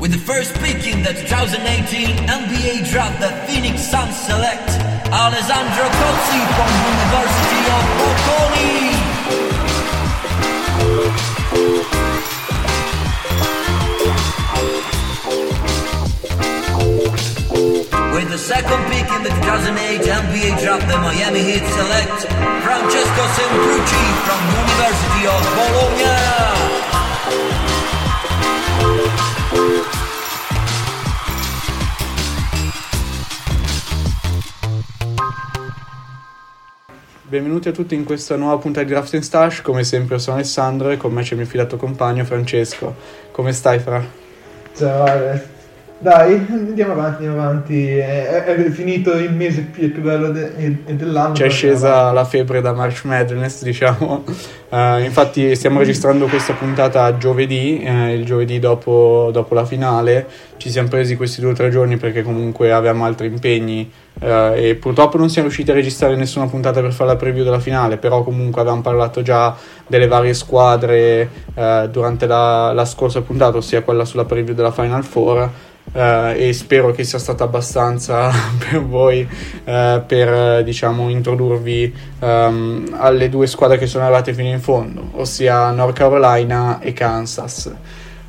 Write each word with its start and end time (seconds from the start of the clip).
With 0.00 0.12
the 0.12 0.18
first 0.18 0.54
pick 0.64 0.86
in 0.86 1.02
the 1.02 1.12
2018 1.12 2.16
NBA 2.24 2.88
draft, 2.90 3.20
the 3.20 3.28
Phoenix 3.44 3.82
Suns 3.84 4.16
select 4.16 4.70
Alessandro 5.12 5.84
Cozzi 5.92 6.40
from 6.56 6.72
University 6.88 7.62
of 7.68 7.84
Bocconi. 8.00 8.80
With 18.16 18.28
the 18.30 18.38
second 18.38 18.80
pick 18.88 19.04
in 19.04 19.22
the 19.22 19.36
2008 19.44 20.00
NBA 20.00 20.64
draft, 20.64 20.88
the 20.88 20.96
Miami 20.96 21.42
Heat 21.44 21.66
select 21.76 22.24
Francesco 22.64 23.22
Sembrucci 23.36 24.04
from 24.24 24.40
University 24.48 25.28
of 25.28 25.44
Bologna. 25.60 26.89
Benvenuti 37.22 37.68
a 37.68 37.72
tutti 37.72 37.96
in 37.96 38.04
questa 38.04 38.36
nuova 38.36 38.58
puntata 38.58 38.86
di 38.86 38.92
Draft 38.92 39.18
Stash. 39.18 39.60
Come 39.62 39.82
sempre 39.82 40.20
sono 40.20 40.36
Alessandro 40.36 40.90
e 40.90 40.96
con 40.96 41.12
me 41.12 41.22
c'è 41.22 41.32
il 41.32 41.38
mio 41.38 41.46
fidato 41.46 41.76
compagno 41.76 42.24
Francesco. 42.24 42.94
Come 43.32 43.52
stai, 43.52 43.80
Fra? 43.80 44.04
Ciao 44.76 45.04
Ale. 45.04 45.59
Dai, 46.02 46.46
andiamo 46.50 46.92
avanti, 46.92 47.26
andiamo 47.26 47.42
avanti. 47.42 47.86
È, 47.98 48.44
è 48.44 48.70
finito 48.70 49.12
il 49.12 49.34
mese 49.34 49.60
più, 49.60 49.92
più 49.92 50.00
bello 50.00 50.30
de- 50.30 50.78
dell'anno. 50.86 51.34
C'è 51.34 51.50
scesa 51.50 52.10
la 52.10 52.24
febbre 52.24 52.62
da 52.62 52.72
March 52.72 53.04
Madness, 53.04 53.62
diciamo. 53.62 54.24
Eh, 54.72 55.02
infatti 55.02 55.56
stiamo 55.56 55.80
registrando 55.80 56.26
questa 56.26 56.52
puntata 56.52 57.16
giovedì, 57.16 57.82
eh, 57.82 58.14
il 58.14 58.24
giovedì 58.24 58.60
dopo, 58.60 59.30
dopo 59.32 59.52
la 59.52 59.64
finale. 59.64 60.28
Ci 60.58 60.70
siamo 60.70 60.86
presi 60.86 61.16
questi 61.16 61.40
due 61.40 61.50
o 61.50 61.54
tre 61.54 61.70
giorni 61.70 61.96
perché 61.96 62.22
comunque 62.22 62.70
avevamo 62.70 63.04
altri 63.04 63.26
impegni 63.26 63.90
eh, 64.20 64.68
e 64.68 64.74
purtroppo 64.76 65.18
non 65.18 65.28
siamo 65.28 65.48
riusciti 65.48 65.72
a 65.72 65.74
registrare 65.74 66.14
nessuna 66.14 66.46
puntata 66.46 66.80
per 66.80 66.92
fare 66.92 67.10
la 67.10 67.16
preview 67.16 67.42
della 67.42 67.58
finale, 67.58 67.96
però 67.96 68.22
comunque 68.22 68.60
avevamo 68.60 68.82
parlato 68.82 69.22
già 69.22 69.56
delle 69.88 70.06
varie 70.06 70.34
squadre 70.34 71.28
eh, 71.52 71.88
durante 71.90 72.28
la, 72.28 72.72
la 72.72 72.84
scorsa 72.84 73.22
puntata, 73.22 73.56
ossia 73.56 73.82
quella 73.82 74.04
sulla 74.04 74.24
preview 74.24 74.54
della 74.54 74.70
Final 74.70 75.02
Four. 75.02 75.50
Eh, 75.92 76.48
e 76.48 76.52
spero 76.52 76.92
che 76.92 77.04
sia 77.04 77.18
stata 77.18 77.44
abbastanza 77.44 78.30
per 78.58 78.84
voi 78.84 79.26
eh, 79.64 80.02
per 80.06 80.62
diciamo 80.62 81.08
introdurvi 81.08 81.94
ehm, 82.20 82.96
alle 82.96 83.28
due 83.28 83.46
squadre 83.46 83.78
che 83.78 83.86
sono 83.86 84.04
arrivate 84.04 84.32
fino 84.32 84.48
in 84.48 84.60
fondo, 84.60 85.10
ossia 85.12 85.70
North 85.70 85.96
Carolina 85.96 86.80
e 86.80 86.92
Kansas. 86.92 87.74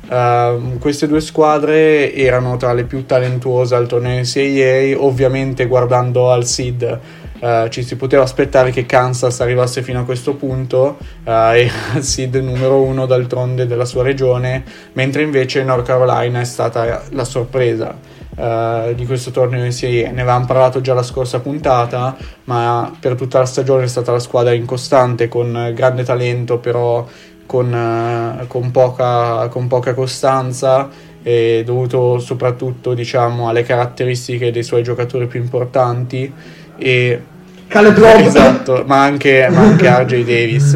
Uh, 0.04 0.76
queste 0.78 1.06
due 1.06 1.20
squadre 1.22 2.12
erano 2.12 2.58
tra 2.58 2.74
le 2.74 2.84
più 2.84 3.06
talentuose 3.06 3.74
al 3.76 3.86
torneo 3.86 4.20
NCAA, 4.20 5.00
ovviamente 5.02 5.64
guardando 5.66 6.30
al 6.30 6.44
seed 6.44 7.00
uh, 7.42 7.68
ci 7.68 7.82
si 7.82 7.96
poteva 7.96 8.22
aspettare 8.22 8.70
che 8.70 8.86
Kansas 8.86 9.40
arrivasse 9.40 9.82
fino 9.82 10.00
a 10.00 10.04
questo 10.04 10.34
punto, 10.34 10.96
uh, 11.24 11.28
era 11.28 11.56
il 11.96 12.02
seed 12.02 12.36
numero 12.36 12.80
uno 12.80 13.04
d'altronde 13.06 13.66
della 13.66 13.84
sua 13.84 14.02
regione, 14.02 14.62
mentre 14.92 15.22
invece 15.22 15.64
North 15.64 15.86
Carolina 15.86 16.40
è 16.40 16.44
stata 16.44 17.02
la 17.10 17.24
sorpresa 17.24 17.94
uh, 18.36 18.94
di 18.94 19.04
questo 19.04 19.32
torneo 19.32 19.64
NCAA. 19.64 20.10
Ne 20.10 20.20
avevamo 20.20 20.46
parlato 20.46 20.80
già 20.80 20.94
la 20.94 21.02
scorsa 21.02 21.40
puntata, 21.40 22.16
ma 22.44 22.96
per 22.98 23.16
tutta 23.16 23.40
la 23.40 23.46
stagione 23.46 23.84
è 23.84 23.88
stata 23.88 24.12
la 24.12 24.20
squadra 24.20 24.52
incostante 24.52 25.26
con 25.28 25.72
grande 25.74 26.04
talento, 26.04 26.58
però 26.58 27.04
con, 27.44 28.44
con 28.46 28.70
poca, 28.70 29.48
con 29.48 29.66
poca 29.66 29.92
costanza 29.94 30.88
e 31.24 31.62
dovuto 31.64 32.18
soprattutto 32.18 32.94
diciamo 32.94 33.48
alle 33.48 33.62
caratteristiche 33.62 34.50
dei 34.50 34.62
suoi 34.62 34.82
giocatori 34.82 35.26
più 35.26 35.40
importanti 35.40 36.32
e 36.76 37.22
Caleb 37.72 37.96
Love. 37.98 38.24
esatto 38.24 38.84
ma 38.86 39.02
anche, 39.02 39.48
ma 39.50 39.60
anche 39.60 39.88
RJ 39.90 40.24
Davis 40.24 40.74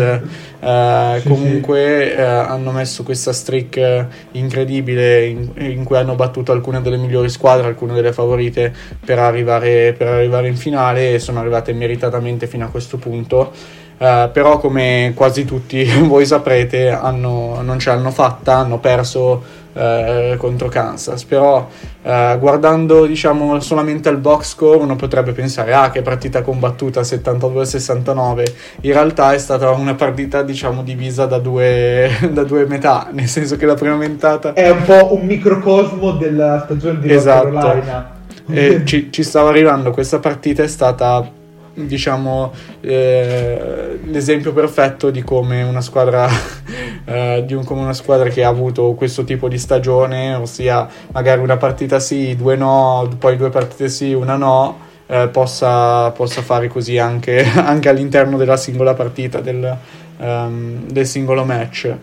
Eh, 0.58 1.20
Sì, 1.20 1.28
comunque 1.28 2.16
eh, 2.16 2.20
hanno 2.22 2.72
messo 2.72 3.02
questa 3.04 3.32
streak 3.32 4.06
incredibile 4.32 5.26
in, 5.26 5.50
in 5.58 5.84
cui 5.84 5.96
hanno 5.96 6.14
battuto 6.16 6.50
alcune 6.50 6.80
delle 6.80 6.96
migliori 6.96 7.28
squadre, 7.28 7.66
alcune 7.68 7.92
delle 7.94 8.12
favorite 8.12 8.72
per 9.04 9.18
arrivare, 9.18 9.94
per 9.96 10.08
arrivare 10.08 10.48
in 10.48 10.56
finale 10.56 11.12
e 11.14 11.18
sono 11.20 11.38
arrivate 11.40 11.72
meritatamente 11.72 12.46
fino 12.48 12.64
a 12.64 12.68
questo 12.68 12.96
punto. 12.96 13.52
Eh, 13.98 14.30
però 14.32 14.58
come 14.58 15.12
quasi 15.14 15.44
tutti 15.44 15.84
voi 16.02 16.26
saprete 16.26 16.88
hanno- 16.90 17.60
non 17.62 17.78
ce 17.78 17.90
l'hanno 17.90 18.10
fatta, 18.10 18.56
hanno 18.56 18.78
perso 18.78 19.42
eh, 19.76 20.34
contro 20.38 20.68
Kansas 20.68 21.24
però 21.24 21.68
eh, 22.02 22.36
guardando 22.40 23.04
diciamo 23.04 23.60
solamente 23.60 24.08
al 24.08 24.16
box 24.18 24.48
score 24.48 24.78
uno 24.78 24.96
potrebbe 24.96 25.32
pensare 25.32 25.74
ah 25.74 25.90
che 25.90 26.00
partita 26.02 26.42
combattuta 26.42 27.02
72-69 27.02 28.44
in 28.82 28.92
realtà 28.92 29.34
è 29.34 29.38
stata 29.38 29.70
una 29.70 29.94
partita 29.94 30.42
diciamo 30.42 30.82
divisa 30.82 31.26
da 31.26 31.38
due, 31.38 32.10
da 32.32 32.44
due 32.44 32.66
metà 32.66 33.08
nel 33.12 33.28
senso 33.28 33.56
che 33.56 33.66
la 33.66 33.74
prima 33.74 33.96
ventata 33.96 34.54
È 34.54 34.70
un 34.70 34.82
po' 34.82 35.14
un 35.14 35.26
microcosmo 35.26 36.12
della 36.12 36.62
stagione 36.64 36.98
di 37.00 37.08
North 37.08 37.18
Esatto. 37.18 37.50
Carolina. 37.50 38.14
e 38.48 38.82
ci, 38.84 39.12
ci 39.12 39.22
stava 39.22 39.50
arrivando 39.50 39.90
questa 39.90 40.18
partita 40.18 40.62
è 40.62 40.68
stata 40.68 41.44
diciamo 41.76 42.52
eh, 42.80 43.98
l'esempio 44.04 44.52
perfetto 44.52 45.10
di 45.10 45.22
come 45.22 45.62
una 45.62 45.80
squadra 45.80 46.26
eh, 47.04 47.44
di 47.46 47.54
un- 47.54 47.64
come 47.64 47.82
una 47.82 47.92
squadra 47.92 48.28
che 48.30 48.42
ha 48.42 48.48
avuto 48.48 48.92
questo 48.92 49.24
tipo 49.24 49.48
di 49.48 49.58
stagione 49.58 50.34
ossia 50.34 50.88
magari 51.12 51.40
una 51.42 51.56
partita 51.58 51.98
sì 52.00 52.34
due 52.34 52.56
no 52.56 53.08
poi 53.18 53.36
due 53.36 53.50
partite 53.50 53.88
sì 53.88 54.12
una 54.14 54.36
no 54.36 54.78
eh, 55.06 55.28
possa, 55.28 56.10
possa 56.10 56.42
fare 56.42 56.68
così 56.68 56.98
anche, 56.98 57.44
anche 57.54 57.88
all'interno 57.88 58.36
della 58.36 58.56
singola 58.56 58.94
partita 58.94 59.40
del, 59.40 59.76
ehm, 60.18 60.90
del 60.90 61.06
singolo 61.06 61.44
match 61.44 61.94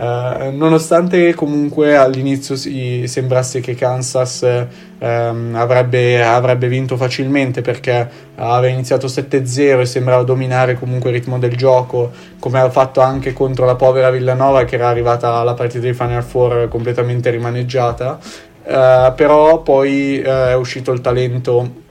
eh, 0.00 0.50
nonostante 0.52 1.34
comunque 1.34 1.96
all'inizio 1.96 2.54
si 2.54 3.04
sembrasse 3.08 3.58
che 3.58 3.74
Kansas 3.74 4.44
ehm, 4.96 5.54
avrebbe, 5.56 6.24
avrebbe 6.24 6.68
vinto 6.68 6.96
facilmente 6.96 7.62
perché 7.62 8.08
aveva 8.36 8.72
iniziato 8.72 9.08
7-0 9.08 9.80
e 9.80 9.86
sembrava 9.86 10.22
dominare 10.22 10.74
comunque 10.74 11.10
il 11.10 11.16
ritmo 11.16 11.40
del 11.40 11.56
gioco, 11.56 12.12
come 12.38 12.60
ha 12.60 12.70
fatto 12.70 13.00
anche 13.00 13.32
contro 13.32 13.66
la 13.66 13.74
povera 13.74 14.10
Villanova 14.10 14.64
che 14.64 14.76
era 14.76 14.88
arrivata 14.88 15.34
alla 15.34 15.54
partita 15.54 15.84
di 15.86 15.94
Final 15.94 16.22
Four 16.22 16.68
completamente 16.68 17.30
rimaneggiata. 17.30 18.20
Eh, 18.62 19.12
però 19.16 19.62
poi 19.62 20.20
eh, 20.20 20.50
è 20.50 20.54
uscito 20.54 20.92
il 20.92 21.00
talento 21.00 21.86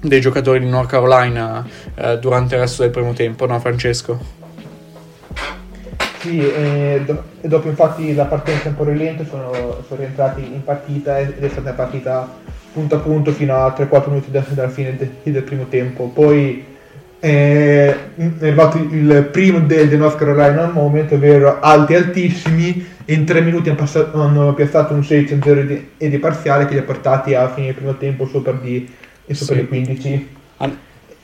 dei 0.00 0.20
giocatori 0.20 0.58
di 0.58 0.68
North 0.68 0.88
Carolina 0.88 1.64
durante 2.18 2.54
il 2.56 2.62
resto 2.62 2.82
del 2.82 2.90
primo 2.90 3.12
tempo, 3.12 3.46
no 3.46 3.60
Francesco? 3.60 4.41
Sì, 6.22 6.38
e, 6.38 7.02
do- 7.04 7.24
e 7.40 7.48
dopo 7.48 7.68
infatti 7.68 8.14
la 8.14 8.26
partita 8.26 8.56
in 8.56 8.62
tempo 8.62 8.84
lento 8.84 9.24
sono, 9.24 9.50
sono 9.86 10.00
rientrati 10.00 10.40
in 10.40 10.62
partita 10.62 11.18
ed 11.18 11.34
è 11.42 11.48
stata 11.48 11.70
una 11.70 11.72
partita 11.72 12.32
punto 12.72 12.94
a 12.94 12.98
punto 13.00 13.32
fino 13.32 13.56
a 13.56 13.74
3-4 13.76 14.08
minuti 14.10 14.30
da- 14.30 14.44
dalla 14.50 14.68
fine 14.68 14.96
de- 14.96 15.30
del 15.32 15.42
primo 15.42 15.64
tempo. 15.68 16.06
Poi 16.06 16.64
eh, 17.18 17.88
è 18.16 18.26
arrivato 18.40 18.78
il 18.78 19.28
primo 19.32 19.58
del 19.60 19.88
del 19.88 19.98
North 19.98 20.16
Carolina 20.16 20.70
moment, 20.72 21.10
ovvero 21.10 21.58
alti 21.60 21.94
altissimi, 21.96 22.86
e 23.04 23.14
in 23.14 23.24
3 23.24 23.40
minuti 23.40 23.68
hanno, 23.68 23.78
passato- 23.78 24.20
hanno 24.20 24.54
piazzato 24.54 24.94
un 24.94 25.00
6-0 25.02 25.62
di, 25.66 25.88
e 25.98 26.08
di 26.08 26.18
parziale 26.18 26.66
che 26.66 26.74
li 26.74 26.78
ha 26.80 26.84
portati 26.84 27.34
a 27.34 27.48
fine 27.52 27.68
il 27.68 27.74
primo 27.74 27.96
tempo 27.96 28.26
sopra 28.26 28.52
di, 28.52 28.88
e 29.26 29.34
sopra 29.34 29.54
Sì. 29.56 29.60
le 29.60 29.66
15. 29.66 30.28
Han- 30.58 30.76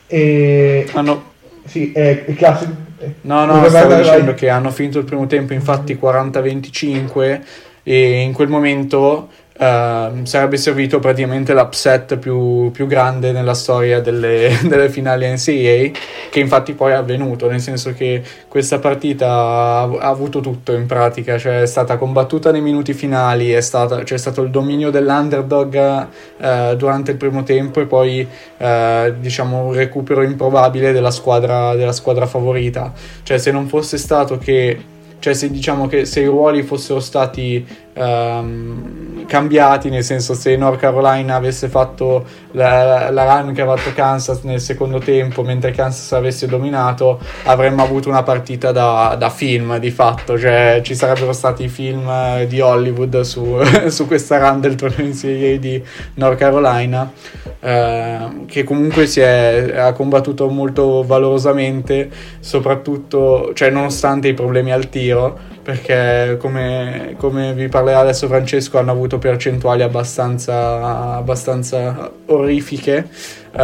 E 0.09 0.89
hanno, 0.93 1.23
sì, 1.67 1.93
è, 1.93 2.25
è 2.25 2.35
classico. 2.35 2.87
No, 3.23 3.45
no, 3.45 3.61
Vai, 3.61 3.69
stavo 3.71 3.89
vai, 3.89 4.03
dicendo 4.03 4.25
vai. 4.27 4.35
che 4.35 4.49
hanno 4.49 4.71
finito 4.71 4.99
il 4.99 5.05
primo 5.05 5.27
tempo 5.27 5.53
infatti 5.53 5.99
40-25 6.01 7.41
e 7.83 8.21
in 8.21 8.33
quel 8.33 8.49
momento 8.49 9.29
ehm, 9.59 10.25
sarebbe 10.25 10.57
servito 10.57 10.99
praticamente 10.99 11.53
l'upset 11.53 12.17
più, 12.17 12.71
più 12.71 12.87
grande 12.87 13.32
nella 13.32 13.55
storia 13.55 14.00
delle, 14.00 14.59
delle 14.65 14.88
finali 14.88 15.27
NCAA 15.27 15.91
che 16.31 16.41
infatti 16.41 16.73
poi 16.73 16.93
è 16.93 16.94
avvenuto, 16.94 17.49
nel 17.49 17.61
senso 17.61 17.93
che 17.93 18.23
questa 18.49 18.79
partita 18.79 19.29
ha, 19.29 19.82
avuto 19.82 20.41
tutto 20.41 20.73
in 20.73 20.87
pratica, 20.87 21.38
cioè 21.38 21.62
è 21.62 21.67
stata 21.67 21.97
combattuta 21.97 22.50
nei 22.50 22.61
minuti 22.61 22.93
finali, 22.94 23.50
c'è 23.50 23.61
stato 23.61 24.43
il 24.43 24.50
dominio 24.50 24.91
dell'underdog 24.91 26.06
eh, 26.38 26.75
durante 26.77 27.11
il 27.11 27.17
primo 27.17 27.43
tempo 27.43 27.81
e 27.81 27.87
poi 27.87 28.27
eh, 28.56 29.15
diciamo 29.19 29.65
un 29.67 29.73
recupero 29.73 30.23
improbabile 30.23 30.93
della 30.93 31.11
squadra, 31.11 31.75
della 31.75 31.93
squadra 31.93 32.27
favorita. 32.27 32.93
Cioè 33.23 33.38
se 33.38 33.50
non 33.50 33.67
fosse 33.67 33.99
stato 33.99 34.38
che 34.38 34.97
cioè 35.21 35.35
se 35.35 35.50
diciamo 35.50 35.88
che 35.88 36.05
se 36.05 36.21
i 36.21 36.27
ruoli 36.27 36.62
fossero 36.62 37.00
stati 37.00 37.67
ehm, 37.99 39.27
cambiati, 39.27 39.91
nel 39.91 40.03
senso 40.03 40.35
se 40.35 40.56
North 40.56 40.79
Carolina 40.79 41.35
avesse 41.35 41.69
fatto 41.69 42.25
la, 42.53 43.11
la, 43.11 43.25
run 43.25 43.53
che 43.53 43.61
ha 43.61 43.67
fatto 43.67 43.93
Kansas 43.93 44.41
nel 44.43 44.61
secondo 44.61 44.99
tempo 44.99 45.43
mentre 45.43 45.71
Kansas 45.71 46.12
avesse 46.12 46.47
dominato 46.47 47.21
avremmo 47.45 47.83
avuto 47.83 48.09
una 48.09 48.23
partita 48.23 48.73
da, 48.73 49.15
da 49.19 49.29
film 49.29 49.79
di 49.79 49.91
fatto, 49.91 50.39
cioè 50.39 50.81
ci 50.83 50.95
sarebbero 50.95 51.33
stati 51.33 51.69
film 51.69 52.45
di 52.45 52.61
Hollywood 52.61 53.21
su, 53.21 53.59
su 53.89 54.06
questa 54.06 54.39
run 54.39 54.61
del 54.61 54.75
torneo 54.75 55.06
in 55.06 55.15
Serie 55.15 55.59
di 55.59 55.83
North 56.15 56.39
Carolina 56.39 57.12
eh, 57.61 58.19
che 58.47 58.65
comunque 58.65 59.06
si 59.06 59.21
è, 59.21 59.73
ha 59.77 59.93
combattuto 59.93 60.49
molto 60.49 61.03
valorosamente 61.03 62.09
soprattutto, 62.41 63.53
cioè 63.55 63.71
nonostante 63.71 64.29
i 64.29 64.35
problemi 64.35 64.73
al 64.73 64.89
tiro 64.89 65.56
perché 65.69 66.38
come, 66.38 67.15
come, 67.19 67.53
vi 67.53 67.69
parlerà 67.69 67.99
adesso 67.99 68.26
Francesco 68.26 68.79
hanno 68.79 68.91
avuto 68.91 69.19
percentuali 69.19 69.82
abbastanza, 69.82 71.17
abbastanza 71.17 72.11
orrifiche, 72.25 73.06
uh, 73.53 73.59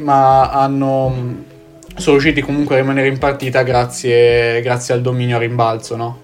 ma 0.00 0.50
hanno, 0.50 1.44
sono 1.94 2.18
riusciti 2.18 2.42
comunque 2.42 2.74
a 2.74 2.80
rimanere 2.80 3.08
in 3.08 3.16
partita 3.16 3.62
grazie, 3.62 4.60
grazie 4.60 4.92
al 4.92 5.00
dominio 5.00 5.36
a 5.36 5.38
rimbalzo, 5.38 5.96
no? 5.96 6.20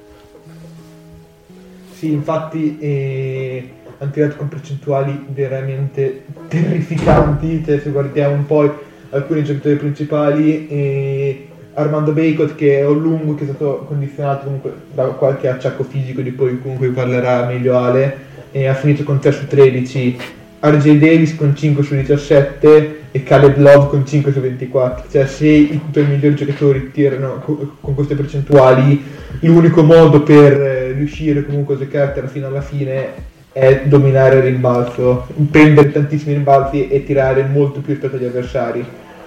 Sì, 1.94 2.12
infatti 2.12 2.76
eh, 2.78 3.70
hanno 3.96 4.10
tirato 4.10 4.36
con 4.36 4.48
percentuali 4.48 5.24
veramente 5.28 6.26
terrificanti, 6.46 7.64
cioè, 7.64 7.80
se 7.80 7.88
guardiamo 7.88 8.34
un 8.34 8.44
po' 8.44 8.82
alcuni 9.08 9.44
giocatori 9.44 9.76
principali. 9.76 10.68
Eh, 10.68 11.48
Armando 11.74 12.12
Bacot 12.12 12.54
che 12.54 12.78
è 12.78 12.86
un 12.86 13.00
lungo 13.00 13.34
che 13.34 13.42
è 13.42 13.46
stato 13.46 13.84
condizionato 13.86 14.44
comunque 14.44 14.72
da 14.92 15.04
qualche 15.06 15.48
acciacco 15.48 15.82
fisico 15.82 16.20
di 16.20 16.30
poi 16.30 16.60
comunque 16.60 16.88
parlerà 16.88 17.46
meglio 17.46 17.76
Ale 17.76 18.16
e 18.52 18.66
ha 18.66 18.74
finito 18.74 19.02
con 19.02 19.18
3 19.18 19.32
su 19.32 19.46
13 19.46 20.16
RJ 20.60 20.98
Davis 20.98 21.34
con 21.36 21.54
5 21.54 21.82
su 21.82 21.94
17 21.94 23.00
e 23.10 23.22
Caleb 23.22 23.58
Love 23.58 23.88
con 23.88 24.06
5 24.06 24.32
su 24.32 24.40
24 24.40 25.10
cioè 25.10 25.26
se 25.26 25.48
i 25.48 25.80
tuoi 25.90 26.06
migliori 26.06 26.36
giocatori 26.36 26.90
tirano 26.92 27.42
con 27.80 27.94
queste 27.94 28.14
percentuali 28.14 29.02
l'unico 29.40 29.82
modo 29.82 30.22
per 30.22 30.52
eh, 30.52 30.92
riuscire 30.92 31.44
comunque 31.44 31.74
a 31.74 31.78
giocartela 31.78 32.28
fino 32.28 32.46
alla 32.46 32.62
fine 32.62 33.32
è 33.52 33.82
dominare 33.86 34.36
il 34.36 34.42
rimbalzo 34.42 35.26
prendere 35.50 35.90
tantissimi 35.90 36.34
rimbalzi 36.34 36.88
e 36.88 37.04
tirare 37.04 37.44
molto 37.44 37.80
più 37.80 37.92
rispetto 37.92 38.16
agli 38.16 38.24
avversari 38.24 38.84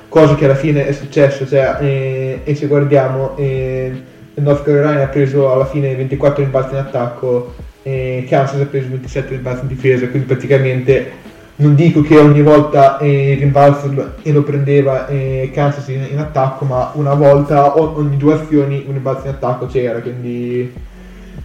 cosa 0.10 0.36
che 0.36 0.46
alla 0.46 0.56
fine 0.56 0.88
è 0.88 0.92
successo, 0.92 1.48
cioè, 1.48 1.78
eh, 1.82 2.42
e 2.44 2.56
se 2.56 2.68
guardiamo, 2.68 3.36
eh, 3.38 3.92
North 4.36 4.64
Carolina 4.64 5.04
ha 5.04 5.08
preso 5.08 5.52
alla 5.52 5.66
fine 5.66 5.96
24 5.96 6.44
rimbalzi 6.44 6.74
in 6.74 6.80
attacco, 6.80 7.54
e 7.84 8.26
Kansas 8.28 8.60
ha 8.60 8.66
preso 8.66 8.90
27 8.90 9.30
rimbalzi 9.30 9.62
in 9.62 9.68
difesa, 9.68 10.08
quindi 10.08 10.28
praticamente 10.28 11.26
non 11.60 11.74
dico 11.74 12.02
che 12.02 12.18
ogni 12.18 12.42
volta 12.42 12.98
eh, 12.98 13.32
il 13.32 13.40
rimbalzo 13.40 14.14
lo 14.22 14.44
prendeva 14.44 15.08
eh, 15.08 15.50
Kansas 15.54 15.88
in, 15.88 16.06
in, 16.12 16.20
attacco, 16.20 16.66
ma 16.66 16.92
una 16.96 17.14
volta 17.14 17.80
ogni 17.80 18.18
due 18.18 18.34
azioni 18.36 18.84
un 18.86 18.94
rimbalzo 18.94 19.28
in 19.28 19.34
attacco 19.34 19.66
c'era, 19.66 20.00
quindi 20.00 20.72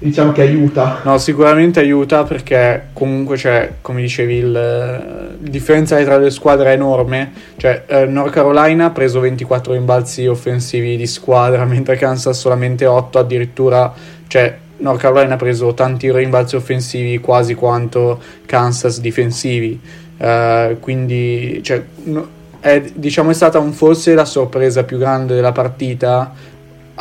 diciamo 0.03 0.33
che 0.33 0.43
aiuta. 0.43 1.01
No, 1.05 1.17
sicuramente 1.19 1.81
aiuta 1.81 2.25
perché 2.25 2.89
comunque 2.93 3.37
c'è, 3.37 3.75
come 3.81 4.01
dicevi, 4.01 4.35
il, 4.35 4.53
la 4.53 5.01
differenza 5.39 6.03
tra 6.03 6.19
le 6.19 6.31
squadre 6.31 6.71
è 6.71 6.73
enorme. 6.75 7.33
Cioè, 7.57 7.85
eh, 7.87 8.07
North 8.07 8.33
Carolina 8.33 8.87
ha 8.87 8.91
preso 8.91 9.21
24 9.21 9.73
rimbalzi 9.73 10.27
offensivi 10.27 10.97
di 10.97 11.07
squadra, 11.07 11.65
mentre 11.67 11.97
Kansas 11.97 12.39
solamente 12.39 12.85
8, 12.85 13.19
addirittura, 13.19 13.93
cioè, 14.27 14.59
North 14.79 15.01
Carolina 15.01 15.35
ha 15.35 15.39
preso 15.39 15.73
tanti 15.75 16.11
rimbalzi 16.11 16.57
offensivi 16.57 17.19
quasi 17.19 17.55
quanto 17.55 18.21
Kansas 18.47 19.01
difensivi. 19.01 19.81
Uh, 20.19 20.79
quindi, 20.79 21.61
cioè, 21.63 21.83
è, 22.61 22.83
diciamo, 22.95 23.31
è 23.31 23.35
stata 23.35 23.59
un, 23.59 23.73
forse 23.73 24.15
la 24.15 24.25
sorpresa 24.25 24.85
più 24.85 24.99
grande 24.99 25.35
della 25.35 25.53
partita 25.53 26.33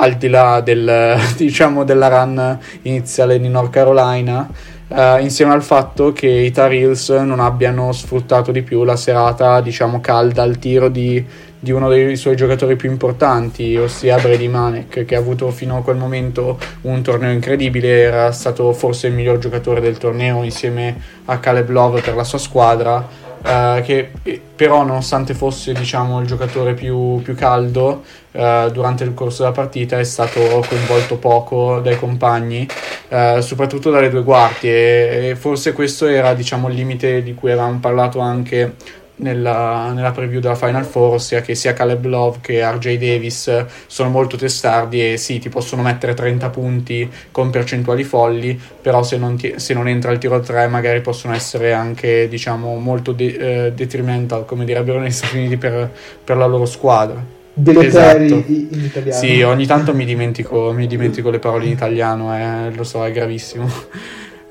al 0.01 0.15
di 0.15 0.29
là 0.29 0.61
del, 0.61 1.17
diciamo, 1.37 1.83
della 1.83 2.07
run 2.07 2.59
iniziale 2.83 3.39
di 3.39 3.47
North 3.47 3.71
Carolina, 3.71 4.49
eh, 4.87 5.21
insieme 5.21 5.53
al 5.53 5.63
fatto 5.63 6.11
che 6.11 6.27
i 6.27 6.51
Tar 6.51 6.71
Heels 6.71 7.09
non 7.09 7.39
abbiano 7.39 7.91
sfruttato 7.91 8.51
di 8.51 8.61
più 8.61 8.83
la 8.83 8.95
serata 8.95 9.61
diciamo, 9.61 10.01
calda 10.01 10.41
al 10.41 10.57
tiro 10.57 10.89
di, 10.89 11.23
di, 11.57 11.71
uno 11.71 11.87
dei 11.87 12.15
suoi 12.15 12.35
giocatori 12.35 12.75
più 12.75 12.89
importanti, 12.89 13.77
ossia 13.77 14.17
Brady 14.17 14.47
Manek, 14.47 15.05
che 15.05 15.15
ha 15.15 15.19
avuto 15.19 15.51
fino 15.51 15.77
a 15.77 15.83
quel 15.83 15.97
momento 15.97 16.57
un 16.81 17.01
torneo 17.03 17.31
incredibile, 17.31 18.01
era 18.01 18.31
stato 18.31 18.73
forse 18.73 19.07
il 19.07 19.13
miglior 19.13 19.37
giocatore 19.37 19.81
del 19.81 19.97
torneo 19.97 20.43
insieme 20.43 20.99
a 21.25 21.37
Caleb 21.37 21.69
Love 21.69 22.01
per 22.01 22.15
la 22.15 22.23
sua 22.23 22.39
squadra 22.39 23.20
Uh, 23.43 23.81
che 23.81 24.11
però 24.55 24.83
nonostante 24.83 25.33
fosse 25.33 25.73
diciamo, 25.73 26.19
il 26.21 26.27
giocatore 26.27 26.75
più, 26.75 27.19
più 27.23 27.33
caldo 27.33 28.03
uh, 28.33 28.69
durante 28.69 29.03
il 29.03 29.15
corso 29.15 29.41
della 29.41 29.55
partita 29.55 29.97
è 29.97 30.03
stato 30.03 30.63
coinvolto 30.67 31.17
poco 31.17 31.79
dai 31.79 31.97
compagni 31.97 32.67
uh, 33.09 33.39
soprattutto 33.39 33.89
dalle 33.89 34.09
due 34.09 34.21
guardie. 34.21 35.29
E 35.31 35.35
forse 35.35 35.73
questo 35.73 36.05
era 36.05 36.35
diciamo, 36.35 36.69
il 36.69 36.75
limite 36.75 37.23
di 37.23 37.33
cui 37.33 37.51
avevamo 37.51 37.79
parlato 37.79 38.19
anche 38.19 38.75
nella, 39.21 39.91
nella, 39.93 40.11
preview 40.11 40.39
della 40.39 40.55
Final 40.55 40.85
Four, 40.85 41.15
ossia 41.15 41.41
che 41.41 41.55
sia 41.55 41.73
Caleb 41.73 42.05
Love 42.05 42.37
che 42.41 42.69
RJ 42.69 42.97
Davis 42.97 43.65
sono 43.87 44.09
molto 44.09 44.37
testardi 44.37 45.13
e 45.13 45.17
sì, 45.17 45.39
ti 45.39 45.49
possono 45.49 45.81
mettere 45.81 46.13
30 46.13 46.49
punti 46.49 47.09
con 47.31 47.49
percentuali 47.49 48.03
folli, 48.03 48.59
però 48.81 49.03
se 49.03 49.17
non, 49.17 49.37
ti, 49.37 49.53
se 49.57 49.73
non 49.73 49.87
entra 49.87 50.11
il 50.11 50.17
tiro 50.17 50.35
a 50.35 50.39
3 50.39 50.67
magari 50.67 51.01
possono 51.01 51.33
essere 51.33 51.73
anche 51.73 52.27
diciamo 52.27 52.75
molto 52.77 53.11
de, 53.11 53.65
eh, 53.65 53.71
detrimental, 53.73 54.45
come 54.45 54.65
direbbero 54.65 54.99
negli 54.99 55.11
Stati 55.11 55.37
Uniti 55.37 55.57
per, 55.57 55.89
per 56.23 56.37
la 56.37 56.45
loro 56.45 56.65
squadra. 56.65 57.39
Deleteri 57.53 58.25
esatto. 58.25 58.43
in 58.47 58.83
italiano. 58.83 59.19
Sì, 59.19 59.41
ogni 59.41 59.65
tanto 59.65 59.93
mi 59.93 60.05
dimentico, 60.05 60.71
mi 60.71 60.87
dimentico 60.87 61.29
le 61.29 61.39
parole 61.39 61.65
in 61.65 61.71
italiano, 61.71 62.35
eh, 62.35 62.73
lo 62.73 62.83
so, 62.83 63.05
è 63.05 63.11
gravissimo. 63.11 63.69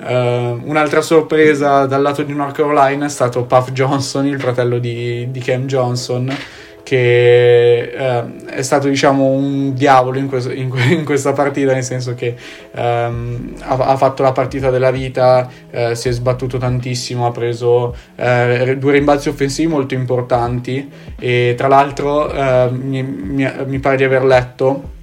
Uh, 0.03 0.59
un'altra 0.65 1.03
sorpresa 1.03 1.85
dal 1.85 2.01
lato 2.01 2.23
di 2.23 2.33
North 2.33 2.55
Carolina 2.55 3.05
è 3.05 3.09
stato 3.11 3.45
Puff 3.45 3.73
Johnson, 3.73 4.25
il 4.25 4.41
fratello 4.41 4.79
di, 4.79 5.31
di 5.31 5.41
Cam 5.41 5.67
Johnson, 5.67 6.35
che 6.83 7.93
uh, 7.95 8.47
è 8.47 8.63
stato 8.63 8.89
diciamo 8.89 9.27
un 9.27 9.75
diavolo 9.75 10.19
in, 10.19 10.27
questo, 10.27 10.53
in, 10.53 10.73
in, 10.89 11.05
questa 11.05 11.35
partita, 11.35 11.75
nel 11.75 11.83
senso 11.83 12.15
che 12.15 12.35
um, 12.71 13.55
ha, 13.61 13.77
ha, 13.77 13.97
fatto 13.99 14.23
la 14.23 14.33
partita 14.33 14.71
della 14.71 14.91
vita, 14.91 15.47
uh, 15.71 15.93
si 15.93 16.09
è 16.09 16.13
sbattuto 16.13 16.57
tantissimo, 16.57 17.27
ha 17.27 17.31
preso 17.31 17.95
due 18.17 18.93
rimbalzi 18.93 19.29
offensivi 19.29 19.69
molto 19.69 19.93
importanti 19.93 20.91
e 21.19 21.55
tra 21.59 21.69
l'altro 21.69 22.33
mi, 22.71 23.03
mi, 23.03 23.53
mi 23.67 23.79
pare 23.81 23.97
di 23.97 24.05
aver 24.05 24.25
letto 24.25 24.99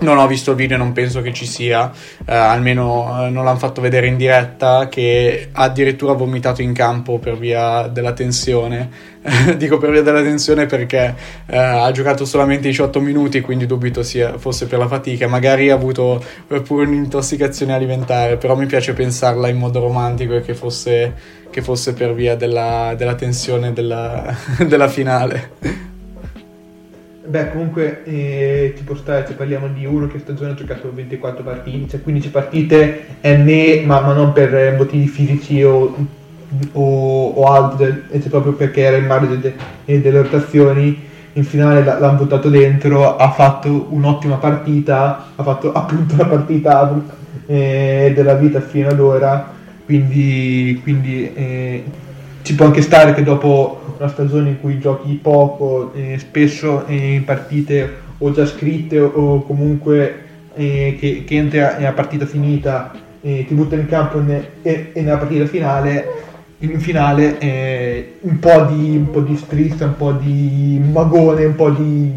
non 0.00 0.18
ho 0.18 0.26
visto 0.26 0.50
il 0.50 0.56
video, 0.56 0.76
non 0.76 0.92
penso 0.92 1.22
che 1.22 1.32
ci 1.32 1.46
sia, 1.46 1.90
eh, 2.26 2.34
almeno 2.34 3.26
eh, 3.26 3.30
non 3.30 3.44
l'hanno 3.44 3.58
fatto 3.58 3.80
vedere 3.80 4.06
in 4.06 4.16
diretta, 4.16 4.88
che 4.88 5.48
ha 5.52 5.62
addirittura 5.62 6.12
vomitato 6.12 6.62
in 6.62 6.72
campo 6.72 7.18
per 7.18 7.38
via 7.38 7.86
della 7.86 8.12
tensione. 8.12 9.12
Dico 9.56 9.78
per 9.78 9.90
via 9.90 10.02
della 10.02 10.20
tensione 10.20 10.66
perché 10.66 11.14
eh, 11.46 11.56
ha 11.56 11.90
giocato 11.92 12.24
solamente 12.24 12.68
18 12.68 13.00
minuti, 13.00 13.40
quindi 13.40 13.66
dubito 13.66 14.02
sia, 14.02 14.36
fosse 14.36 14.66
per 14.66 14.78
la 14.78 14.88
fatica. 14.88 15.28
Magari 15.28 15.70
ha 15.70 15.74
avuto 15.74 16.22
eh, 16.48 16.60
pure 16.60 16.84
un'intossicazione 16.86 17.72
alimentare, 17.72 18.36
però 18.36 18.56
mi 18.56 18.66
piace 18.66 18.92
pensarla 18.92 19.48
in 19.48 19.56
modo 19.56 19.80
romantico 19.80 20.34
e 20.34 20.42
che 20.42 20.54
fosse, 20.54 21.14
che 21.50 21.62
fosse 21.62 21.94
per 21.94 22.12
via 22.14 22.34
della, 22.34 22.94
della 22.96 23.14
tensione 23.14 23.72
della, 23.72 24.34
della 24.66 24.88
finale. 24.88 25.92
Beh, 27.26 27.52
comunque 27.52 28.04
eh, 28.04 28.74
ci 28.76 28.84
può 28.84 28.94
stare, 28.94 29.24
se 29.26 29.32
parliamo 29.32 29.68
di 29.68 29.86
uno 29.86 30.06
che 30.08 30.18
stagione 30.18 30.50
ha 30.50 30.54
giocato 30.54 30.92
24 30.92 31.42
partite, 31.42 31.88
cioè 31.88 32.02
15 32.02 32.28
partite, 32.28 33.06
NE, 33.22 33.82
ma, 33.86 34.00
ma 34.00 34.12
non 34.12 34.32
per 34.32 34.74
motivi 34.76 35.06
fisici 35.06 35.62
o, 35.62 35.96
o, 36.72 37.28
o 37.28 37.44
altro, 37.50 37.86
cioè 38.10 38.28
proprio 38.28 38.52
perché 38.52 38.82
era 38.82 38.98
in 38.98 39.06
mare 39.06 39.26
de, 39.38 39.54
de, 39.84 40.00
delle 40.02 40.20
rotazioni. 40.20 41.00
In 41.36 41.44
finale 41.44 41.82
l'hanno 41.82 42.18
buttato 42.18 42.50
dentro, 42.50 43.16
ha 43.16 43.30
fatto 43.30 43.86
un'ottima 43.88 44.36
partita, 44.36 45.28
ha 45.34 45.42
fatto 45.42 45.72
appunto 45.72 46.16
la 46.18 46.26
partita 46.26 47.02
eh, 47.46 48.12
della 48.14 48.34
vita 48.34 48.60
fino 48.60 48.90
ad 48.90 49.00
ora, 49.00 49.50
quindi, 49.86 50.78
quindi 50.82 51.32
eh, 51.32 51.84
ci 52.42 52.54
può 52.54 52.66
anche 52.66 52.82
stare 52.82 53.14
che 53.14 53.22
dopo 53.22 53.80
una 54.04 54.12
stagione 54.12 54.50
in 54.50 54.60
cui 54.60 54.78
giochi 54.78 55.18
poco, 55.20 55.92
eh, 55.94 56.18
spesso 56.18 56.86
eh, 56.86 57.14
in 57.14 57.24
partite 57.24 58.02
o 58.18 58.30
già 58.32 58.46
scritte 58.46 59.00
o, 59.00 59.42
comunque 59.42 60.22
eh, 60.54 60.96
che, 60.98 61.24
che 61.26 61.34
entra 61.34 61.76
nella 61.78 61.92
partita 61.92 62.26
finita, 62.26 62.92
ti 63.20 63.46
butta 63.54 63.74
in 63.74 63.86
campo 63.86 64.20
ne, 64.20 64.48
e, 64.60 64.90
e, 64.92 65.00
nella 65.00 65.16
partita 65.16 65.46
finale, 65.46 66.06
in 66.58 66.78
finale 66.78 67.38
eh, 67.38 68.16
un 68.20 68.38
po' 68.38 68.66
di, 68.70 68.96
un 68.96 69.10
po' 69.10 69.20
di 69.20 69.34
strizza, 69.34 69.86
un 69.86 69.96
po' 69.96 70.12
di 70.12 70.78
magone, 70.92 71.46
un 71.46 71.54
po' 71.54 71.70
di, 71.70 72.12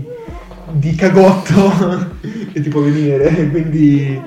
di 0.71 0.95
cagotto 0.95 2.09
che 2.51 2.59
ti 2.59 2.67
può 2.67 2.81
venire, 2.81 3.49
quindi 3.49 4.21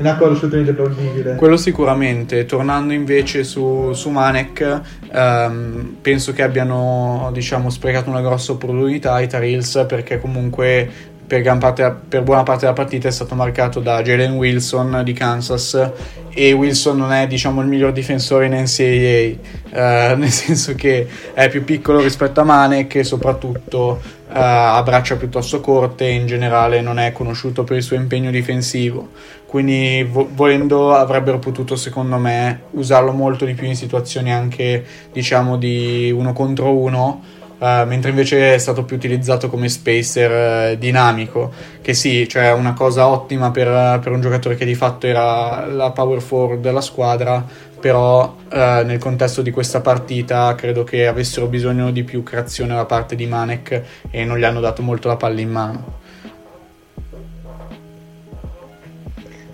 una 0.00 0.16
cosa 0.16 0.32
assolutamente 0.32 0.72
plausibile. 0.72 1.34
Quello 1.36 1.56
sicuramente. 1.56 2.44
Tornando 2.46 2.92
invece 2.92 3.44
su, 3.44 3.92
su 3.92 4.10
Manek, 4.10 4.80
ehm, 5.12 5.96
penso 6.00 6.32
che 6.32 6.42
abbiano 6.42 7.30
diciamo, 7.32 7.70
sprecato 7.70 8.10
una 8.10 8.20
grossa 8.20 8.52
opportunità 8.52 9.20
i 9.20 9.28
Tarils 9.28 9.84
perché 9.86 10.18
comunque 10.18 11.08
per, 11.30 11.58
parte, 11.58 11.94
per, 12.08 12.22
buona 12.22 12.42
parte 12.42 12.62
della 12.62 12.72
partita 12.72 13.06
è 13.06 13.12
stato 13.12 13.36
marcato 13.36 13.78
da 13.78 14.02
Jalen 14.02 14.32
Wilson 14.32 15.02
di 15.04 15.12
Kansas 15.12 15.90
e 16.30 16.52
Wilson 16.52 16.96
non 16.96 17.12
è 17.12 17.28
diciamo 17.28 17.60
il 17.60 17.68
miglior 17.68 17.92
difensore 17.92 18.46
in 18.46 18.52
NCAA 18.52 20.10
eh, 20.10 20.14
nel 20.18 20.30
senso 20.30 20.74
che 20.74 21.06
è 21.32 21.48
più 21.48 21.62
piccolo 21.62 22.00
rispetto 22.00 22.40
a 22.40 22.44
Manek 22.44 22.96
e 22.96 23.04
soprattutto 23.04 24.00
eh, 24.32 24.38
ha 24.38 24.82
braccia 24.82 25.16
piuttosto 25.16 25.60
corte 25.60 26.06
in 26.06 26.26
generale 26.26 26.80
non 26.80 26.98
è 26.98 27.12
conosciuto 27.12 27.64
per 27.64 27.76
il 27.76 27.82
suo 27.82 27.96
impegno 27.96 28.30
difensivo. 28.30 29.08
Quindi 29.46 30.06
vo- 30.08 30.28
volendo 30.32 30.94
avrebbero 30.94 31.40
potuto 31.40 31.74
secondo 31.74 32.16
me 32.16 32.62
usarlo 32.70 33.12
molto 33.12 33.44
di 33.44 33.54
più 33.54 33.66
in 33.66 33.74
situazioni 33.74 34.32
anche 34.32 34.84
diciamo 35.12 35.56
di 35.56 36.12
uno 36.14 36.32
contro 36.32 36.72
uno 36.72 37.38
Uh, 37.60 37.86
mentre 37.86 38.08
invece 38.08 38.54
è 38.54 38.56
stato 38.56 38.84
più 38.84 38.96
utilizzato 38.96 39.50
come 39.50 39.68
spacer 39.68 40.72
uh, 40.72 40.78
dinamico, 40.78 41.52
che 41.82 41.92
sì, 41.92 42.26
cioè 42.26 42.52
una 42.52 42.72
cosa 42.72 43.06
ottima 43.06 43.50
per, 43.50 43.98
per, 43.98 44.12
un 44.12 44.22
giocatore 44.22 44.56
che 44.56 44.64
di 44.64 44.74
fatto 44.74 45.06
era 45.06 45.66
la 45.66 45.90
power 45.90 46.22
forward 46.22 46.62
della 46.62 46.80
squadra, 46.80 47.44
però 47.80 48.36
uh, 48.52 48.84
nel 48.84 48.98
contesto 48.98 49.42
di 49.42 49.50
questa 49.50 49.80
partita 49.80 50.54
credo 50.54 50.84
che 50.84 51.06
avessero 51.06 51.46
bisogno 51.46 51.90
di 51.90 52.04
più 52.04 52.22
creazione 52.22 52.74
da 52.74 52.84
parte 52.84 53.16
di 53.16 53.26
Manek 53.26 53.82
e 54.10 54.24
non 54.24 54.38
gli 54.38 54.44
hanno 54.44 54.60
dato 54.60 54.82
molto 54.82 55.08
la 55.08 55.16
palla 55.16 55.40
in 55.40 55.50
mano. 55.50 55.98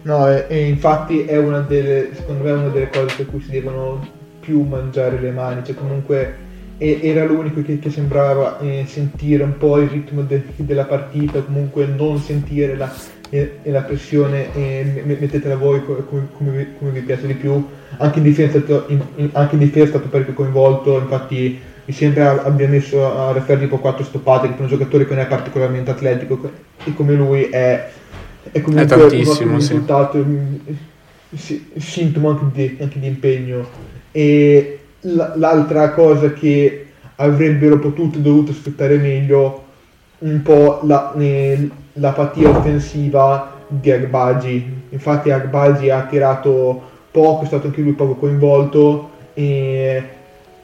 No, 0.03 0.31
e, 0.31 0.47
e 0.49 0.69
infatti 0.69 1.25
è 1.25 1.37
una 1.37 1.61
delle, 1.61 2.11
secondo 2.15 2.45
me 2.45 2.51
è 2.51 2.53
una 2.53 2.69
delle 2.69 2.91
cose 2.91 3.15
per 3.17 3.27
cui 3.27 3.41
si 3.41 3.51
devono 3.51 4.07
più 4.41 4.63
mangiare 4.63 5.19
le 5.19 5.31
mani, 5.31 5.65
cioè 5.65 5.75
comunque 5.75 6.46
e 6.79 7.01
era 7.03 7.25
l'unico 7.25 7.63
che, 7.63 7.79
che 7.79 7.91
sembrava 7.91 8.59
eh, 8.61 8.85
sentire 8.87 9.43
un 9.43 9.57
po' 9.57 9.79
il 9.79 9.89
ritmo 9.89 10.23
de, 10.23 10.43
della 10.57 10.85
partita, 10.85 11.41
comunque 11.41 11.87
non 11.87 12.19
sentire 12.19 12.77
la, 12.77 12.93
eh, 13.31 13.61
la 13.65 13.83
pressione, 13.83 14.55
eh, 14.55 15.03
mettetela 15.05 15.57
voi 15.57 15.83
come, 15.85 16.29
come, 16.33 16.75
come, 16.79 16.91
vi 16.91 17.01
piace 17.01 17.27
di 17.27 17.35
più. 17.35 17.67
Anche 17.99 18.19
in 18.19 18.25
difesa, 18.25 18.59
in, 18.89 19.01
in, 19.17 19.31
anche 19.33 19.55
in 19.55 19.61
difesa 19.61 19.85
è 19.85 19.89
stato 19.89 20.09
parecchio 20.09 20.35
coinvolto, 20.35 20.99
infatti 20.99 21.59
mi 21.87 21.95
sembra 21.95 22.43
abbia 22.43 22.69
messo 22.69 23.05
a 23.17 23.33
referire 23.33 23.65
tipo 23.65 23.79
4 23.79 24.05
stoppate, 24.05 24.49
che 24.49 24.55
per 24.55 24.63
un 24.63 24.69
giocatore 24.69 25.07
che 25.07 25.15
non 25.15 25.23
è 25.23 25.27
particolarmente 25.27 25.91
atletico 25.93 26.51
e 26.85 26.93
come 26.95 27.15
lui 27.15 27.45
è, 27.45 27.89
è 28.51 28.61
comunque 28.61 28.97
è 28.97 29.45
un 29.45 29.55
risultato, 29.55 30.25
sì. 31.35 31.71
sintomo 31.77 32.31
anche 32.31 32.45
di, 32.53 32.77
anche 32.81 32.99
di 32.99 33.07
impegno. 33.07 33.67
E 34.11 34.81
l'altra 35.35 35.91
cosa 35.91 36.33
che 36.33 36.87
avrebbero 37.17 37.79
potuto 37.79 38.19
e 38.19 38.21
dovuto 38.21 38.53
sfruttare 38.53 38.99
meglio 38.99 39.65
un 40.19 40.43
po' 40.43 40.81
la, 40.85 41.13
eh, 41.17 41.69
l'apatia 41.95 42.49
offensiva 42.49 43.55
di 43.69 43.91
Agbaji. 43.91 44.85
Infatti 44.91 45.31
Agbaji 45.31 45.91
ha 45.91 46.07
tirato 46.09 46.83
poco, 47.11 47.45
è 47.45 47.47
stato 47.47 47.67
anche 47.67 47.83
lui 47.83 47.93
poco 47.93 48.15
coinvolto, 48.15 49.11
è 49.33 50.03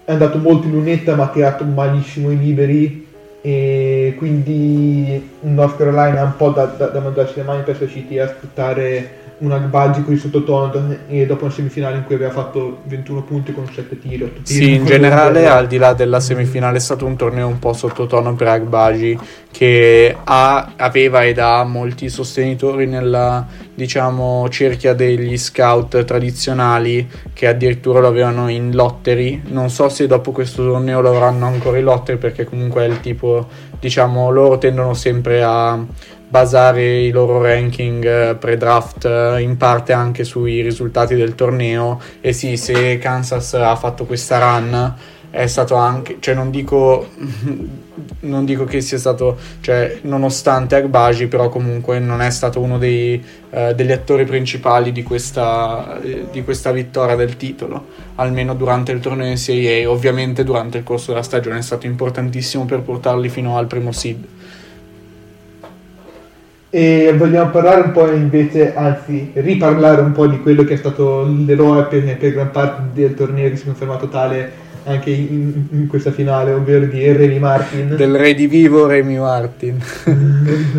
andato 0.07 0.39
molto 0.39 0.67
in 0.67 0.73
lunetta 0.73 1.15
ma 1.15 1.25
ha 1.25 1.29
tirato 1.29 1.65
malissimo 1.65 2.31
i 2.31 2.39
liberi 2.39 3.07
e 3.41 4.15
quindi 4.17 5.31
North 5.41 5.77
Carolina 5.77 6.21
ha 6.21 6.25
un 6.25 6.37
po' 6.37 6.51
da, 6.51 6.65
da, 6.65 6.87
da 6.87 7.01
mandarsi 7.01 7.35
le 7.37 7.43
mani 7.43 7.63
per 7.63 7.75
essere 7.75 7.91
riusciti 7.91 8.19
a 8.19 8.29
sfruttare 8.29 9.21
un 9.43 9.51
Agbagico 9.51 10.11
di 10.11 10.17
sottotono 10.17 10.97
e 11.09 11.27
dopo 11.27 11.45
una 11.45 11.53
semifinale 11.53 11.97
in 11.97 12.05
cui 12.05 12.15
aveva 12.15 12.31
fatto 12.31 12.83
21 12.85 13.23
punti 13.23 13.53
con 13.53 13.67
7 13.67 13.99
tiri, 13.99 14.23
8 14.23 14.41
tiri. 14.43 14.65
Sì, 14.65 14.75
in 14.75 14.85
generale 14.85 15.49
al 15.49 15.67
di 15.67 15.79
là 15.79 15.95
della 15.95 16.21
semifinale 16.21 16.77
è 16.77 16.81
stato 16.81 17.05
un 17.07 17.17
torneo 17.17 17.49
un 17.49 17.59
po' 17.59 17.73
sottotono 17.73 18.35
per 18.35 18.47
Agbaji 18.47 19.19
che 19.51 20.17
ha, 20.23 20.73
aveva 20.77 21.25
ed 21.25 21.39
ha 21.39 21.65
molti 21.65 22.09
sostenitori 22.09 22.87
nella 22.87 23.45
diciamo 23.75 24.49
cerchia 24.49 24.95
degli 24.95 25.37
scout 25.37 26.05
tradizionali 26.05 27.09
che 27.33 27.49
addirittura 27.49 27.99
lo 27.99 28.07
avevano 28.07 28.49
in 28.49 28.73
lottery. 28.73 29.43
Non 29.47 29.71
so 29.71 29.89
se 29.89 30.07
dopo 30.07 30.31
questo 30.31 30.63
torneo 30.63 31.01
lo 31.01 31.11
avranno 31.11 31.47
ancora 31.47 31.79
in 31.79 31.85
lottery 31.85 32.17
perché 32.17 32.45
comunque 32.45 32.85
è 32.85 32.89
il 32.89 33.01
tipo 33.01 33.49
diciamo 33.81 34.31
loro 34.31 34.59
tendono 34.59 34.95
sempre 34.95 35.43
a 35.43 35.85
basare 36.33 37.01
i 37.01 37.11
loro 37.11 37.43
ranking 37.43 38.03
eh, 38.07 38.35
pre-draft 38.37 39.05
eh, 39.05 39.43
in 39.43 39.59
parte 39.59 39.93
anche 39.93 40.25
sui 40.25 40.63
risultati 40.63 41.15
del 41.15 41.35
torneo 41.35 42.01
e 42.23 42.33
sì, 42.33 42.57
se 42.57 42.97
Kansas 42.97 43.53
ha 43.53 43.77
fatto 43.77 44.07
questa 44.07 44.39
run 44.39 44.95
è 45.29 45.47
stato 45.47 45.75
anche, 45.75 46.17
cioè 46.21 46.35
non 46.35 46.51
dico, 46.51 47.09
non 48.21 48.47
dico 48.47 48.65
che 48.65 48.81
sia 48.81 48.97
stato, 48.97 49.39
cioè 49.61 49.99
nonostante 50.03 50.77
Agbaji, 50.77 51.27
però 51.27 51.51
comunque 51.51 51.99
non 51.99 52.23
è 52.23 52.31
stato 52.31 52.61
uno 52.61 52.79
dei, 52.79 53.23
uh, 53.51 53.73
degli 53.75 53.93
attori 53.93 54.25
principali 54.25 54.93
di 54.93 55.03
questa, 55.03 55.99
di 56.03 56.45
questa 56.45 56.71
vittoria 56.71 57.17
del 57.17 57.37
titolo, 57.37 57.87
almeno 58.17 58.55
durante 58.55 58.93
il 58.93 59.01
torneo 59.01 59.27
in 59.27 59.39
Serie 59.39 59.85
A, 59.85 59.91
ovviamente 59.91 60.45
durante 60.45 60.79
il 60.79 60.85
corso 60.85 61.13
della 61.13 61.23
stagione 61.23 61.59
è 61.59 61.63
stato 61.63 61.87
importantissimo 61.87 62.67
per 62.67 62.81
portarli 62.81 63.31
fino 63.31 63.57
al 63.57 63.67
primo 63.67 63.93
seed. 63.93 64.25
E 66.75 67.13
vogliamo 67.19 67.51
parlare 67.51 67.83
un 67.83 67.93
po' 67.93 68.11
invece, 68.11 68.75
anzi, 68.75 69.31
riparlare 69.35 70.01
un 70.01 70.13
po' 70.13 70.27
di 70.27 70.41
quello 70.41 70.65
che 70.65 70.73
è 70.73 70.77
stato 70.79 71.23
l'eroe 71.23 71.83
per, 71.85 72.17
per 72.17 72.33
gran 72.33 72.51
parte 72.51 72.83
del 72.95 73.15
torneo 73.15 73.51
che 73.51 73.57
si 73.57 73.65
è 73.65 73.67
confermato 73.67 74.09
tale 74.09 74.51
anche 74.85 75.11
in, 75.11 75.67
in, 75.71 75.87
questa 75.87 76.11
finale, 76.13 76.53
ovvero 76.53 76.87
di 76.87 77.13
Remy 77.13 77.39
Martin. 77.39 77.95
Del 77.95 78.17
re 78.17 78.33
di 78.33 78.47
vivo 78.47 78.87
Remy 78.87 79.19
Martin. 79.19 79.83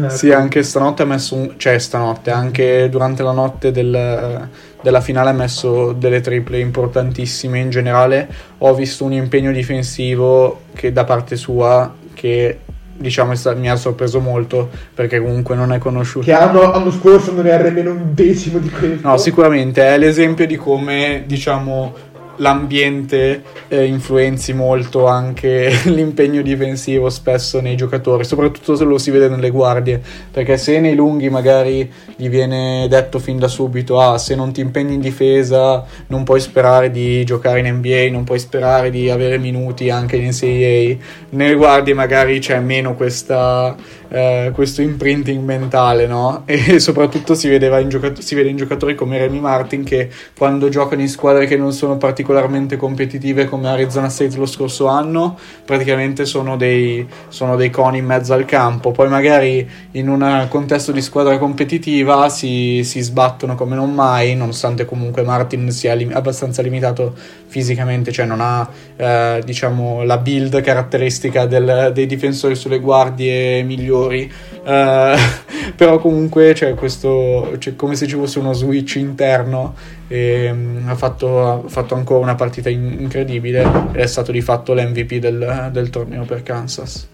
sì, 0.10 0.32
anche 0.32 0.64
stanotte 0.64 1.04
ha 1.04 1.06
messo, 1.06 1.36
un, 1.36 1.54
cioè 1.58 1.78
stanotte, 1.78 2.32
anche 2.32 2.90
durante 2.90 3.22
la 3.22 3.32
notte 3.32 3.72
del, 3.72 4.48
della 4.82 5.02
finale 5.02 5.30
ha 5.30 5.34
messo 5.34 5.94
delle 5.94 6.22
triple 6.22 6.58
importantissime. 6.58 7.60
In 7.60 7.70
generale 7.70 8.28
ho 8.58 8.74
visto 8.74 9.06
un 9.06 9.14
impegno 9.14 9.52
difensivo 9.52 10.62
che 10.74 10.92
da 10.92 11.04
parte 11.04 11.36
sua 11.36 12.02
che 12.14 12.60
diciamo 12.96 13.34
mi 13.56 13.70
ha 13.70 13.76
sorpreso 13.76 14.20
molto 14.20 14.70
perché 14.94 15.20
comunque 15.20 15.56
non 15.56 15.74
è 15.74 15.78
conosciuto. 15.78 16.26
Che 16.26 16.34
anno, 16.34 16.72
anno 16.72 16.92
scorso 16.92 17.34
non 17.34 17.48
era 17.48 17.64
nemmeno 17.64 17.92
un 17.92 18.14
decimo 18.14 18.60
di 18.60 18.70
questo. 18.70 19.08
No, 19.08 19.18
sicuramente 19.18 19.86
è 19.86 19.98
l'esempio 19.98 20.46
di 20.46 20.56
come 20.56 21.24
diciamo 21.26 22.12
l'ambiente 22.38 23.44
eh, 23.68 23.86
influenzi 23.86 24.54
molto 24.54 25.08
anche 25.08 25.72
l'impegno 25.86 26.42
difensivo 26.42 27.10
spesso 27.10 27.62
nei 27.62 27.76
giocatori, 27.76 28.24
soprattutto 28.24 28.76
se 28.76 28.84
lo 28.84 28.98
si 28.98 29.12
vede 29.12 29.30
nelle 29.30 29.50
guardie, 29.50 30.02
perché 30.32 30.58
se 30.58 30.80
nei 30.80 30.96
lunghi 30.96 31.30
magari 31.30 31.92
gli 32.16 32.30
viene 32.30 32.88
detto 32.90 33.20
fin 33.20 33.38
da 33.38 33.48
subito, 33.48 34.00
ah, 34.00 34.18
se 34.18 34.36
non 34.36 34.52
ti 34.52 34.62
impegni 34.62 34.96
in 34.96 35.02
difesa 35.02 35.86
non 36.08 36.24
puoi 36.24 36.40
sperare 36.40 36.92
di 36.92 37.24
giocare 37.24 37.60
in 37.60 37.76
NBA, 37.76 38.10
non 38.12 38.24
puoi 38.24 38.40
sperare 38.40 38.90
di 38.90 39.10
avere 39.10 39.38
minuti 39.38 39.90
anche 39.90 40.16
in 40.16 40.28
NCAA, 40.28 41.06
nelle 41.30 41.56
guardie 41.56 41.94
magari 41.94 42.40
c'è 42.40 42.60
meno 42.60 42.96
questa 42.96 43.76
eh, 44.14 44.52
questo 44.54 44.84
imprinting 44.84 45.44
mentale, 45.44 46.06
no? 46.06 46.44
E 46.54 46.80
soprattutto 46.80 47.34
si, 47.34 47.50
giocato- 47.88 48.22
si 48.22 48.36
vede 48.36 48.50
in 48.50 48.56
giocatori 48.56 48.94
come 48.94 49.18
Remy 49.18 49.40
Martin 49.40 49.84
che 49.84 50.10
quando 50.38 50.70
giocano 50.70 51.02
in 51.02 51.10
squadre 51.10 51.48
che 51.48 51.58
non 51.58 51.74
sono 51.74 51.98
particolarmente 51.98 52.78
competitive 52.78 53.46
come 53.46 53.68
Arizona 53.68 54.10
State 54.10 54.38
lo 54.38 54.46
scorso 54.46 54.86
anno, 54.86 55.38
praticamente 55.66 56.26
sono 56.26 56.56
dei, 56.58 57.06
sono 57.30 57.56
dei 57.56 57.72
coni 57.72 57.98
in 57.98 58.06
mezzo 58.06 58.34
al 58.34 58.46
campo. 58.46 58.92
Poi 58.92 59.10
magari 59.10 59.68
in 59.92 60.08
un 60.08 60.46
contesto 60.48 60.92
di 60.92 61.02
squadra 61.02 61.40
competitiva 61.40 62.30
si, 62.30 62.84
si 62.84 63.02
sbattono 63.02 63.56
come 63.56 63.76
non 63.76 63.94
mai, 63.94 64.36
nonostante 64.36 64.86
comunque 64.86 65.24
Martin 65.24 65.72
sia 65.72 65.96
lim- 65.96 66.14
abbastanza 66.14 66.62
limitato 66.62 67.16
fisicamente, 67.48 68.12
cioè 68.12 68.26
non 68.26 68.42
ha 68.42 68.70
eh, 68.96 69.42
diciamo 69.44 70.04
la 70.04 70.18
build 70.18 70.62
caratteristica 70.62 71.46
del, 71.48 71.92
dei 71.94 72.06
difensori 72.06 72.56
sulle 72.56 72.80
guardie 72.80 73.64
migliori 73.64 74.02
migliori. 74.04 74.32
Uh, 74.64 75.18
però 75.76 76.00
comunque 76.00 76.54
c'è 76.54 76.74
questo, 76.74 77.56
c'è 77.58 77.76
come 77.76 77.96
se 77.96 78.08
ci 78.08 78.16
fosse 78.16 78.40
uno 78.40 78.54
switch 78.54 78.96
interno 78.96 79.76
e 80.08 80.50
um, 80.50 80.84
ha, 80.88 80.96
fatto, 80.96 81.48
ha, 81.48 81.62
fatto, 81.68 81.96
ancora 81.96 82.22
una 82.22 82.36
partita 82.36 82.70
in, 82.70 82.98
incredibile 83.00 83.62
ed 83.92 83.96
è 83.96 84.08
stato 84.08 84.32
di 84.32 84.42
fatto 84.42 84.74
l'MVP 84.74 85.16
del, 85.16 85.70
del 85.72 85.90
torneo 85.90 86.24
per 86.26 86.44
Kansas. 86.44 87.10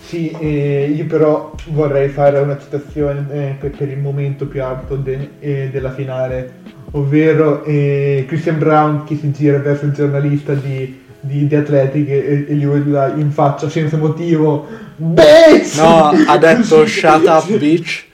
Sì, 0.00 0.30
eh, 0.30 0.92
io 0.94 1.06
però 1.06 1.54
vorrei 1.68 2.10
fare 2.10 2.38
una 2.38 2.58
citazione 2.58 3.26
eh, 3.30 3.54
per, 3.58 3.70
per, 3.70 3.88
il 3.88 3.98
momento 3.98 4.46
più 4.46 4.62
alto 4.62 4.96
de, 4.96 5.30
eh, 5.38 5.70
della 5.72 5.90
finale, 5.90 6.52
ovvero 6.90 7.64
eh, 7.64 8.26
Christian 8.28 8.58
Brown 8.58 9.04
che 9.04 9.16
si 9.16 9.32
gira 9.32 9.56
verso 9.58 9.86
il 9.86 9.92
giornalista 9.92 10.52
di 10.52 11.01
di, 11.24 11.46
di 11.46 11.54
Athletic 11.54 12.08
e, 12.08 12.46
e, 12.48 12.54
gli 12.54 12.64
urla 12.64 13.14
in 13.14 13.30
faccia 13.30 13.70
senza 13.70 13.96
motivo 13.96 14.66
Bitch! 14.96 15.78
No, 15.78 16.10
ha 16.26 16.36
detto 16.38 16.84
shut 16.84 17.26
up 17.26 17.56
bitch 17.56 18.06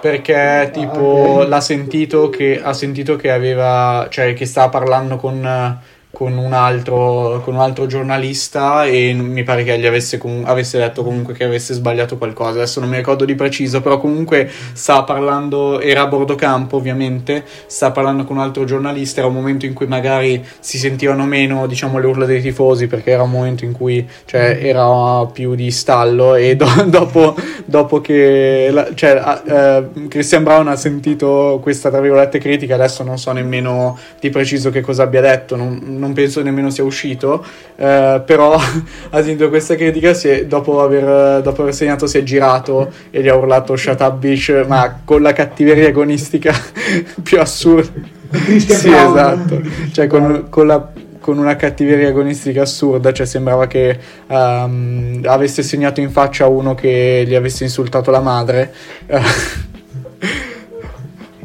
perché 0.00 0.70
tipo 0.72 1.40
ok. 1.40 1.48
l'ha 1.48 1.60
sentito 1.60 2.28
che 2.28 2.60
ha 2.62 2.72
sentito 2.72 3.16
che 3.16 3.30
aveva 3.30 4.06
cioè 4.10 4.32
che 4.34 4.46
stava 4.46 4.68
parlando 4.68 5.16
con, 5.16 5.78
con 6.12 6.36
un 6.36 6.52
altro 6.52 7.40
con 7.42 7.54
un 7.54 7.60
altro 7.60 7.86
giornalista 7.86 8.84
e 8.84 9.14
mi 9.14 9.42
pare 9.44 9.64
che 9.64 9.78
gli 9.78 9.86
avesse, 9.86 10.18
comu- 10.18 10.46
avesse 10.46 10.78
detto 10.78 11.02
comunque 11.02 11.32
che 11.32 11.44
avesse 11.44 11.72
sbagliato 11.74 12.18
qualcosa. 12.18 12.50
Adesso 12.58 12.80
non 12.80 12.90
mi 12.90 12.96
ricordo 12.96 13.24
di 13.24 13.34
preciso 13.34 13.80
però 13.80 13.98
comunque 13.98 14.48
stava 14.74 15.04
parlando 15.04 15.80
era 15.80 16.02
a 16.02 16.06
bordo 16.06 16.34
campo 16.34 16.76
ovviamente 16.76 17.44
stava 17.66 17.92
parlando 17.92 18.24
con 18.24 18.36
un 18.36 18.42
altro 18.42 18.64
giornalista. 18.64 19.20
Era 19.20 19.28
un 19.28 19.34
momento 19.34 19.64
in 19.64 19.72
cui 19.72 19.86
magari 19.86 20.44
si 20.60 20.78
sentivano 20.78 21.24
meno 21.24 21.66
diciamo 21.66 21.98
le 21.98 22.06
urla 22.06 22.26
dei 22.26 22.42
tifosi 22.42 22.86
perché 22.86 23.10
era 23.12 23.22
un 23.22 23.30
momento 23.30 23.64
in 23.64 23.72
cui 23.72 24.06
cioè, 24.26 24.58
era 24.62 25.24
più 25.26 25.54
di 25.54 25.70
stallo 25.70 26.34
e 26.34 26.56
do- 26.56 26.66
dopo, 26.86 27.34
dopo 27.64 28.00
che 28.02 28.68
la- 28.70 28.88
cioè, 28.94 29.10
ah, 29.22 29.42
eh, 29.46 30.08
Christian 30.08 30.42
Brown 30.42 30.68
ha 30.68 30.76
sentito 30.76 31.58
questa 31.62 31.88
tra 31.90 32.00
virgolette 32.00 32.38
critica. 32.38 32.74
Adesso 32.74 33.02
non 33.02 33.18
so 33.18 33.32
nemmeno 33.32 33.98
di 34.20 34.28
preciso 34.30 34.70
che 34.70 34.80
cosa 34.82 35.04
abbia 35.04 35.20
detto 35.22 35.56
non, 35.56 35.80
non 36.02 36.12
penso 36.12 36.42
nemmeno 36.42 36.68
sia 36.70 36.84
uscito 36.84 37.44
eh, 37.76 38.22
però 38.24 38.54
ha 39.10 39.22
sentito 39.22 39.48
questa 39.48 39.74
critica 39.76 40.12
si 40.14 40.28
è- 40.28 40.46
dopo, 40.46 40.82
aver, 40.82 41.40
dopo 41.42 41.62
aver 41.62 41.74
segnato 41.74 42.06
si 42.06 42.18
è 42.18 42.22
girato 42.22 42.90
e 43.10 43.22
gli 43.22 43.28
ha 43.28 43.34
urlato 43.34 43.76
shut 43.76 44.00
up 44.00 44.16
bitch 44.18 44.64
ma 44.66 45.00
con 45.04 45.22
la 45.22 45.32
cattiveria 45.32 45.88
agonistica 45.88 46.52
più 47.22 47.40
assurda 47.40 48.20
sì, 48.32 48.90
esatto. 48.90 49.60
Cioè, 49.92 50.06
con, 50.06 50.46
con 50.48 50.66
la- 50.66 50.90
con 51.20 51.38
una 51.38 51.54
cattiveria 51.54 52.08
agonistica 52.08 52.62
assurda, 52.62 53.12
cioè 53.12 53.26
sembrava 53.26 53.66
che 53.66 53.96
ehm, 54.26 55.20
avesse 55.26 55.62
segnato 55.62 56.00
in 56.00 56.10
faccia 56.10 56.48
uno 56.48 56.74
che 56.74 57.24
gli 57.26 57.34
avesse 57.34 57.62
insultato 57.64 58.10
la 58.10 58.20
madre. 58.20 58.72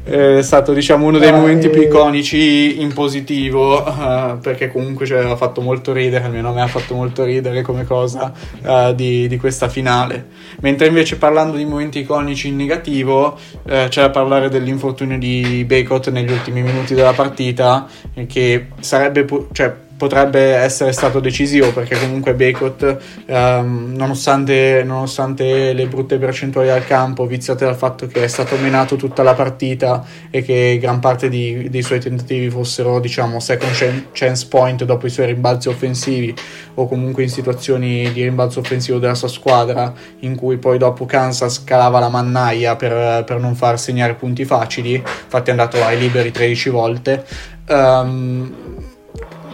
È 0.08 0.42
stato, 0.42 0.72
diciamo, 0.72 1.06
uno 1.06 1.18
dei 1.18 1.30
Ah, 1.30 1.36
momenti 1.36 1.70
più 1.70 1.82
iconici 1.82 2.82
in 2.82 2.94
positivo, 2.94 3.86
eh, 3.86 4.38
perché 4.42 4.72
comunque 4.72 5.06
ci 5.06 5.12
aveva 5.12 5.36
fatto 5.36 5.60
molto 5.60 5.92
ridere, 5.92 6.24
almeno 6.24 6.50
a 6.50 6.54
me 6.54 6.62
ha 6.62 6.68
fatto 6.68 6.96
molto 6.96 7.26
ridere 7.26 7.62
come 7.62 7.84
cosa 7.84 8.32
eh, 8.64 8.94
di, 8.96 9.28
di 9.28 9.38
questa 9.38 9.68
finale. 9.68 10.28
Mentre 10.62 10.88
invece 10.88 11.18
parlando 11.18 11.58
di 11.58 11.66
momenti 11.66 12.00
iconici 12.00 12.48
in 12.48 12.56
negativo, 12.56 13.38
eh, 13.68 13.88
c'è 13.90 14.02
da 14.02 14.10
parlare 14.10 14.48
dell'infortunio 14.48 15.18
di 15.18 15.66
Bacot 15.68 16.10
negli 16.10 16.32
ultimi 16.32 16.62
minuti 16.62 16.94
della 16.94 17.14
partita, 17.14 17.86
che 18.28 18.68
sarebbe, 18.80 19.26
pu- 19.26 19.48
cioè, 19.52 19.74
potrebbe 19.98 20.54
essere 20.54 20.92
stato 20.92 21.20
decisivo 21.20 21.74
perché 21.74 22.00
comunque 22.00 22.36
Bacot, 22.36 22.98
ehm, 23.26 23.94
nonostante, 23.96 24.84
nonostante 24.86 25.74
le 25.74 25.88
brutte 25.88 26.18
percentuali 26.18 26.70
al 26.70 26.86
campo, 26.86 27.26
viziate 27.26 27.66
dal 27.66 27.76
fatto 27.76 28.06
che 28.08 28.24
è 28.24 28.28
stato 28.28 28.56
menato 28.58 28.96
tutta 28.96 29.24
la 29.24 29.34
partita 29.34 30.06
e 30.30 30.44
che 30.44 30.78
gran 30.80 31.00
parte 31.00 31.30
di- 31.30 31.70
dei 31.70 31.82
suoi 31.82 32.00
tentativi 32.00 32.50
fossero, 32.50 33.00
diciamo, 33.00 33.40
second 33.40 33.72
chan- 33.74 34.06
chance 34.12 34.46
point 34.48 34.84
dopo 34.86 35.08
i 35.08 35.10
suoi 35.10 35.26
rimbalzi 35.26 35.68
offensivi 35.68 36.34
o 36.76 36.88
comunque 36.88 37.24
in 37.24 37.30
situazioni 37.30 38.12
di 38.14 38.24
rimbalzo 38.24 38.60
offensivo 38.60 39.00
della 39.00 39.16
sua 39.16 39.28
squadra 39.28 39.92
in 40.20 40.36
cui 40.36 40.58
poi 40.58 40.78
dopo 40.78 41.06
Kansas 41.06 41.64
calava 41.64 42.00
la 42.00 42.10
mannaia 42.10 42.76
per, 42.76 43.24
per 43.24 43.40
non 43.40 43.56
far 43.56 43.80
segnare 43.80 44.14
punti 44.14 44.46
facili, 44.46 44.94
infatti 44.94 45.48
è 45.50 45.52
andato 45.52 45.84
ai 45.84 45.98
liberi 45.98 46.32
13 46.32 46.70
volte. 46.70 47.26
Ehm, 47.68 48.96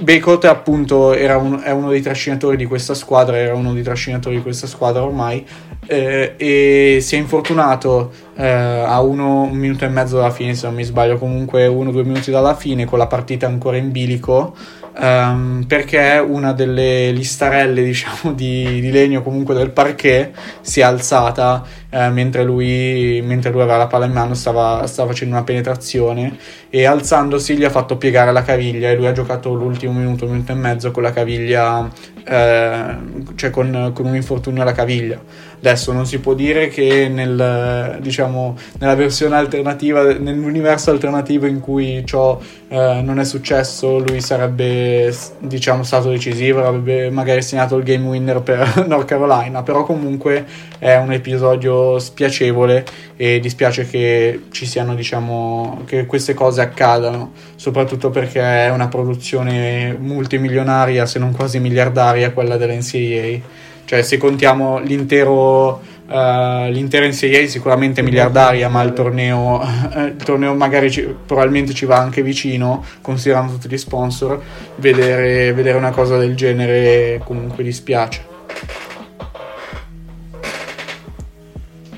Bacot 0.03 0.43
appunto 0.45 1.11
un- 1.11 1.61
è 1.63 1.71
uno 1.71 1.89
dei 1.89 2.01
trascinatori 2.01 2.57
di 2.57 2.65
questa 2.65 2.93
squadra, 2.93 3.37
era 3.37 3.55
uno 3.55 3.73
dei 3.73 3.83
trascinatori 3.83 4.35
di 4.35 4.41
questa 4.41 4.67
squadra 4.67 5.03
ormai 5.03 5.45
eh, 5.87 6.33
e 6.37 6.97
si 7.01 7.15
è 7.15 7.17
infortunato 7.17 8.11
eh, 8.35 8.45
a 8.45 9.01
uno, 9.01 9.43
un 9.43 9.57
minuto 9.57 9.85
e 9.85 9.89
mezzo 9.89 10.17
dalla 10.17 10.31
fine 10.31 10.53
se 10.55 10.65
non 10.65 10.75
mi 10.75 10.83
sbaglio, 10.83 11.17
comunque 11.17 11.67
uno 11.67 11.89
o 11.89 11.91
due 11.91 12.03
minuti 12.03 12.31
dalla 12.31 12.55
fine 12.55 12.85
con 12.85 12.99
la 12.99 13.07
partita 13.07 13.47
ancora 13.47 13.77
in 13.77 13.91
bilico 13.91 14.53
ehm, 14.99 15.65
perché 15.67 16.23
una 16.25 16.53
delle 16.53 17.11
listarelle 17.11 17.83
diciamo 17.83 18.33
di, 18.33 18.79
di 18.81 18.91
legno 18.91 19.21
comunque 19.21 19.53
del 19.53 19.71
parquet 19.71 20.31
si 20.61 20.79
è 20.79 20.83
alzata 20.83 21.63
eh, 21.93 22.09
mentre, 22.09 22.43
lui, 22.43 23.21
mentre 23.23 23.51
lui 23.51 23.61
aveva 23.61 23.77
la 23.77 23.85
palla 23.85 24.05
in 24.05 24.13
mano 24.13 24.33
stava, 24.33 24.87
stava 24.87 25.09
facendo 25.09 25.35
una 25.35 25.43
penetrazione 25.43 26.35
e 26.71 26.85
alzandosi 26.85 27.55
gli 27.55 27.63
ha 27.63 27.69
fatto 27.69 27.97
piegare 27.97 28.31
la 28.31 28.41
caviglia 28.41 28.89
e 28.89 28.95
lui 28.95 29.05
ha 29.05 29.11
giocato 29.11 29.53
l'ultimo 29.53 29.93
minuto, 29.93 30.25
minuto 30.25 30.51
e 30.51 30.55
mezzo 30.55 30.89
con 30.89 31.03
la 31.03 31.11
caviglia, 31.11 31.87
eh, 32.23 32.95
cioè 33.35 33.49
con, 33.51 33.91
con 33.93 34.07
un 34.07 34.15
infortunio 34.15 34.63
alla 34.63 34.71
caviglia. 34.71 35.21
Adesso 35.59 35.93
non 35.93 36.05
si 36.05 36.19
può 36.19 36.33
dire 36.33 36.67
che 36.67 37.07
nel, 37.07 37.99
diciamo, 38.01 38.57
nella 38.79 38.95
versione 38.95 39.35
alternativa, 39.35 40.01
nell'universo 40.13 40.89
alternativo 40.91 41.45
in 41.45 41.61
cui 41.61 42.03
ciò 42.05 42.37
eh, 42.67 43.01
non 43.01 43.19
è 43.19 43.23
successo, 43.23 43.99
lui 43.99 44.19
sarebbe 44.19 45.15
diciamo, 45.39 45.83
stato 45.83 46.09
decisivo, 46.09 46.65
avrebbe 46.65 47.09
magari 47.11 47.41
segnato 47.43 47.77
il 47.77 47.83
game 47.83 48.05
winner 48.05 48.41
per 48.41 48.83
North 48.89 49.05
Carolina, 49.05 49.63
però 49.63 49.85
comunque 49.85 50.45
è 50.79 50.97
un 50.97 51.13
episodio 51.13 51.82
spiacevole 51.99 52.85
e 53.15 53.39
dispiace 53.39 53.87
che 53.87 54.43
ci 54.51 54.65
siano, 54.65 54.95
diciamo, 54.95 55.81
che 55.85 56.05
queste 56.05 56.33
cose 56.33 56.61
accadano, 56.61 57.31
soprattutto 57.55 58.09
perché 58.09 58.41
è 58.41 58.69
una 58.69 58.87
produzione 58.87 59.95
multimilionaria, 59.99 61.05
se 61.05 61.19
non 61.19 61.31
quasi 61.31 61.59
miliardaria, 61.59 62.31
quella 62.31 62.57
dell'NCAA. 62.57 63.61
Cioè, 63.85 64.01
se 64.01 64.17
contiamo 64.17 64.79
l'intero, 64.79 65.81
eh, 66.09 66.69
l'intera 66.71 67.05
NCAA, 67.05 67.47
sicuramente 67.47 68.01
miliardaria, 68.01 68.69
ma 68.69 68.81
il 68.81 68.93
torneo, 68.93 69.61
il 69.95 70.15
torneo 70.23 70.53
magari 70.53 70.89
ci- 70.89 71.15
probabilmente 71.25 71.73
ci 71.73 71.85
va 71.85 71.97
anche 71.97 72.21
vicino, 72.21 72.83
considerando 73.01 73.53
tutti 73.53 73.67
gli 73.67 73.77
sponsor. 73.77 74.41
Vedere, 74.77 75.53
vedere 75.53 75.77
una 75.77 75.91
cosa 75.91 76.17
del 76.17 76.35
genere 76.35 77.21
comunque 77.23 77.63
dispiace. 77.63 78.32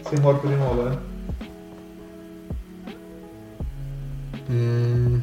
Sei 0.08 0.20
morto 0.20 0.46
di 0.46 0.54
nuovo, 0.54 0.88
eh? 0.88 0.98
Mm. 4.52 5.20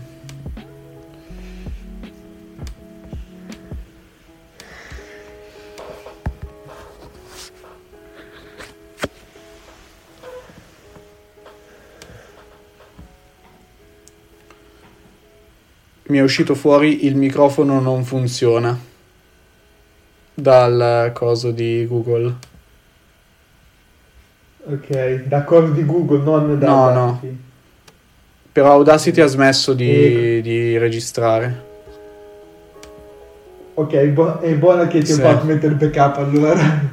Mi 16.09 16.19
è 16.19 16.21
uscito 16.23 16.57
fuori 16.57 17.07
il 17.07 17.15
microfono 17.15 17.79
non 17.79 18.03
funziona 18.03 18.77
dal 20.35 21.13
coso 21.15 21.53
di 21.53 21.87
Google. 21.87 22.52
Ok, 24.73 25.25
da 25.27 25.43
cosa 25.43 25.69
di 25.69 25.85
Google, 25.85 26.23
non 26.23 26.59
da 26.59 26.67
No, 26.67 26.89
Audacity. 26.89 27.37
Però 28.53 28.71
Audacity 28.73 29.21
ha 29.21 29.27
smesso 29.27 29.75
di, 29.75 30.39
E- 30.39 30.41
di 30.43 30.79
registrare. 30.79 31.71
Ok, 33.75 33.97
bu- 34.07 34.39
è 34.41 34.55
buono 34.55 34.87
che 34.87 35.01
ti 35.01 35.13
Sì. 35.13 35.21
ho 35.21 35.25
fatto 35.25 35.45
mettere 35.45 35.73
il 35.73 35.79
backup 35.79 36.17
allora. 36.19 36.91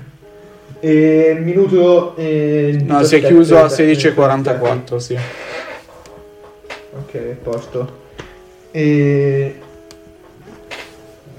E 0.82 1.38
minuto... 1.42 2.16
eh, 2.16 2.82
No, 2.86 3.04
si 3.04 3.16
è 3.16 3.20
17, 3.20 3.28
chiuso 3.28 3.58
a 3.58 3.66
eh, 3.66 3.94
16.44, 3.94 4.96
sì. 4.98 5.18
Ok, 6.98 7.18
posto. 7.44 7.98
E... 8.72 9.60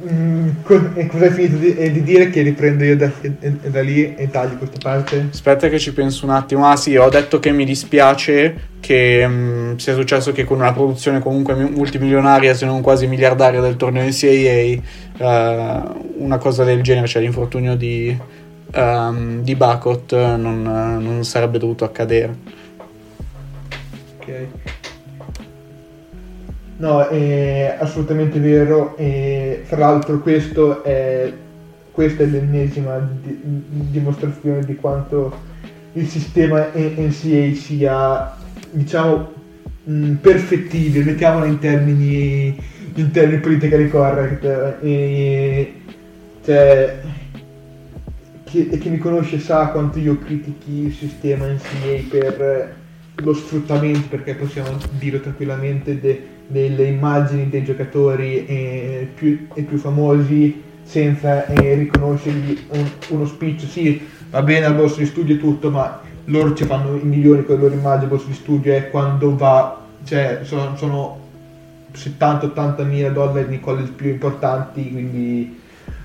Mm, 0.03 0.49
co- 0.63 0.95
e 0.95 1.07
cosa 1.09 1.27
hai 1.27 1.31
finito 1.31 1.57
di, 1.57 1.77
eh, 1.77 1.93
di 1.93 2.03
dire 2.03 2.31
che 2.31 2.41
riprendo 2.41 2.85
io 2.85 2.97
da, 2.97 3.11
e- 3.21 3.35
e- 3.39 3.71
da 3.71 3.83
lì 3.83 4.15
e 4.15 4.31
taglio 4.31 4.57
questa 4.57 4.79
parte? 4.81 5.29
Aspetta 5.31 5.69
che 5.69 5.79
ci 5.79 5.93
penso 5.93 6.25
un 6.25 6.31
attimo. 6.31 6.67
Ah 6.67 6.77
sì, 6.77 6.97
ho 6.97 7.09
detto 7.11 7.39
che 7.39 7.51
mi 7.53 7.67
dispiace 7.67 8.69
che 8.81 9.27
mm, 9.29 9.77
sia 9.77 9.95
successo 9.95 10.33
che 10.33 10.45
con 10.45 10.59
una 10.59 10.73
produzione 10.73 11.19
comunque 11.21 11.55
mi- 11.55 11.69
multimilionaria, 11.69 12.55
se 12.55 12.65
non 12.65 12.81
quasi 12.81 13.07
miliardaria 13.07 13.61
del 13.61 13.77
torneo 13.77 14.03
NCAA, 14.03 14.81
eh, 15.19 15.83
una 16.17 16.39
cosa 16.39 16.65
del 16.65 16.81
genere, 16.83 17.07
cioè 17.07 17.21
l'infortunio 17.21 17.77
di, 17.77 18.17
ehm, 18.73 19.43
di 19.43 19.55
Bacot 19.55 20.13
non, 20.37 20.63
non 20.63 21.25
sarebbe 21.25 21.59
dovuto 21.59 21.85
accadere. 21.85 22.35
Ok. 24.19 24.47
No, 26.81 27.07
è 27.09 27.77
assolutamente 27.79 28.39
vero. 28.41 28.97
E 28.97 29.61
fra 29.65 29.79
l'altro 29.79 30.23
è, 30.83 31.33
questa 31.91 32.23
è 32.23 32.27
l'ennesima 32.27 32.99
di- 32.99 33.39
dimostrazione 33.91 34.65
di 34.65 34.75
quanto 34.77 35.49
il 35.93 36.09
sistema 36.09 36.71
NCA 36.75 37.55
sia, 37.55 38.35
diciamo, 38.71 39.31
mh, 39.85 40.13
perfettibile, 40.15 41.05
mettiamola 41.05 41.45
in 41.45 41.59
termini, 41.59 42.59
in 42.95 43.11
termini 43.11 43.41
politically 43.41 43.89
correct. 43.89 44.79
E, 44.81 45.75
cioè, 46.43 47.01
chi, 48.45 48.69
chi 48.79 48.89
mi 48.89 48.99
conosce 48.99 49.39
sa 49.39 49.67
quanto 49.69 49.99
io 49.99 50.19
critichi 50.19 50.87
il 50.87 50.95
sistema 50.95 51.47
NCA 51.47 52.09
per 52.09 52.77
lo 53.17 53.35
sfruttamento, 53.35 54.09
perché 54.09 54.35
possiamo 54.35 54.79
dire 54.99 55.21
tranquillamente, 55.21 56.01
de, 56.01 56.39
delle 56.51 56.85
immagini 56.85 57.49
dei 57.49 57.63
giocatori 57.63 58.45
eh, 58.45 59.09
più, 59.15 59.47
più, 59.53 59.79
famosi 59.79 60.63
senza 60.83 61.47
eh, 61.47 61.75
riconoscergli 61.75 62.59
un, 62.71 62.89
uno 63.11 63.27
spiccio. 63.27 63.67
Sì, 63.67 64.05
va 64.31 64.43
bene 64.43 64.67
al 64.67 64.75
borso 64.75 64.99
di 64.99 65.07
studio 65.07 65.37
e 65.37 65.39
tutto, 65.39 65.71
ma 65.71 66.01
loro 66.25 66.53
ci 66.55 66.65
fanno 66.65 66.97
i 66.97 67.05
milioni 67.05 67.45
con 67.45 67.55
le 67.55 67.63
loro 67.63 67.75
immagini 67.75 68.05
al 68.05 68.09
borso 68.09 68.27
di 68.27 68.35
studio 68.35 68.75
e 68.75 68.91
quando 68.91 69.37
va, 69.37 69.81
cioè 70.05 70.41
sono, 70.43 70.77
sono 70.77 71.19
70-80 71.95 72.85
mila 72.85 73.11
dollari 73.11 73.49
nei 73.49 73.61
college 73.61 73.93
più 73.93 74.11
importanti, 74.11 74.91
quindi 74.91 75.59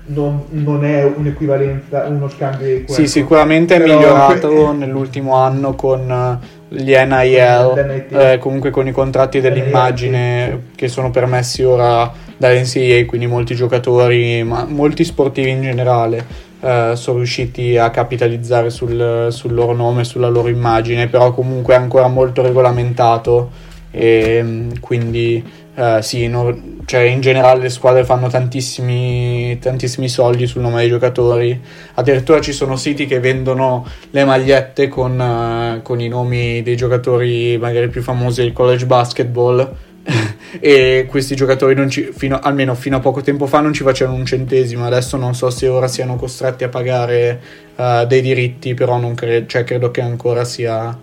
non, 0.06 0.44
non, 0.50 0.84
è 0.84 1.04
un'equivalenza, 1.04 2.06
uno 2.06 2.28
scambio 2.28 2.66
equo. 2.66 2.94
Sì, 2.94 3.08
sicuramente 3.08 3.74
è 3.74 3.78
migliorato 3.80 4.48
que- 4.48 4.72
nell'ultimo 4.76 5.34
anno 5.34 5.74
con 5.74 6.08
eh, 6.08 6.38
gli 6.68 6.94
NIL, 6.94 8.06
eh, 8.08 8.38
comunque 8.38 8.70
con 8.70 8.86
i 8.86 8.92
contratti 8.92 9.40
dell'immagine 9.40 10.64
che 10.74 10.88
sono 10.88 11.10
permessi 11.10 11.62
ora 11.62 12.12
dall'NCAA, 12.36 13.04
quindi 13.06 13.26
molti 13.26 13.54
giocatori, 13.54 14.42
ma 14.42 14.64
molti 14.64 15.04
sportivi 15.04 15.50
in 15.50 15.62
generale. 15.62 16.44
Eh, 16.60 16.92
sono 16.94 17.18
riusciti 17.18 17.76
a 17.76 17.90
capitalizzare 17.90 18.70
sul, 18.70 19.28
sul 19.30 19.54
loro 19.54 19.74
nome, 19.74 20.04
sulla 20.04 20.28
loro 20.28 20.48
immagine, 20.48 21.06
però 21.06 21.32
comunque 21.32 21.74
è 21.74 21.76
ancora 21.76 22.08
molto 22.08 22.42
regolamentato 22.42 23.50
e 23.90 24.40
mm, 24.42 24.70
quindi 24.80 25.42
Uh, 25.76 26.00
sì, 26.00 26.26
no, 26.26 26.78
cioè 26.86 27.02
in 27.02 27.20
generale 27.20 27.60
le 27.60 27.68
squadre 27.68 28.02
fanno 28.02 28.28
tantissimi, 28.28 29.58
tantissimi 29.58 30.08
soldi 30.08 30.46
sul 30.46 30.62
nome 30.62 30.78
dei 30.78 30.88
giocatori. 30.88 31.60
Addirittura 31.94 32.40
ci 32.40 32.52
sono 32.52 32.76
siti 32.76 33.04
che 33.04 33.20
vendono 33.20 33.86
le 34.08 34.24
magliette 34.24 34.88
con, 34.88 35.20
uh, 35.20 35.82
con 35.82 36.00
i 36.00 36.08
nomi 36.08 36.62
dei 36.62 36.76
giocatori 36.76 37.58
magari 37.58 37.88
più 37.88 38.00
famosi 38.00 38.40
del 38.40 38.54
college 38.54 38.86
basketball. 38.86 39.76
e 40.60 41.06
questi 41.10 41.36
giocatori 41.36 41.90
ci, 41.90 42.10
fino, 42.10 42.38
almeno 42.38 42.74
fino 42.74 42.96
a 42.96 43.00
poco 43.00 43.20
tempo 43.20 43.46
fa 43.46 43.60
non 43.60 43.74
ci 43.74 43.82
facevano 43.82 44.16
un 44.16 44.24
centesimo 44.24 44.86
adesso 44.86 45.16
non 45.16 45.34
so 45.34 45.50
se 45.50 45.66
ora 45.66 45.88
siano 45.88 46.14
costretti 46.14 46.62
a 46.62 46.68
pagare 46.68 47.40
uh, 47.74 48.06
dei 48.06 48.20
diritti 48.22 48.72
però 48.74 49.00
cre- 49.14 49.46
cioè, 49.48 49.64
credo 49.64 49.90
che 49.90 50.02
ancora 50.02 50.44
sia, 50.44 50.96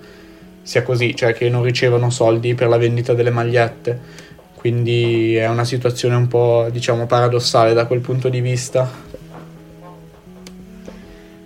sia 0.62 0.84
così 0.84 1.14
cioè 1.16 1.34
che 1.34 1.50
non 1.50 1.64
ricevono 1.64 2.10
soldi 2.10 2.56
per 2.56 2.70
la 2.70 2.78
vendita 2.78 3.14
delle 3.14 3.30
magliette 3.30 4.23
quindi 4.64 5.36
è 5.36 5.46
una 5.50 5.66
situazione 5.66 6.16
un 6.16 6.30
po' 6.30 6.70
diciamo 6.72 7.06
paradossale 7.06 7.74
da 7.74 7.86
quel 7.86 8.00
punto 8.00 8.30
di 8.30 8.40
vista. 8.40 8.90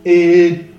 E 0.04 0.70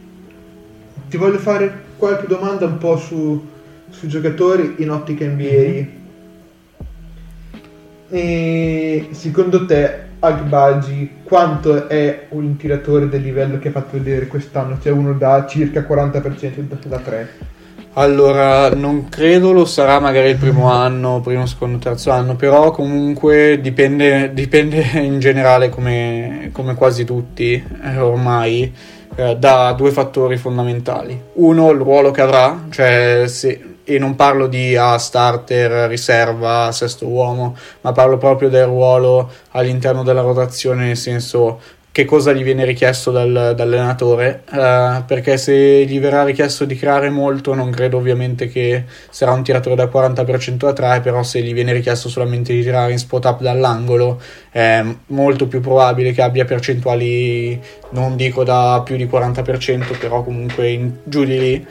ti 1.08 1.16
voglio 1.16 1.38
fare 1.38 1.82
qualche 1.96 2.28
domanda 2.28 2.64
un 2.64 2.78
po' 2.78 2.96
su, 2.96 3.44
sui 3.90 4.06
giocatori 4.06 4.76
in 4.78 4.90
ottica 4.90 5.24
NBA. 5.24 5.86
E 8.08 9.08
secondo 9.10 9.66
te 9.66 10.02
Agbaji 10.20 11.10
quanto 11.24 11.88
è 11.88 12.26
un 12.28 12.56
tiratore 12.56 13.08
del 13.08 13.22
livello 13.22 13.58
che 13.58 13.66
ha 13.66 13.72
fatto 13.72 13.98
vedere 13.98 14.28
quest'anno? 14.28 14.78
Cioè 14.80 14.92
uno 14.92 15.12
da 15.14 15.44
circa 15.44 15.80
40% 15.80 16.86
da 16.86 16.98
3? 16.98 17.56
Allora, 17.98 18.70
non 18.70 19.08
credo 19.08 19.50
lo 19.50 19.64
sarà 19.64 19.98
magari 19.98 20.28
il 20.28 20.36
primo 20.36 20.70
anno, 20.70 21.20
primo, 21.20 21.46
secondo, 21.46 21.78
terzo 21.78 22.12
anno, 22.12 22.36
però 22.36 22.70
comunque 22.70 23.58
dipende, 23.60 24.32
dipende 24.32 24.86
in 25.02 25.18
generale 25.18 25.68
come, 25.68 26.50
come 26.52 26.76
quasi 26.76 27.04
tutti 27.04 27.54
eh, 27.54 27.98
ormai 27.98 28.72
eh, 29.16 29.34
da 29.36 29.72
due 29.72 29.90
fattori 29.90 30.36
fondamentali. 30.36 31.20
Uno, 31.34 31.70
il 31.72 31.78
ruolo 31.78 32.12
che 32.12 32.20
avrà, 32.20 32.66
cioè 32.70 33.24
se, 33.26 33.78
e 33.82 33.98
non 33.98 34.14
parlo 34.14 34.46
di 34.46 34.76
ah, 34.76 34.96
starter, 34.96 35.88
riserva, 35.88 36.70
sesto 36.70 37.04
uomo, 37.08 37.56
ma 37.80 37.90
parlo 37.90 38.16
proprio 38.16 38.48
del 38.48 38.66
ruolo 38.66 39.28
all'interno 39.50 40.04
della 40.04 40.20
rotazione, 40.20 40.86
nel 40.86 40.96
senso 40.96 41.58
che 41.98 42.04
cosa 42.04 42.32
gli 42.32 42.44
viene 42.44 42.64
richiesto 42.64 43.10
dal, 43.10 43.54
dall'allenatore, 43.56 44.44
uh, 44.50 45.04
perché 45.04 45.36
se 45.36 45.84
gli 45.84 45.98
verrà 45.98 46.22
richiesto 46.22 46.64
di 46.64 46.76
creare 46.76 47.10
molto, 47.10 47.54
non 47.54 47.72
credo 47.72 47.96
ovviamente 47.96 48.46
che 48.46 48.84
sarà 49.10 49.32
un 49.32 49.42
tiratore 49.42 49.74
da 49.74 49.86
40% 49.86 50.66
a 50.68 50.72
3, 50.72 51.00
però 51.00 51.24
se 51.24 51.42
gli 51.42 51.52
viene 51.52 51.72
richiesto 51.72 52.08
solamente 52.08 52.52
di 52.52 52.62
tirare 52.62 52.92
in 52.92 52.98
spot 52.98 53.24
up 53.24 53.40
dall'angolo, 53.40 54.20
è 54.48 54.80
molto 55.06 55.48
più 55.48 55.60
probabile 55.60 56.12
che 56.12 56.22
abbia 56.22 56.44
percentuali, 56.44 57.60
non 57.90 58.14
dico 58.14 58.44
da 58.44 58.80
più 58.84 58.94
di 58.94 59.06
40%, 59.06 59.98
però 59.98 60.22
comunque 60.22 60.68
in, 60.68 60.98
giù 61.02 61.24
di 61.24 61.38
lì. 61.40 61.66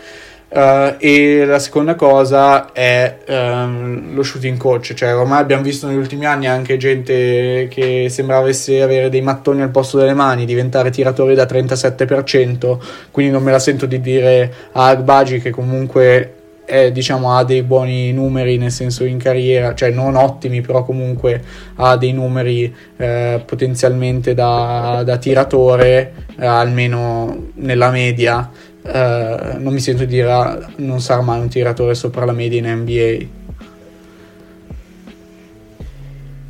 Uh, 0.49 0.95
e 0.99 1.43
la 1.45 1.59
seconda 1.59 1.95
cosa 1.95 2.71
è 2.71 3.17
um, 3.27 4.15
lo 4.15 4.23
shooting 4.23 4.57
coach, 4.57 4.93
cioè 4.93 5.13
ormai 5.13 5.41
abbiamo 5.41 5.61
visto 5.61 5.87
negli 5.87 5.97
ultimi 5.97 6.25
anni 6.25 6.47
anche 6.47 6.77
gente 6.77 7.67
che 7.69 8.07
sembrava 8.09 8.47
avere 8.47 9.09
dei 9.09 9.19
mattoni 9.21 9.61
al 9.61 9.71
posto 9.71 9.97
delle 9.97 10.13
mani, 10.13 10.45
diventare 10.45 10.89
tiratori 10.89 11.35
da 11.35 11.43
37%, 11.43 12.77
quindi 13.11 13.31
non 13.33 13.43
me 13.43 13.51
la 13.51 13.59
sento 13.59 13.85
di 13.85 13.99
dire 13.99 14.53
a 14.71 14.87
Agbaji 14.87 15.41
che 15.41 15.49
comunque 15.49 16.31
è, 16.67 16.91
diciamo, 16.91 17.33
ha 17.35 17.45
dei 17.45 17.63
buoni 17.63 18.11
numeri 18.11 18.57
nel 18.57 18.71
senso 18.71 19.05
in 19.05 19.17
carriera, 19.17 19.73
cioè 19.73 19.89
non 19.89 20.17
ottimi, 20.17 20.59
però 20.59 20.83
comunque 20.83 21.41
ha 21.75 21.95
dei 21.95 22.11
numeri 22.11 22.75
eh, 22.97 23.41
potenzialmente 23.45 24.33
da, 24.33 25.01
da 25.05 25.17
tiratore, 25.17 26.13
eh, 26.37 26.45
almeno 26.45 27.51
nella 27.53 27.89
media 27.89 28.51
eh, 28.87 29.57
non 29.57 29.73
mi 29.73 29.79
sento 29.79 30.05
dire 30.05 30.31
ah, 30.31 30.69
non 30.77 31.01
sarà 31.01 31.21
mai 31.21 31.39
un 31.41 31.49
tiratore 31.49 31.93
sopra 31.93 32.25
la 32.25 32.31
media 32.31 32.59
in 32.59 32.81
NBA. 32.81 33.25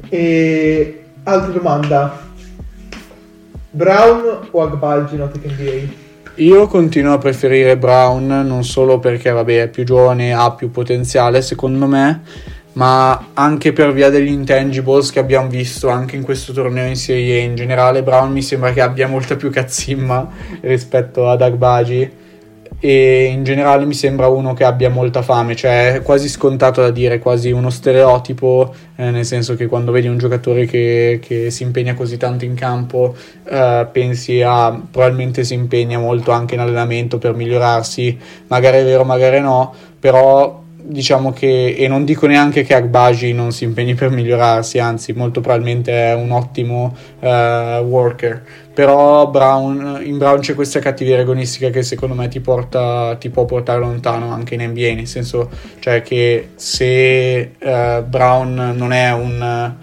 E 0.10 1.04
altra 1.24 1.52
domanda. 1.52 2.26
Brown 3.70 4.48
o 4.52 4.62
Agbalgi 4.62 5.16
in 5.16 5.22
ottica 5.22 5.50
NBA? 5.50 6.06
Io 6.36 6.68
continuo 6.68 7.14
a 7.14 7.18
preferire 7.18 7.78
Brown 7.78 8.28
non 8.28 8.64
solo 8.64 9.00
perché 9.00 9.32
vabbè, 9.32 9.64
è 9.64 9.68
più 9.70 9.84
giovane, 9.84 10.34
ha 10.34 10.52
più 10.52 10.70
potenziale 10.70 11.42
secondo 11.42 11.88
me, 11.88 12.22
ma 12.74 13.30
anche 13.34 13.74
per 13.74 13.92
via 13.92 14.10
degli 14.10 14.30
intangibles 14.30 15.12
che 15.12 15.20
abbiamo 15.20 15.48
visto 15.48 15.90
anche 15.90 16.16
in 16.16 16.22
questo 16.22 16.54
torneo 16.54 16.88
in 16.88 16.96
Serie 16.96 17.40
A 17.40 17.44
in 17.44 17.56
generale. 17.56 18.04
Brown 18.04 18.32
mi 18.32 18.44
sembra 18.44 18.72
che 18.72 18.82
abbia 18.82 19.08
molta 19.08 19.36
più 19.36 19.50
cazzimma 19.50 20.30
rispetto 20.62 21.28
ad 21.28 21.42
Agbaji 21.42 22.26
e 22.80 23.26
in 23.26 23.44
generale 23.44 23.86
mi 23.86 23.94
sembra 23.94 24.28
uno 24.28 24.54
che 24.54 24.64
abbia 24.64 24.90
molta 24.90 25.22
fame, 25.22 25.56
cioè 25.56 25.94
è 25.94 26.02
quasi 26.02 26.30
scontato 26.30 26.82
da 26.82 26.92
dire, 26.92 27.18
quasi 27.20 27.52
uno 27.52 27.70
stereotipo, 27.70 28.74
eh, 28.96 29.10
nel 29.10 29.26
senso 29.26 29.56
che 29.56 29.66
quando 29.66 29.92
vedi 29.92 30.08
un 30.08 30.18
giocatore 30.18 30.66
che, 30.66 31.20
che 31.22 31.50
si 31.50 31.64
impegna 31.64 31.96
così 31.96 32.18
tanto 32.18 32.46
in 32.46 32.54
campo, 32.54 33.16
eh, 33.50 33.88
pensi 33.92 34.42
a 34.44 34.80
probabilmente 34.92 35.44
si 35.44 35.56
impegna 35.56 35.98
molto 35.98 36.32
anche 36.32 36.54
in 36.54 36.62
allenamento 36.62 37.18
per 37.18 37.34
migliorarsi, 37.34 38.18
magari 38.48 38.78
è 38.78 38.84
vero, 38.84 39.04
magari 39.04 39.40
no, 39.40 39.74
però 40.00 40.66
diciamo 40.88 41.34
che, 41.34 41.76
e 41.78 41.88
non 41.88 42.06
dico 42.06 42.28
neanche 42.28 42.64
che 42.64 42.74
Agbaji 42.74 43.34
non 43.34 43.52
si 43.52 43.66
impegni 43.66 43.94
per 43.94 44.10
migliorarsi, 44.10 44.80
anzi 44.80 45.12
molto 45.14 45.42
probabilmente 45.42 45.92
è 45.92 46.14
un 46.14 46.32
ottimo 46.32 46.96
uh, 47.20 47.28
worker, 47.84 48.44
però 48.78 49.28
Brown, 49.28 50.02
in 50.04 50.20
Brown 50.20 50.40
c'è 50.40 50.54
questa 50.54 50.78
cattiveria 50.78 51.24
agonistica 51.24 51.72
che 51.72 51.82
secondo 51.82 52.14
me 52.14 52.28
ti, 52.28 52.42
porta, 52.42 53.16
ti 53.16 53.32
può 53.32 53.44
portare 53.44 53.80
lontano 53.80 54.32
anche 54.32 54.54
in 54.54 54.62
NBA, 54.70 54.94
nel 54.94 55.08
senso 55.08 55.50
cioè 55.80 56.04
che 56.04 56.50
se 56.54 57.54
uh, 57.58 58.04
Brown 58.04 58.76
non 58.78 58.94
è 58.94 59.12
un, 59.12 59.74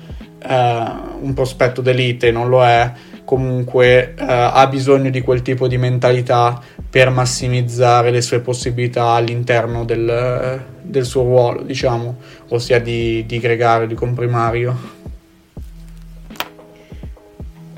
uh, 0.45 1.25
un 1.25 1.35
prospetto 1.35 1.81
d'elite, 1.81 2.31
non 2.31 2.49
lo 2.49 2.65
è, 2.65 2.93
comunque 3.25 4.15
ha 4.17 4.65
bisogno 4.69 5.11
di 5.11 5.23
quel 5.23 5.43
tipo 5.43 5.67
di 5.67 5.77
mentalità 5.77 6.63
per 6.89 7.11
massimizzare 7.11 8.13
le 8.13 8.21
sue 8.21 8.39
possibilità 8.39 9.07
all'interno 9.07 9.85
del, 9.85 10.63
del 10.81 11.05
suo 11.05 11.23
ruolo, 11.25 11.63
diciamo, 11.63 12.19
ossia 12.51 12.79
di, 12.79 13.27
di 13.27 13.41
gregario, 13.41 13.89
di 13.89 13.95
comprimario. 13.95 15.03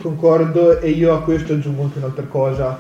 Concordo 0.07 0.81
e 0.81 0.91
io 0.91 1.15
a 1.15 1.21
questo 1.21 1.55
aggiungo 1.55 1.83
anche 1.83 1.99
un'altra 1.99 2.27
cosa. 2.27 2.79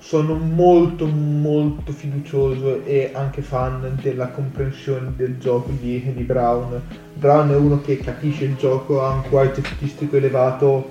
Sono 0.00 0.34
molto 0.34 1.06
molto 1.06 1.92
fiducioso 1.92 2.84
e 2.84 3.12
anche 3.14 3.42
fan 3.42 3.96
della 4.02 4.26
comprensione 4.26 5.12
del 5.16 5.38
gioco 5.38 5.70
di, 5.80 6.02
di 6.12 6.22
Brown. 6.24 6.80
Brown 7.14 7.52
è 7.52 7.56
uno 7.56 7.80
che 7.80 7.98
capisce 7.98 8.44
il 8.44 8.56
gioco, 8.56 9.04
ha 9.04 9.10
un 9.10 9.22
quality 9.30 9.62
statistico 9.64 10.16
elevato 10.16 10.90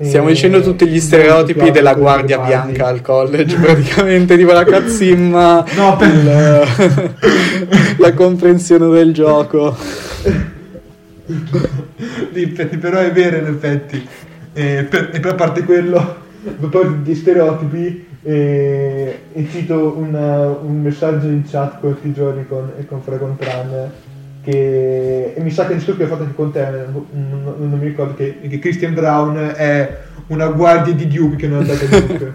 Stiamo 0.00 0.28
dicendo 0.28 0.60
tutti 0.60 0.86
gli 0.86 0.98
stereotipi 1.00 1.70
della 1.70 1.94
guardia 1.94 2.38
bianca 2.38 2.86
al 2.86 3.00
college, 3.00 3.56
praticamente, 3.58 4.36
tipo 4.36 4.52
la 4.52 4.64
cazzimma, 4.64 5.64
no, 5.74 5.96
per... 5.96 6.24
la, 6.24 6.64
la 7.98 8.12
comprensione 8.12 8.88
del 8.88 9.12
gioco. 9.12 9.76
però 12.80 12.98
è 12.98 13.12
vero 13.12 13.36
in 13.36 13.46
effetti. 13.46 14.08
E 14.54 14.86
per, 14.88 15.10
e 15.12 15.20
per 15.20 15.32
a 15.32 15.34
parte 15.34 15.64
quello, 15.64 16.16
poi 16.70 17.02
di 17.02 17.14
stereotipi, 17.14 18.12
E, 18.26 19.18
e 19.34 19.48
cito 19.50 19.96
una, 19.98 20.48
un 20.48 20.80
messaggio 20.80 21.26
in 21.26 21.42
chat 21.46 21.78
questi 21.78 22.14
giorni 22.14 22.46
con, 22.48 22.72
con 22.88 23.02
Fragontran 23.02 23.90
che 24.44 25.32
e 25.34 25.40
mi 25.40 25.50
sa 25.50 25.66
che 25.66 25.72
il 25.72 25.84
che 25.84 26.04
ho 26.04 26.06
fatto 26.06 26.22
anche 26.22 26.34
con 26.34 26.52
te, 26.52 26.66
non, 26.90 27.06
non, 27.12 27.54
non 27.58 27.78
mi 27.78 27.86
ricordo, 27.86 28.14
che, 28.14 28.40
che, 28.46 28.58
Christian 28.58 28.92
Brown 28.92 29.52
è 29.56 29.98
una 30.28 30.48
guardia 30.48 30.92
di 30.92 31.08
Duke 31.08 31.36
che 31.36 31.48
non 31.48 31.64
è 31.64 31.70
andata 31.70 31.84
a 31.84 32.00
Duke. 32.00 32.32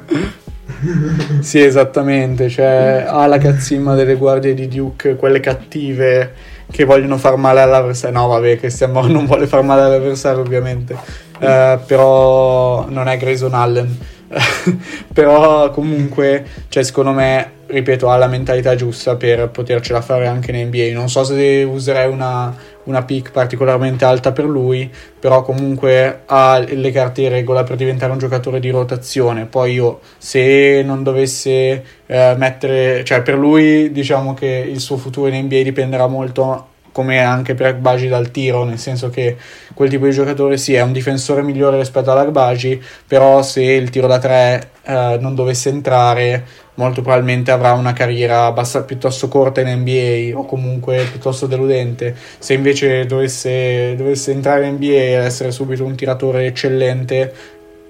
sì, 1.42 1.62
esattamente, 1.62 2.50
cioè 2.50 3.06
ha 3.08 3.28
la 3.28 3.38
cazzimma 3.38 3.94
delle 3.94 4.16
guardie 4.16 4.56
di 4.56 4.68
Duke, 4.68 5.16
quelle 5.16 5.40
cattive 5.40 6.34
che 6.72 6.84
vogliono 6.84 7.18
far 7.18 7.36
male 7.36 7.62
all'avversario. 7.62 8.18
No, 8.18 8.28
vabbè, 8.28 8.58
Christian 8.58 8.92
Brown 8.92 9.12
non 9.12 9.26
vuole 9.26 9.46
far 9.46 9.62
male 9.62 9.82
all'avversario, 9.82 10.42
ovviamente, 10.42 10.96
uh, 11.40 11.80
però 11.86 12.88
non 12.90 13.08
è 13.08 13.18
Grayson 13.18 13.54
Allen. 13.54 13.98
però 15.14 15.72
comunque, 15.72 16.46
cioè, 16.70 16.84
secondo 16.84 17.12
me 17.12 17.58
ripeto, 17.70 18.10
ha 18.10 18.18
la 18.18 18.28
mentalità 18.28 18.76
giusta 18.76 19.16
per 19.16 19.50
potercela 19.50 20.02
fare 20.02 20.28
anche 20.28 20.52
in 20.52 20.68
NBA. 20.68 20.92
Non 20.94 21.10
so 21.10 21.24
se 21.24 21.64
userei 21.64 22.12
una, 22.12 22.56
una 22.86 23.04
pick 23.04 23.32
particolarmente 23.32 24.06
alta 24.06 24.32
per 24.32 24.46
lui, 24.46 24.90
però 25.20 25.44
comunque 25.44 26.22
ha 26.26 26.58
le 26.60 26.92
carte 26.92 27.22
in 27.22 27.30
regola 27.30 27.64
per 27.64 27.76
diventare 27.76 28.12
un 28.12 28.18
giocatore 28.18 28.60
di 28.60 28.70
rotazione. 28.70 29.46
Poi 29.46 29.74
io, 29.74 30.00
se 30.18 30.82
non 30.84 31.04
dovesse 31.04 31.84
eh, 32.06 32.36
mettere, 32.38 33.04
cioè 33.04 33.22
per 33.22 33.36
lui 33.36 33.92
diciamo 33.92 34.34
che 34.34 34.48
il 34.68 34.80
suo 34.80 34.98
futuro 34.98 35.28
in 35.30 35.46
NBA 35.46 35.62
dipenderà 35.62 36.08
molto 36.08 36.68
come 37.00 37.20
anche 37.20 37.56
per 37.56 37.68
Agbaji 37.68 38.10
dal 38.10 38.30
tiro, 38.30 38.66
nel 38.66 38.78
senso 38.78 39.10
che 39.10 39.38
quel 39.74 39.88
tipo 39.88 40.04
di 40.04 40.12
giocatore 40.12 40.58
sì 40.58 40.74
è 40.74 40.82
un 40.82 40.92
difensore 40.92 41.42
migliore 41.42 41.78
rispetto 41.78 42.12
all'Agbaji, 42.12 42.84
però 43.08 43.42
se 43.42 43.64
il 43.64 43.90
tiro 43.90 44.06
da 44.06 44.20
tre 44.20 44.72
eh, 44.84 45.18
non 45.22 45.34
dovesse 45.34 45.70
entrare 45.70 46.44
molto 46.74 47.02
probabilmente 47.02 47.52
avrà 47.52 47.72
una 47.72 47.94
carriera 47.94 48.48
abbast- 48.48 48.84
piuttosto 48.84 49.30
corta 49.30 49.62
in 49.62 49.80
NBA 49.80 50.38
o 50.38 50.44
comunque 50.44 51.06
piuttosto 51.10 51.48
deludente. 51.48 52.14
Se 52.38 52.54
invece 52.54 53.06
dovesse, 53.06 53.96
dovesse 53.96 54.32
entrare 54.34 54.68
in 54.68 54.74
NBA 54.74 54.86
e 54.86 55.12
essere 55.12 55.52
subito 55.52 55.86
un 55.86 55.96
tiratore 55.96 56.48
eccellente, 56.48 57.34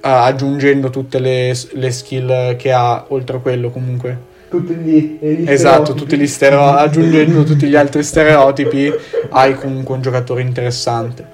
uh, 0.03 0.07
aggiungendo 0.07 0.91
tutte 0.91 1.17
le, 1.17 1.57
le, 1.71 1.91
skill 1.91 2.55
che 2.57 2.71
ha, 2.71 3.05
oltre 3.07 3.37
a 3.37 3.39
quello 3.39 3.71
comunque. 3.71 4.37
Tutti 4.49 4.73
gli, 4.73 5.19
gli 5.21 5.47
esatto, 5.47 5.93
tutti 5.93 6.17
gli 6.17 6.25
stereo- 6.25 6.71
aggiungendo 6.71 7.43
tutti 7.43 7.67
gli 7.67 7.75
altri 7.75 8.01
stereotipi, 8.01 8.91
hai 9.29 9.53
comunque 9.53 9.93
un 9.93 10.01
giocatore 10.01 10.41
interessante. 10.41 11.25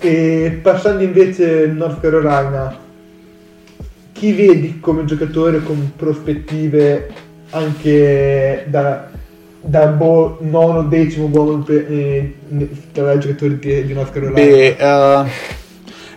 E 0.00 0.58
passando 0.60 1.04
invece 1.04 1.64
in 1.66 1.76
North 1.76 2.00
Carolina, 2.00 2.76
chi 4.12 4.32
vedi 4.32 4.80
come 4.80 5.04
giocatore 5.04 5.62
con 5.62 5.92
prospettive 5.94 7.08
anche 7.50 8.64
da, 8.68 9.08
da 9.60 9.86
bo- 9.86 10.38
nono, 10.40 10.82
decimo 10.82 11.28
buono 11.28 11.64
eh, 11.68 12.34
tra 12.92 13.12
i 13.12 13.18
giocatori 13.20 13.58
di, 13.60 13.86
di 13.86 13.92
North 13.92 14.12
Carolina? 14.12 14.34
Beh, 14.34 14.76
uh, 14.80 15.26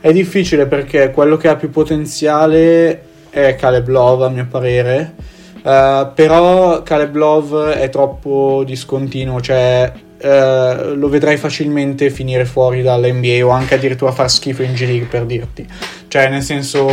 è 0.02 0.12
difficile 0.12 0.65
perché 0.65 1.12
quello 1.12 1.38
che 1.38 1.48
ha 1.48 1.56
più 1.56 1.70
potenziale 1.70 3.07
è 3.45 3.56
Caleb 3.56 3.88
Love 3.88 4.26
a 4.26 4.30
mio 4.30 4.47
parere. 4.50 5.13
Uh, 5.58 6.13
però 6.13 6.82
Caleb 6.84 7.15
Love 7.15 7.73
è 7.80 7.89
troppo 7.89 8.63
discontinuo, 8.65 9.41
cioè 9.41 9.91
uh, 10.21 10.95
lo 10.95 11.10
vedrai 11.10 11.36
facilmente 11.38 12.10
finire 12.10 12.45
fuori 12.45 12.82
dall'NBA 12.82 13.45
o 13.45 13.50
anche 13.50 13.76
addirittura 13.76 14.12
far 14.12 14.32
schifo 14.32 14.63
in 14.63 14.73
G 14.73 14.82
League 14.82 15.08
per 15.08 15.26
dirti. 15.26 15.67
Cioè, 16.08 16.30
nel 16.30 16.41
senso, 16.41 16.88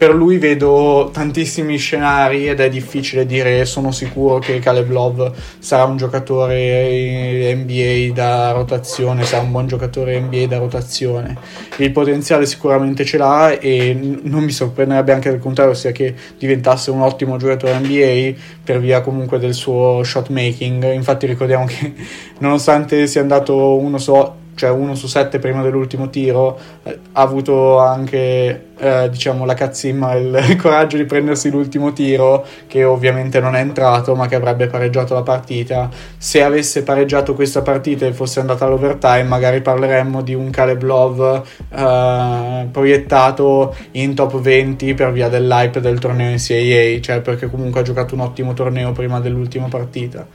per 0.00 0.14
lui 0.14 0.38
vedo 0.38 1.10
tantissimi 1.12 1.76
scenari 1.76 2.48
ed 2.48 2.58
è 2.58 2.70
difficile 2.70 3.26
dire 3.26 3.66
sono 3.66 3.92
sicuro 3.92 4.38
che 4.38 4.58
Caleb 4.58 4.88
Love 4.88 5.30
sarà 5.58 5.84
un 5.84 5.98
giocatore 5.98 7.54
NBA 7.54 8.14
da 8.14 8.52
rotazione, 8.52 9.24
sarà 9.26 9.42
un 9.42 9.50
buon 9.50 9.66
giocatore 9.66 10.18
NBA 10.18 10.46
da 10.46 10.56
rotazione. 10.56 11.36
Il 11.76 11.92
potenziale 11.92 12.46
sicuramente 12.46 13.04
ce 13.04 13.18
l'ha 13.18 13.58
e 13.58 13.92
non 14.22 14.42
mi 14.42 14.52
sorprenderebbe 14.52 15.12
anche 15.12 15.28
al 15.28 15.38
contrario 15.38 15.74
sia 15.74 15.92
che 15.92 16.14
diventasse 16.38 16.90
un 16.90 17.02
ottimo 17.02 17.36
giocatore 17.36 17.78
NBA 17.78 18.40
per 18.64 18.80
via 18.80 19.02
comunque 19.02 19.38
del 19.38 19.52
suo 19.52 20.02
shot 20.02 20.30
making. 20.30 20.94
Infatti 20.94 21.26
ricordiamo 21.26 21.66
che 21.66 21.92
nonostante 22.38 23.06
sia 23.06 23.20
andato 23.20 23.76
uno 23.76 23.98
so 23.98 24.38
cioè 24.60 24.68
uno 24.68 24.94
su 24.94 25.06
sette 25.06 25.38
prima 25.38 25.62
dell'ultimo 25.62 26.10
tiro, 26.10 26.58
eh, 26.82 26.98
ha 27.12 27.22
avuto 27.22 27.78
anche 27.78 28.66
eh, 28.76 29.08
diciamo 29.08 29.46
la 29.46 29.54
cazzimma 29.54 30.14
il 30.16 30.56
coraggio 30.60 30.98
di 30.98 31.06
prendersi 31.06 31.48
l'ultimo 31.48 31.94
tiro 31.94 32.44
che 32.66 32.84
ovviamente 32.84 33.40
non 33.40 33.56
è 33.56 33.60
entrato 33.60 34.14
ma 34.14 34.26
che 34.26 34.34
avrebbe 34.34 34.66
pareggiato 34.66 35.14
la 35.14 35.22
partita. 35.22 35.88
Se 36.18 36.42
avesse 36.42 36.82
pareggiato 36.82 37.32
questa 37.34 37.62
partita 37.62 38.04
e 38.04 38.12
fosse 38.12 38.40
andata 38.40 38.66
all'overtime 38.66 39.22
magari 39.22 39.62
parleremmo 39.62 40.20
di 40.20 40.34
un 40.34 40.50
Caleb 40.50 40.82
Love 40.82 41.42
eh, 41.70 42.68
proiettato 42.70 43.74
in 43.92 44.14
top 44.14 44.40
20 44.40 44.92
per 44.92 45.10
via 45.10 45.30
dell'hype 45.30 45.80
del 45.80 45.98
torneo 45.98 46.30
NCAA, 46.34 47.00
cioè 47.00 47.22
perché 47.22 47.48
comunque 47.48 47.80
ha 47.80 47.82
giocato 47.82 48.14
un 48.14 48.20
ottimo 48.20 48.52
torneo 48.52 48.92
prima 48.92 49.20
dell'ultima 49.20 49.68
partita. 49.68 50.26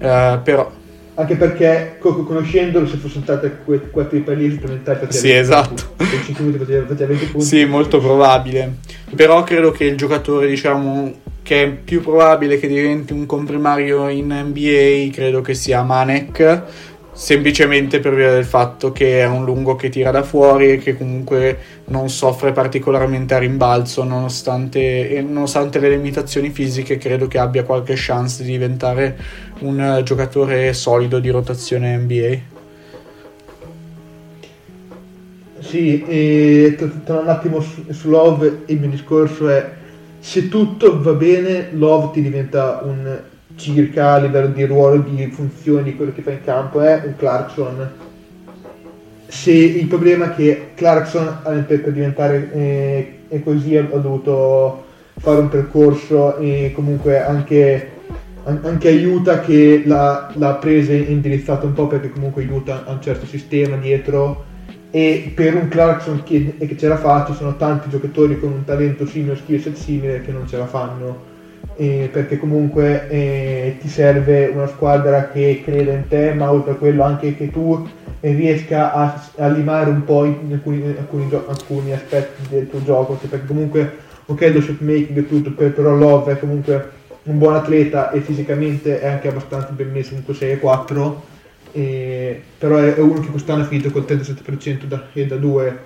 Uh, 0.00 0.40
però 0.42 0.70
anche 1.18 1.34
perché 1.34 1.96
conoscendolo 1.98 2.86
se 2.86 2.96
fossero 2.96 3.22
state 3.22 3.58
quattro 3.90 4.20
palline 4.20 4.52
supplementari 4.52 5.06
sì 5.08 5.32
esatto. 5.32 5.96
sì 7.38 7.64
molto 7.64 7.98
probabile. 7.98 8.76
Però 9.16 9.42
credo 9.42 9.72
che 9.72 9.84
il 9.84 9.96
giocatore 9.96 10.46
diciamo 10.46 11.12
che 11.42 11.62
è 11.64 11.68
più 11.70 12.02
probabile 12.02 12.58
che 12.58 12.68
diventi 12.68 13.12
un 13.12 13.26
comprimario 13.26 14.08
in 14.08 14.26
NBA 14.26 15.12
credo 15.12 15.40
che 15.40 15.54
sia 15.54 15.82
Manek 15.82 16.62
semplicemente 17.18 17.98
per 17.98 18.14
via 18.14 18.30
del 18.30 18.44
fatto 18.44 18.92
che 18.92 19.18
è 19.18 19.26
un 19.26 19.44
lungo 19.44 19.74
che 19.74 19.88
tira 19.88 20.12
da 20.12 20.22
fuori 20.22 20.70
e 20.70 20.78
che 20.78 20.96
comunque 20.96 21.58
non 21.86 22.08
soffre 22.08 22.52
particolarmente 22.52 23.34
a 23.34 23.38
rimbalzo 23.38 24.04
nonostante, 24.04 25.20
nonostante 25.26 25.80
le 25.80 25.88
limitazioni 25.90 26.50
fisiche 26.50 26.96
credo 26.96 27.26
che 27.26 27.38
abbia 27.38 27.64
qualche 27.64 27.94
chance 27.96 28.44
di 28.44 28.52
diventare 28.52 29.18
un 29.62 30.00
giocatore 30.04 30.72
solido 30.72 31.18
di 31.18 31.28
rotazione 31.30 31.96
NBA 31.96 32.38
sì 35.58 36.04
e 36.06 36.76
tornando 36.78 37.20
un 37.20 37.28
attimo 37.36 37.60
su, 37.60 37.84
su 37.90 38.10
Love 38.10 38.62
il 38.66 38.78
mio 38.78 38.90
discorso 38.90 39.48
è 39.48 39.68
se 40.20 40.48
tutto 40.48 41.02
va 41.02 41.14
bene 41.14 41.70
Love 41.72 42.12
ti 42.12 42.22
diventa 42.22 42.80
un 42.84 43.22
circa 43.58 44.12
a 44.12 44.18
livello 44.18 44.46
di 44.48 44.64
ruolo, 44.64 44.98
di 45.02 45.26
funzioni, 45.26 45.82
di 45.82 45.96
quello 45.96 46.12
che 46.14 46.22
fa 46.22 46.30
in 46.30 46.42
campo 46.42 46.80
è 46.80 47.02
un 47.04 47.14
Clarkson. 47.16 47.90
Se 49.26 49.52
il 49.52 49.86
problema 49.86 50.30
è 50.30 50.34
che 50.34 50.70
Clarkson 50.74 51.64
per, 51.66 51.92
diventare 51.92 52.50
eh, 53.28 53.42
così 53.42 53.76
ha, 53.76 53.82
dovuto 53.82 54.84
fare 55.18 55.40
un 55.40 55.48
percorso 55.48 56.38
e 56.38 56.72
comunque 56.74 57.22
anche, 57.22 57.90
anche 58.44 58.88
aiuta 58.88 59.40
che 59.40 59.82
l'ha, 59.84 60.32
l'ha 60.34 60.54
presa 60.54 60.92
e 60.92 60.98
indirizzato 61.08 61.66
un 61.66 61.74
po' 61.74 61.88
perché 61.88 62.10
comunque 62.10 62.42
aiuta 62.42 62.84
a 62.86 62.92
un 62.92 63.02
certo 63.02 63.26
sistema 63.26 63.76
dietro 63.76 64.46
e 64.90 65.32
per 65.34 65.54
un 65.54 65.68
Clarkson 65.68 66.22
che, 66.22 66.56
che 66.56 66.76
ce 66.78 66.88
la 66.88 66.96
fa 66.96 67.26
ci 67.26 67.34
sono 67.34 67.56
tanti 67.56 67.90
giocatori 67.90 68.40
con 68.40 68.52
un 68.52 68.64
talento 68.64 69.04
simile, 69.04 69.36
skill 69.36 69.60
set 69.60 69.74
simile 69.74 70.22
che 70.22 70.32
non 70.32 70.48
ce 70.48 70.56
la 70.56 70.66
fanno 70.66 71.27
eh, 71.80 72.08
perché 72.12 72.38
comunque 72.38 73.08
eh, 73.08 73.76
ti 73.80 73.88
serve 73.88 74.46
una 74.46 74.66
squadra 74.66 75.28
che 75.28 75.62
creda 75.64 75.92
in 75.92 76.08
te, 76.08 76.32
ma 76.32 76.50
oltre 76.50 76.72
a 76.72 76.74
quello 76.74 77.04
anche 77.04 77.36
che 77.36 77.52
tu 77.52 77.88
eh, 78.18 78.32
riesca 78.32 78.92
a, 78.92 79.30
a, 79.36 79.46
limare 79.46 79.88
un 79.88 80.02
po' 80.02 80.24
in 80.24 80.50
alcuni, 80.50 80.82
alcuni, 80.98 81.30
alcuni, 81.46 81.92
aspetti 81.92 82.48
del 82.48 82.68
tuo 82.68 82.82
gioco, 82.82 83.16
cioè, 83.20 83.28
perché 83.28 83.46
comunque 83.46 83.96
ok 84.26 84.50
lo 84.52 84.60
shot 84.60 84.80
making 84.80 85.18
e 85.18 85.28
tutto, 85.28 85.52
però 85.52 85.94
Love 85.94 86.32
è 86.32 86.38
comunque 86.40 86.90
un 87.22 87.38
buon 87.38 87.54
atleta 87.54 88.10
e 88.10 88.22
fisicamente 88.22 89.00
è 89.00 89.06
anche 89.06 89.28
abbastanza 89.28 89.68
ben 89.68 89.92
messo, 89.92 90.08
comunque 90.08 90.34
6 90.34 90.50
e 90.50 90.58
4, 90.58 91.22
eh, 91.70 92.42
però 92.58 92.78
è, 92.78 92.94
è, 92.94 93.00
uno 93.00 93.20
che 93.20 93.28
quest'anno 93.28 93.62
ha 93.62 93.66
finito 93.66 93.90
col 93.92 94.02
37% 94.02 94.82
da, 94.86 95.06
e 95.12 95.26
da 95.26 95.36
2 95.36 95.78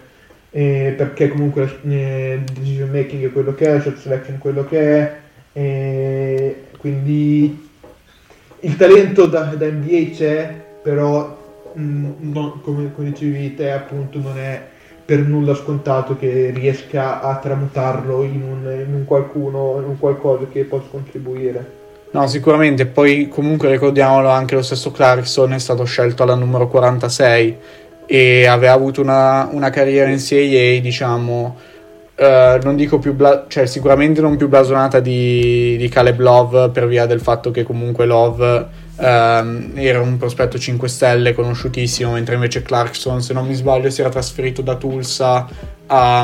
eh, 0.53 0.95
perché 0.97 1.29
comunque 1.29 1.79
eh, 1.87 2.41
decision 2.51 2.89
making 2.89 3.27
è 3.27 3.31
quello 3.33 3.53
che 3.55 3.75
è, 3.75 3.79
shot 3.79 3.99
selection 3.99 4.37
è 4.37 4.39
quello 4.39 4.65
che 4.65 4.81
è, 4.81 5.21
e 5.53 6.65
quindi 6.79 7.71
il 8.61 8.77
talento 8.77 9.27
da, 9.27 9.55
da 9.57 9.67
NBA 9.67 10.11
c'è, 10.15 10.55
però 10.83 11.37
mh, 11.75 11.83
mm, 11.83 12.13
non, 12.21 12.61
come, 12.63 12.93
come 12.95 13.11
dicevi 13.11 13.55
te 13.55 13.71
appunto 13.71 14.19
non 14.19 14.39
è 14.39 14.71
per 15.05 15.21
nulla 15.21 15.55
scontato 15.55 16.17
che 16.17 16.51
riesca 16.55 17.21
a 17.21 17.37
tramutarlo 17.37 18.23
in 18.23 18.43
un, 18.43 18.85
in 18.87 18.95
un 18.95 19.05
qualcuno, 19.05 19.77
in 19.79 19.85
un 19.85 19.99
qualcosa 19.99 20.47
che 20.51 20.65
possa 20.65 20.87
contribuire. 20.91 21.81
No, 22.13 22.27
sicuramente, 22.27 22.87
poi 22.87 23.29
comunque 23.29 23.71
ricordiamolo 23.71 24.29
anche 24.29 24.55
lo 24.55 24.63
stesso 24.63 24.91
Clarkson 24.91 25.55
è 25.55 25.59
stato 25.59 25.85
scelto 25.85 26.23
alla 26.23 26.35
numero 26.35 26.69
46 26.69 27.57
e 28.07 28.47
aveva 28.47 28.73
avuto 28.73 29.01
una, 29.01 29.49
una 29.51 29.71
carriera 29.71 30.11
in 30.11 30.19
CIA, 30.19 30.81
diciamo, 30.81 31.57
Uh, 32.23 32.63
non 32.63 32.77
dico 32.77 33.01
più, 33.01 33.15
bla- 33.15 33.47
cioè 33.49 33.67
sicuramente 33.67 34.21
non 34.21 34.37
più 34.37 34.47
blasonata 34.47 35.01
di, 35.01 35.77
di 35.77 35.89
Caleb 35.89 36.21
Love 36.21 36.69
per 36.69 36.87
via 36.87 37.05
del 37.05 37.19
fatto 37.19 37.51
che 37.51 37.65
comunque 37.65 38.07
Love 38.07 38.69
um, 38.99 39.73
era 39.75 40.01
un 40.01 40.19
prospetto 40.19 40.57
5 40.57 40.87
stelle 40.87 41.35
conosciutissimo, 41.35 42.13
mentre 42.13 42.37
invece 42.37 42.63
Clarkson, 42.63 43.21
se 43.21 43.33
non 43.33 43.45
mi 43.45 43.55
sbaglio, 43.55 43.91
si 43.91 44.03
era 44.03 44.11
trasferito 44.11 44.63
da 44.63 44.77
Tulsa 44.77 45.49
a, 45.87 46.21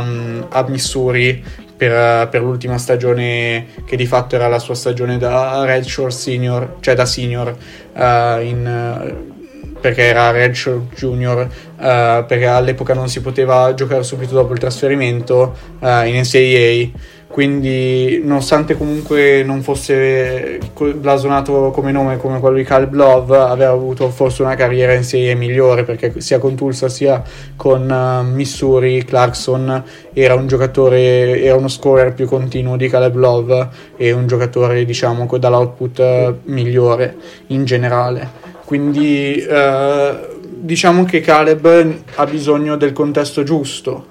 a 0.48 0.64
Missouri 0.68 1.42
per, 1.76 2.28
per, 2.28 2.42
l'ultima 2.42 2.78
stagione 2.78 3.66
che 3.84 3.96
di 3.96 4.06
fatto 4.06 4.37
era 4.37 4.46
la 4.46 4.61
sua 4.61 4.76
stagione 4.76 5.18
da 5.18 5.64
redshirt 5.64 6.12
senior, 6.12 6.76
cioè 6.78 6.94
da 6.94 7.06
senior 7.06 7.56
uh, 7.94 8.40
in 8.40 9.37
perché 9.81 10.03
era 10.03 10.31
redshirt 10.31 10.95
junior, 10.95 11.41
uh, 11.41 12.25
perché 12.27 12.47
all'epoca 12.47 12.95
non 12.95 13.09
si 13.09 13.21
poteva 13.21 13.73
giocare 13.75 14.03
subito 14.03 14.35
dopo 14.35 14.53
il 14.53 14.59
trasferimento 14.59 15.55
uh, 15.81 16.05
in 16.05 16.21
NCAA. 16.21 17.17
Quindi, 17.29 18.23
nonostante 18.25 18.75
comunque 18.75 19.43
non 19.45 19.61
fosse 19.62 20.59
blasonato 20.95 21.71
come 21.71 21.93
nome 21.93 22.17
come 22.17 22.41
quello 22.41 22.57
di 22.57 22.64
Caleb 22.64 22.95
Love, 22.95 23.37
aveva 23.37 23.71
avuto 23.71 24.09
forse 24.09 24.43
una 24.43 24.55
carriera 24.55 24.95
in 24.95 25.05
serie 25.05 25.35
migliore 25.35 25.85
perché 25.85 26.21
sia 26.21 26.38
con 26.38 26.55
Tulsa 26.55 26.88
sia 26.88 27.23
con 27.55 27.88
uh, 27.88 28.27
Missouri, 28.35 29.05
Clarkson 29.05 29.85
era 30.14 30.35
un 30.35 30.47
giocatore, 30.47 31.41
era 31.43 31.55
uno 31.55 31.69
scorer 31.69 32.14
più 32.14 32.27
continuo 32.27 32.77
di 32.77 32.88
Caleb 32.88 33.14
Love 33.14 33.69
e 33.97 34.11
un 34.11 34.27
giocatore, 34.27 34.85
diciamo, 34.85 35.29
dall'output 35.38 36.35
migliore 36.45 37.14
in 37.49 37.64
generale. 37.64 38.57
Quindi 38.68 39.35
eh, 39.35 40.28
diciamo 40.44 41.04
che 41.04 41.22
Caleb 41.22 42.02
ha 42.16 42.26
bisogno 42.26 42.76
del 42.76 42.92
contesto 42.92 43.42
giusto. 43.42 44.09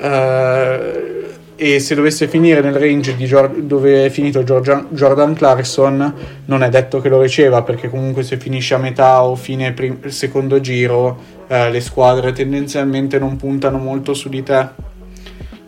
Eh, 0.00 1.26
e 1.54 1.78
se 1.78 1.94
dovesse 1.94 2.26
finire 2.26 2.62
nel 2.62 2.72
range 2.72 3.14
Gior- 3.18 3.54
dove 3.58 4.06
è 4.06 4.08
finito 4.08 4.42
Georgia- 4.44 4.86
Jordan 4.88 5.34
Clarkson 5.34 6.14
non 6.46 6.62
è 6.62 6.70
detto 6.70 7.02
che 7.02 7.10
lo 7.10 7.20
riceva 7.20 7.60
perché 7.62 7.90
comunque 7.90 8.22
se 8.22 8.38
finisce 8.38 8.72
a 8.72 8.78
metà 8.78 9.22
o 9.22 9.34
fine 9.34 9.72
prim- 9.72 10.06
secondo 10.06 10.58
giro 10.58 11.18
eh, 11.46 11.70
le 11.70 11.80
squadre 11.82 12.32
tendenzialmente 12.32 13.18
non 13.18 13.36
puntano 13.36 13.76
molto 13.76 14.14
su 14.14 14.30
di 14.30 14.42
te 14.42 14.68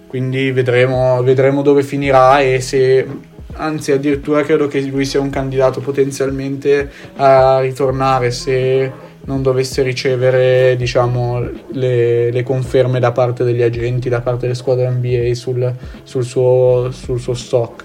quindi 0.07 0.51
vedremo, 0.51 1.23
vedremo 1.23 1.61
dove 1.63 1.83
finirà 1.83 2.41
e 2.41 2.61
se 2.61 3.07
anzi 3.55 3.93
addirittura 3.93 4.43
credo 4.43 4.67
che 4.67 4.81
lui 4.81 5.05
sia 5.05 5.21
un 5.21 5.31
candidato 5.31 5.81
potenzialmente 5.81 6.91
a 7.17 7.61
ritornare 7.61 8.31
se 8.31 9.09
non 9.23 9.43
dovesse 9.43 9.83
ricevere 9.83 10.77
diciamo, 10.77 11.41
le, 11.73 12.31
le, 12.31 12.43
conferme 12.43 12.99
da 12.99 13.13
parte 13.13 13.45
degli 13.45 13.63
agenti, 13.63 14.09
da 14.09 14.21
parte 14.21 14.43
delle 14.43 14.55
squadre 14.55 14.89
NBA 14.89 15.35
sul, 15.35 15.73
sul, 16.03 16.25
suo, 16.25 16.91
sul 16.91 17.21
suo 17.21 17.35
stock 17.35 17.85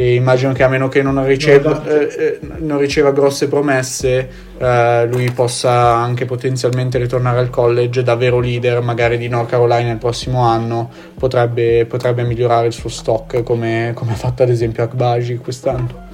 e 0.00 0.14
immagino 0.14 0.52
che 0.52 0.62
a 0.62 0.68
meno 0.68 0.86
che 0.86 1.02
non 1.02 1.26
riceva, 1.26 1.70
no, 1.72 1.84
esatto. 1.84 2.20
eh, 2.20 2.38
non 2.58 2.78
riceva 2.78 3.10
grosse 3.10 3.48
promesse 3.48 4.28
eh, 4.56 5.08
lui 5.10 5.28
possa 5.32 5.96
anche 5.96 6.24
potenzialmente 6.24 6.98
ritornare 6.98 7.40
al 7.40 7.50
college 7.50 8.04
da 8.04 8.14
vero 8.14 8.38
leader 8.38 8.80
magari 8.80 9.18
di 9.18 9.26
North 9.26 9.50
Carolina 9.50 9.90
il 9.90 9.98
prossimo 9.98 10.42
anno 10.42 10.88
potrebbe, 11.18 11.84
potrebbe 11.86 12.22
migliorare 12.22 12.68
il 12.68 12.72
suo 12.72 12.88
stock 12.88 13.42
come, 13.42 13.90
come 13.94 14.12
ha 14.12 14.14
fatto 14.14 14.44
ad 14.44 14.50
esempio 14.50 14.84
Akbaji 14.84 15.36
quest'anno 15.38 16.06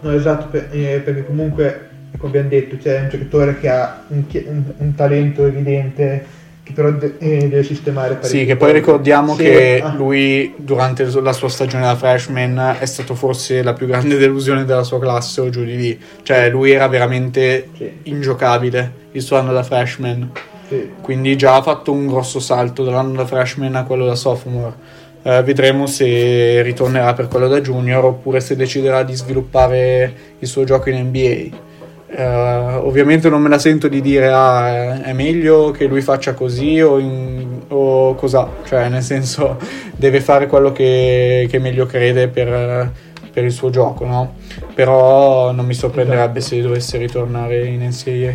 no 0.00 0.12
esatto 0.12 0.48
per, 0.48 0.68
eh, 0.72 1.00
perché 1.02 1.24
comunque 1.24 1.88
come 2.18 2.28
abbiamo 2.28 2.48
detto 2.50 2.76
c'è 2.76 3.00
un 3.00 3.08
giocatore 3.08 3.58
che 3.58 3.68
ha 3.70 4.02
un, 4.08 4.24
un, 4.30 4.62
un 4.76 4.94
talento 4.94 5.46
evidente 5.46 6.38
che 6.70 6.72
però 6.72 6.90
de- 6.90 7.16
eh, 7.18 7.48
deve 7.48 7.62
sistemare 7.62 8.18
Sì, 8.22 8.44
che 8.44 8.56
poi 8.56 8.72
ricordiamo 8.72 9.34
sì, 9.34 9.42
che 9.42 9.80
ah. 9.82 9.92
lui 9.94 10.54
durante 10.56 11.04
la 11.20 11.32
sua 11.32 11.48
stagione 11.48 11.84
da 11.84 11.96
freshman 11.96 12.76
è 12.78 12.86
stato 12.86 13.14
forse 13.14 13.62
la 13.62 13.72
più 13.72 13.86
grande 13.86 14.16
delusione 14.18 14.64
della 14.64 14.82
sua 14.82 14.98
classe 14.98 15.40
o 15.40 15.48
giù 15.50 15.64
di 15.64 15.76
lì. 15.76 16.00
Cioè 16.22 16.48
lui 16.50 16.70
era 16.70 16.86
veramente 16.88 17.68
sì. 17.76 17.90
ingiocabile 18.04 18.92
il 19.12 19.22
suo 19.22 19.36
anno 19.36 19.52
da 19.52 19.62
freshman. 19.62 20.30
Sì. 20.68 20.90
Quindi 21.00 21.36
già 21.36 21.56
ha 21.56 21.62
fatto 21.62 21.92
un 21.92 22.06
grosso 22.06 22.38
salto 22.38 22.84
dall'anno 22.84 23.12
da 23.12 23.26
freshman 23.26 23.74
a 23.74 23.84
quello 23.84 24.06
da 24.06 24.14
sophomore. 24.14 24.98
Uh, 25.22 25.42
vedremo 25.42 25.86
se 25.86 26.62
ritornerà 26.62 27.12
per 27.12 27.28
quello 27.28 27.46
da 27.46 27.60
junior 27.60 28.04
oppure 28.06 28.40
se 28.40 28.56
deciderà 28.56 29.02
di 29.02 29.14
sviluppare 29.14 30.14
il 30.38 30.48
suo 30.48 30.64
gioco 30.64 30.88
in 30.88 31.08
NBA 31.08 31.68
Uh, 32.12 32.84
ovviamente 32.84 33.28
non 33.28 33.40
me 33.40 33.48
la 33.48 33.58
sento 33.60 33.86
di 33.86 34.00
dire 34.00 34.32
ah, 34.32 35.00
è 35.00 35.12
meglio 35.12 35.70
che 35.70 35.86
lui 35.86 36.00
faccia 36.00 36.34
così 36.34 36.80
o, 36.80 36.98
in, 36.98 37.60
o 37.68 38.16
cosa, 38.16 38.48
cioè 38.64 38.88
nel 38.88 39.02
senso 39.02 39.56
deve 39.94 40.20
fare 40.20 40.48
quello 40.48 40.72
che, 40.72 41.46
che 41.48 41.60
meglio 41.60 41.86
crede 41.86 42.26
per, 42.26 42.90
per, 43.32 43.44
il 43.44 43.52
suo 43.52 43.70
gioco, 43.70 44.04
no? 44.06 44.34
Però 44.74 45.52
non 45.52 45.64
mi 45.64 45.72
sorprenderebbe 45.72 46.40
se 46.40 46.60
dovesse 46.60 46.98
ritornare 46.98 47.64
in 47.66 47.86
NCAA. 47.86 48.32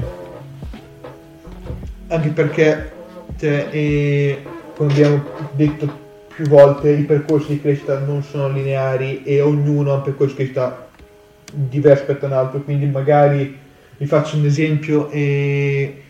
Anche 2.07 2.29
perché, 2.29 2.91
cioè, 3.37 3.67
e, 3.71 4.41
come 4.73 4.91
abbiamo 4.93 5.21
detto 5.51 6.03
più 6.33 6.47
volte, 6.47 6.91
i 6.91 7.03
percorsi 7.03 7.49
di 7.49 7.61
crescita 7.61 7.99
non 7.99 8.23
sono 8.23 8.47
lineari 8.47 9.23
e 9.23 9.41
ognuno 9.41 9.91
ha 9.91 9.95
un 9.95 10.01
percorso 10.01 10.35
di 10.35 10.37
crescita 10.37 10.87
diverso 11.51 12.05
rispetto 12.05 12.25
a 12.25 12.29
un 12.29 12.33
altro, 12.35 12.61
quindi 12.61 12.85
magari 12.85 13.63
vi 13.97 14.05
faccio 14.05 14.37
un 14.37 14.45
esempio, 14.45 15.09
eh, 15.09 16.01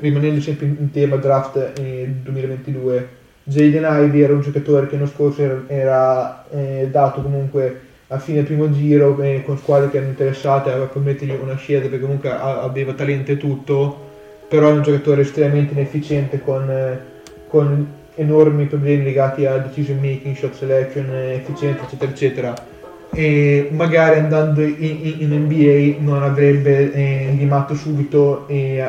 rimanendo 0.00 0.40
sempre 0.40 0.66
in 0.66 0.90
tema 0.90 1.16
draft 1.16 1.78
eh, 1.78 2.12
2022, 2.22 3.08
Jaden 3.44 3.84
Ivey 3.84 4.22
era 4.22 4.32
un 4.32 4.40
giocatore 4.40 4.86
che 4.88 4.96
l'anno 4.96 5.06
scorso 5.06 5.42
era, 5.42 5.62
era 5.66 6.46
eh, 6.50 6.88
dato 6.90 7.20
comunque 7.20 7.80
a 8.08 8.18
fine 8.18 8.42
primo 8.42 8.70
giro 8.70 9.20
eh, 9.22 9.42
con 9.44 9.58
squadre 9.58 9.90
che 9.90 9.96
erano 9.96 10.12
interessate 10.12 10.70
a 10.70 10.78
permettergli 10.86 11.36
una 11.40 11.56
scelta 11.56 11.88
perché 11.88 12.04
comunque 12.04 12.30
aveva 12.30 12.92
talento 12.92 13.32
e 13.32 13.36
tutto, 13.36 14.10
però 14.48 14.68
è 14.68 14.72
un 14.72 14.82
giocatore 14.82 15.22
estremamente 15.22 15.72
inefficiente 15.72 16.40
con, 16.40 16.68
eh, 16.70 17.00
con 17.48 18.02
enormi 18.16 18.66
problemi 18.66 19.04
legati 19.04 19.46
a 19.46 19.58
decision 19.58 19.96
making, 19.96 20.36
shot 20.36 20.54
selection, 20.54 21.10
eh, 21.10 21.34
efficienza 21.34 21.84
eccetera 21.84 22.10
eccetera 22.10 22.72
e 23.14 23.68
magari 23.70 24.18
andando 24.18 24.60
in, 24.60 24.74
in, 24.78 25.14
in 25.18 25.44
NBA 25.44 26.02
non 26.02 26.22
avrebbe 26.22 26.92
eh, 26.92 27.32
limato 27.36 27.74
subito 27.74 28.46
eh, 28.48 28.84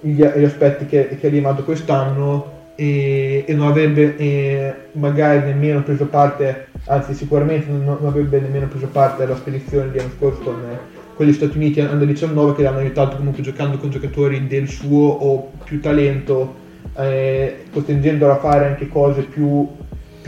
gli, 0.00 0.22
gli, 0.22 0.44
aspetti 0.44 0.86
che, 0.86 1.16
che, 1.18 1.26
ha 1.26 1.30
limato 1.30 1.62
quest'anno 1.62 2.56
e, 2.74 3.44
e 3.46 3.54
non 3.54 3.68
avrebbe 3.68 4.16
eh, 4.16 4.74
magari 4.92 5.46
nemmeno 5.46 5.82
preso 5.82 6.06
parte, 6.06 6.66
anzi 6.86 7.14
sicuramente 7.14 7.70
non, 7.70 7.84
non, 7.84 8.06
avrebbe 8.06 8.40
nemmeno 8.40 8.66
preso 8.66 8.86
parte 8.88 9.22
alla 9.22 9.36
spedizione 9.36 9.90
di 9.90 9.98
anno 9.98 10.10
scorso 10.16 10.42
con, 10.42 10.56
con 11.14 11.26
gli 11.26 11.32
Stati 11.32 11.56
Uniti 11.56 11.80
under 11.80 12.06
19 12.06 12.54
che 12.54 12.62
l'hanno 12.62 12.78
aiutato 12.78 13.16
comunque 13.16 13.42
giocando 13.42 13.78
con 13.78 13.90
giocatori 13.90 14.46
del 14.48 14.68
suo 14.68 15.08
o 15.08 15.50
più 15.64 15.80
talento, 15.80 16.54
eh, 16.96 17.64
costringendolo 17.72 18.32
a 18.32 18.36
fare 18.36 18.66
anche 18.66 18.88
cose 18.88 19.22
più 19.22 19.68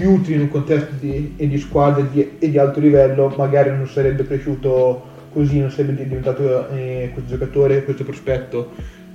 più 0.01 0.13
utili 0.13 0.37
in 0.37 0.41
un 0.41 0.49
contesto 0.49 0.95
di, 0.99 1.35
e 1.37 1.47
di 1.47 1.59
squadra 1.59 2.03
di, 2.03 2.37
e 2.39 2.51
di 2.51 2.57
alto 2.57 2.81
livello, 2.81 3.33
magari 3.37 3.69
non 3.69 3.87
sarebbe 3.87 4.27
cresciuto 4.27 5.09
così, 5.31 5.61
non 5.61 5.71
sarebbe 5.71 6.03
diventato 6.03 6.71
eh, 6.71 7.11
questo 7.13 7.33
giocatore, 7.33 7.85
questo 7.85 8.05
prospetto. 8.05 8.71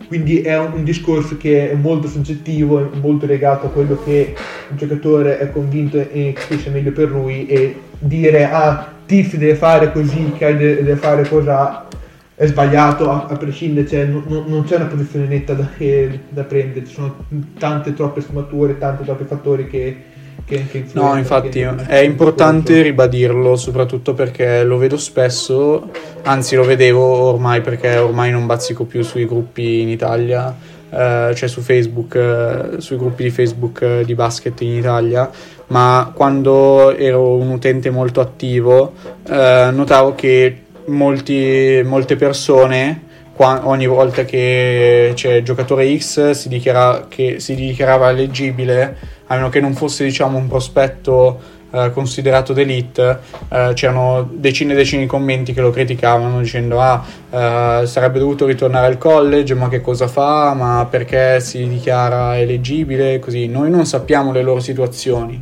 Quindi 0.08 0.42
è 0.42 0.56
un, 0.60 0.74
un, 0.74 0.84
discorso 0.84 1.38
che 1.38 1.72
è 1.72 1.74
molto 1.74 2.08
soggettivo, 2.08 2.92
è 2.92 2.98
molto 2.98 3.26
legato 3.26 3.66
a 3.66 3.70
quello 3.70 4.00
che 4.04 4.36
il 4.70 4.78
giocatore 4.78 5.40
è 5.40 5.50
convinto 5.50 5.98
e 5.98 6.36
che 6.48 6.58
sia 6.60 6.70
meglio 6.70 6.92
per 6.92 7.10
lui 7.10 7.48
e 7.48 7.76
dire 7.98 8.46
ah 8.46 8.94
Tiff 9.08 9.36
deve 9.36 9.56
fare 9.56 9.92
così, 9.92 10.34
Kai 10.38 10.56
deve, 10.56 10.96
fare 10.96 11.28
cosa 11.28 11.88
è 12.36 12.46
sbagliato 12.46 13.10
a, 13.10 13.26
a 13.28 13.38
prescindere, 13.38 13.88
cioè, 13.88 14.06
non, 14.06 14.24
non, 14.48 14.64
c'è 14.66 14.76
una 14.76 14.86
posizione 14.86 15.26
netta 15.26 15.54
da, 15.54 15.68
eh, 15.78 16.20
da 16.30 16.44
prendere, 16.44 16.86
ci 16.86 16.94
sono 16.94 17.26
tante 17.58 17.94
troppe 17.94 18.22
sfumature, 18.22 18.78
tanti 18.78 19.04
troppi 19.04 19.24
fattori 19.24 19.68
che 19.68 20.14
che, 20.46 20.68
che 20.70 20.86
No, 20.94 21.18
infatti 21.18 21.60
è 21.60 21.98
importante 21.98 22.82
ribadirlo, 22.82 23.56
soprattutto 23.56 24.14
perché 24.14 24.64
lo 24.64 24.78
vedo 24.78 24.98
spesso, 24.98 25.90
anzi 26.24 26.56
lo 26.56 26.64
vedevo 26.64 27.04
ormai 27.04 27.62
perché 27.62 27.98
ormai 27.98 28.32
non 28.32 28.46
bazzico 28.46 28.86
più 28.86 29.02
sui 29.02 29.26
gruppi 29.26 29.82
in 29.82 29.90
Italia, 29.90 30.56
eh, 30.90 31.32
cioè 31.36 31.50
su 31.50 31.62
Facebook, 31.62 32.16
eh, 32.16 32.80
sui 32.80 32.98
gruppi 32.98 33.24
di 33.24 33.32
Facebook 33.32 33.82
eh, 33.82 34.06
di 34.06 34.14
basket 34.14 34.62
in 34.62 34.74
Italia, 34.78 35.30
ma 35.68 36.12
quando 36.14 36.96
ero 36.96 37.36
un 37.36 37.50
utente 37.50 37.90
molto 37.90 38.22
attivo 38.22 38.94
eh, 39.28 39.70
notavo 39.74 40.14
che 40.14 40.62
molti, 40.86 41.82
molte 41.84 42.16
persone 42.16 43.05
ogni 43.38 43.88
volta 43.88 44.24
che 44.24 45.12
c'è 45.14 45.42
giocatore 45.42 45.98
X 45.98 46.32
si, 46.32 46.48
dichiara, 46.48 47.08
che 47.10 47.40
si 47.40 47.56
dichiarava 47.56 48.12
leggibile 48.12 49.14
a 49.28 49.36
meno 49.36 49.50
che 49.50 49.60
non 49.60 49.74
fosse 49.74 50.04
diciamo 50.04 50.38
un 50.38 50.48
prospetto 50.48 51.54
eh, 51.72 51.92
considerato 51.92 52.54
d'elite, 52.54 53.20
eh, 53.50 53.72
c'erano 53.74 54.30
decine 54.32 54.74
e 54.74 54.76
decine 54.78 55.02
di 55.02 55.08
commenti 55.08 55.52
che 55.52 55.60
lo 55.60 55.72
criticavano 55.72 56.40
dicendo 56.40 56.80
ah 56.80 57.04
eh, 57.30 57.82
sarebbe 57.86 58.20
dovuto 58.20 58.46
ritornare 58.46 58.88
al 58.88 58.98
college, 58.98 59.54
ma 59.56 59.68
che 59.68 59.82
cosa 59.82 60.08
fa, 60.08 60.54
ma 60.54 60.88
perché 60.90 61.42
si 61.42 61.68
dichiara 61.68 62.38
eleggibile, 62.38 63.20
così. 63.20 63.48
Noi 63.48 63.70
non 63.70 63.86
sappiamo 63.86 64.32
le 64.32 64.42
loro 64.42 64.62
situazioni. 64.62 65.42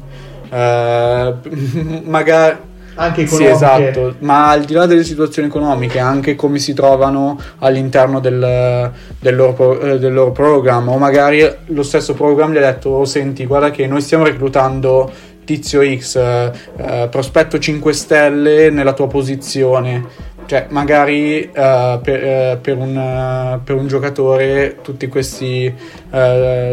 Eh, 0.49 1.33
magari 2.05 2.57
anche 2.95 3.21
economiche. 3.21 3.49
Sì, 3.49 3.63
esatto, 3.63 4.15
ma 4.19 4.49
al 4.49 4.63
di 4.63 4.73
là 4.73 4.85
delle 4.85 5.03
situazioni 5.03 5.47
economiche, 5.47 5.99
anche 5.99 6.35
come 6.35 6.59
si 6.59 6.73
trovano 6.73 7.39
all'interno 7.59 8.19
del, 8.19 8.91
del, 9.19 9.35
loro, 9.35 9.79
eh, 9.79 9.99
del 9.99 10.13
loro 10.13 10.31
programma, 10.31 10.91
o 10.91 10.97
magari 10.97 11.47
lo 11.67 11.83
stesso 11.83 12.13
programma 12.13 12.53
gli 12.53 12.57
ha 12.57 12.71
detto, 12.71 12.89
oh, 12.89 13.05
senti, 13.05 13.45
guarda 13.45 13.71
che 13.71 13.87
noi 13.87 14.01
stiamo 14.01 14.23
reclutando 14.23 15.11
tizio 15.43 15.81
X, 15.83 16.15
eh, 16.15 16.51
eh 16.77 17.07
prospetto 17.09 17.59
5 17.59 17.93
stelle 17.93 18.69
nella 18.69 18.93
tua 18.93 19.07
posizione 19.07 20.31
cioè, 20.53 20.67
magari 20.69 21.49
uh, 21.49 21.99
per, 21.99 22.57
uh, 22.57 22.61
per, 22.61 22.77
un, 22.77 22.95
uh, 22.95 23.63
per, 23.63 23.75
un, 23.75 23.87
giocatore 23.87 24.77
questi, 25.09 25.73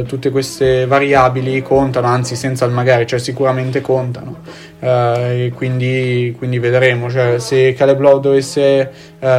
tutte 0.06 0.30
queste 0.30 0.84
variabili 0.84 1.62
contano, 1.62 2.06
anzi 2.06 2.36
senza 2.36 2.66
il 2.66 2.72
magari, 2.72 3.06
cioè 3.06 3.18
sicuramente 3.18 3.80
contano. 3.80 4.40
quindi, 5.54 6.34
quindi 6.36 6.58
vedremo. 6.58 7.10
Cioè, 7.10 7.38
se 7.38 7.72
Caleb 7.72 8.00
Lowe 8.00 8.20
dovesse 8.20 8.90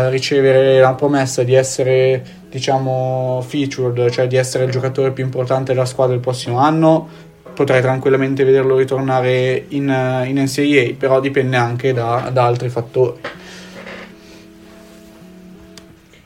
ricevere 0.09 0.79
la 0.79 0.95
promessa 0.95 1.43
di 1.43 1.53
essere 1.53 2.23
diciamo 2.49 3.43
featured, 3.47 4.09
cioè 4.09 4.25
di 4.25 4.37
essere 4.37 4.63
il 4.63 4.71
giocatore 4.71 5.11
più 5.11 5.23
importante 5.23 5.73
della 5.73 5.85
squadra 5.85 6.15
il 6.15 6.21
prossimo 6.21 6.57
anno, 6.57 7.07
potrei 7.53 7.81
tranquillamente 7.81 8.43
vederlo 8.43 8.75
ritornare 8.75 9.65
in, 9.69 10.23
in 10.25 10.41
NCAA, 10.41 10.95
però 10.97 11.19
dipende 11.19 11.57
anche 11.57 11.93
da, 11.93 12.31
da 12.33 12.45
altri 12.45 12.69
fattori. 12.69 13.19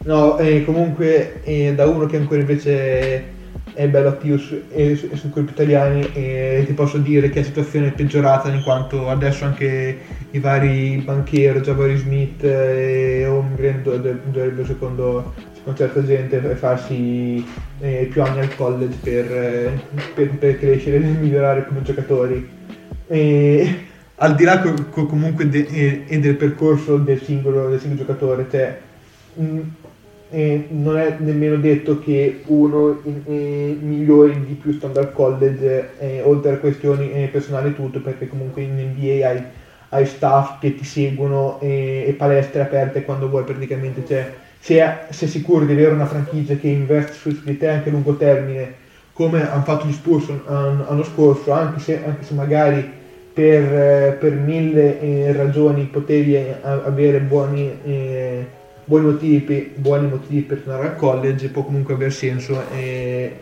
No, 0.06 0.38
eh, 0.38 0.64
comunque 0.64 1.42
eh, 1.44 1.74
da 1.74 1.88
uno 1.88 2.06
che 2.06 2.18
ancora 2.18 2.40
invece 2.40 3.34
è 3.74 3.88
bello 3.88 4.10
attivo 4.10 4.38
su, 4.38 4.62
eh, 4.72 4.96
su, 4.96 5.10
sui 5.16 5.32
colpi 5.32 5.52
italiani 5.52 6.08
e 6.14 6.64
ti 6.68 6.74
posso 6.74 7.00
dire 7.00 7.30
che 7.30 7.40
la 7.40 7.46
situazione 7.46 7.88
è 7.88 7.92
peggiorata 7.92 8.50
in 8.50 8.62
quanto 8.62 9.10
adesso 9.10 9.46
anche 9.46 9.98
i 10.30 10.40
vari 10.40 11.02
banchieri, 11.04 11.60
Jabari 11.60 11.98
Smith 11.98 12.44
e 12.44 13.26
Holmgren 13.26 13.82
dovrebbero 13.82 14.64
secondo, 14.64 15.34
secondo 15.56 15.80
certa 15.80 16.06
gente 16.06 16.40
farsi 16.56 17.44
più 18.10 18.22
anni 18.22 18.40
al 18.42 18.56
college 18.56 18.98
per, 19.02 19.82
per, 20.14 20.30
per 20.38 20.60
crescere 20.60 20.98
e 20.98 21.00
migliorare 21.00 21.66
come 21.66 21.82
giocatori. 21.82 22.48
E, 23.08 23.86
al 24.18 24.36
di 24.36 24.44
là 24.44 24.60
co- 24.60 24.86
co- 24.92 25.08
comunque 25.08 25.50
de- 25.50 26.06
del 26.08 26.36
percorso 26.36 26.98
del 26.98 27.22
singolo, 27.24 27.70
del 27.70 27.80
singolo 27.80 28.02
giocatore, 28.02 28.46
cioè, 28.52 28.80
eh, 30.36 30.68
non 30.72 30.98
è 30.98 31.16
nemmeno 31.20 31.56
detto 31.56 31.98
che 32.00 32.42
uno 32.48 33.02
eh, 33.26 33.78
migliori 33.80 34.44
di 34.46 34.54
più 34.56 34.74
standard 34.74 35.14
college, 35.14 35.92
eh, 35.98 36.22
oltre 36.24 36.52
a 36.52 36.58
questioni 36.58 37.10
eh, 37.14 37.30
personali 37.32 37.74
tutto, 37.74 38.02
perché 38.02 38.28
comunque 38.28 38.62
in 38.64 38.74
NBA 38.74 39.26
hai, 39.26 39.42
hai 39.90 40.06
staff 40.06 40.60
che 40.60 40.76
ti 40.76 40.84
seguono 40.84 41.58
e 41.62 42.14
palestre 42.18 42.60
aperte 42.60 43.06
quando 43.06 43.30
vuoi 43.30 43.46
praticamente. 43.46 44.06
Cioè, 44.06 44.34
se 44.60 44.84
sei 45.12 45.30
sicuro 45.30 45.64
di 45.64 45.72
avere 45.72 45.94
una 45.94 46.06
franchigia 46.06 46.56
che 46.56 46.68
investe 46.68 47.14
su 47.14 47.42
di 47.42 47.58
te 47.58 47.70
anche 47.70 47.88
a 47.88 47.94
lungo 47.94 48.18
termine, 48.18 48.74
come 49.14 49.50
hanno 49.50 49.64
fatto 49.64 49.88
gli 49.88 49.94
Spurs 49.94 50.30
l'anno 50.48 51.04
scorso, 51.04 51.54
anche 51.54 51.80
se, 51.80 52.04
anche 52.06 52.26
se 52.26 52.34
magari 52.34 52.86
per, 53.34 54.18
per 54.18 54.34
mille 54.34 55.00
eh, 55.00 55.32
ragioni 55.32 55.84
potevi 55.86 56.36
eh, 56.36 56.56
avere 56.62 57.20
buoni 57.22 57.72
buoni 58.86 59.06
motivi, 59.06 59.72
buoni 59.76 60.08
motivi 60.08 60.42
per 60.42 60.60
tornare 60.60 60.88
al 60.88 60.96
college 60.96 61.50
può 61.50 61.64
comunque 61.64 61.96
aver 61.96 62.14
senso 62.14 62.64
e 62.72 63.40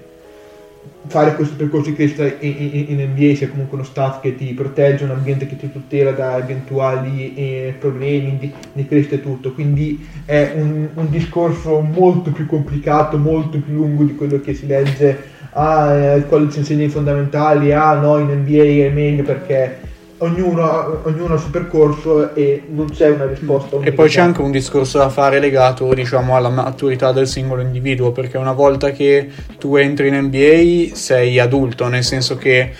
fare 1.07 1.35
questo 1.35 1.55
percorso 1.55 1.89
di 1.89 1.95
crescita 1.95 2.25
in, 2.25 2.35
in, 2.39 2.85
in, 2.89 3.09
NBA 3.11 3.35
sia 3.35 3.49
comunque 3.49 3.75
uno 3.75 3.85
staff 3.85 4.21
che 4.21 4.35
ti 4.35 4.53
protegge, 4.53 5.03
un 5.03 5.11
ambiente 5.11 5.45
che 5.45 5.57
ti 5.57 5.71
tutela 5.71 6.11
da 6.11 6.37
eventuali 6.37 7.33
eh, 7.35 7.75
problemi 7.77 8.37
di, 8.37 8.51
di, 8.71 8.87
crescita 8.87 9.15
e 9.15 9.21
tutto, 9.21 9.53
quindi 9.53 10.05
è 10.25 10.53
un, 10.55 10.87
un, 10.93 11.09
discorso 11.09 11.81
molto 11.81 12.31
più 12.31 12.45
complicato, 12.45 13.17
molto 13.17 13.59
più 13.59 13.73
lungo 13.73 14.03
di 14.03 14.15
quello 14.15 14.39
che 14.39 14.53
si 14.53 14.65
legge 14.65 15.31
ah, 15.51 15.93
eh, 15.93 16.17
il 16.17 16.27
college 16.27 16.59
insegna 16.59 16.85
i 16.85 16.89
fondamentali, 16.89 17.73
ah 17.73 17.93
no 17.95 18.17
in 18.17 18.27
NBA 18.27 18.85
è 18.85 18.89
meglio 18.89 19.23
perché 19.23 19.91
ognuno, 20.23 21.01
ognuno 21.03 21.33
ha 21.33 21.35
il 21.35 21.39
suo 21.39 21.49
percorso 21.49 22.33
e 22.33 22.63
non 22.69 22.89
c'è 22.89 23.09
una 23.09 23.25
risposta. 23.25 23.77
E 23.81 23.91
poi 23.91 24.09
c'è 24.09 24.21
anche 24.21 24.41
un 24.41 24.51
discorso 24.51 24.97
da 24.97 25.09
fare 25.09 25.39
legato 25.39 25.93
diciamo, 25.93 26.35
alla 26.35 26.49
maturità 26.49 27.11
del 27.11 27.27
singolo 27.27 27.61
individuo, 27.61 28.11
perché 28.11 28.37
una 28.37 28.53
volta 28.53 28.91
che 28.91 29.29
tu 29.59 29.75
entri 29.75 30.07
in 30.07 30.15
NBA 30.15 30.95
sei 30.95 31.39
adulto, 31.39 31.87
nel 31.87 32.03
senso 32.03 32.37
che 32.37 32.71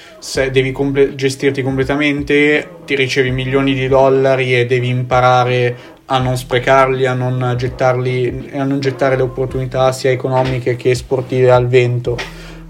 devi 0.52 0.72
comple- 0.72 1.16
gestirti 1.16 1.62
completamente, 1.62 2.68
ti 2.86 2.96
ricevi 2.96 3.32
milioni 3.32 3.74
di 3.74 3.88
dollari 3.88 4.58
e 4.58 4.66
devi 4.66 4.88
imparare 4.88 5.76
a 6.06 6.20
non 6.20 6.38
sprecarli, 6.38 7.06
a 7.06 7.14
non, 7.14 7.56
gettarli, 7.58 8.52
a 8.54 8.64
non 8.64 8.80
gettare 8.80 9.16
le 9.16 9.24
opportunità 9.24 9.92
sia 9.92 10.12
economiche 10.12 10.76
che 10.76 10.96
sportive 10.96 11.52
al 11.52 11.68
vento 11.68 12.18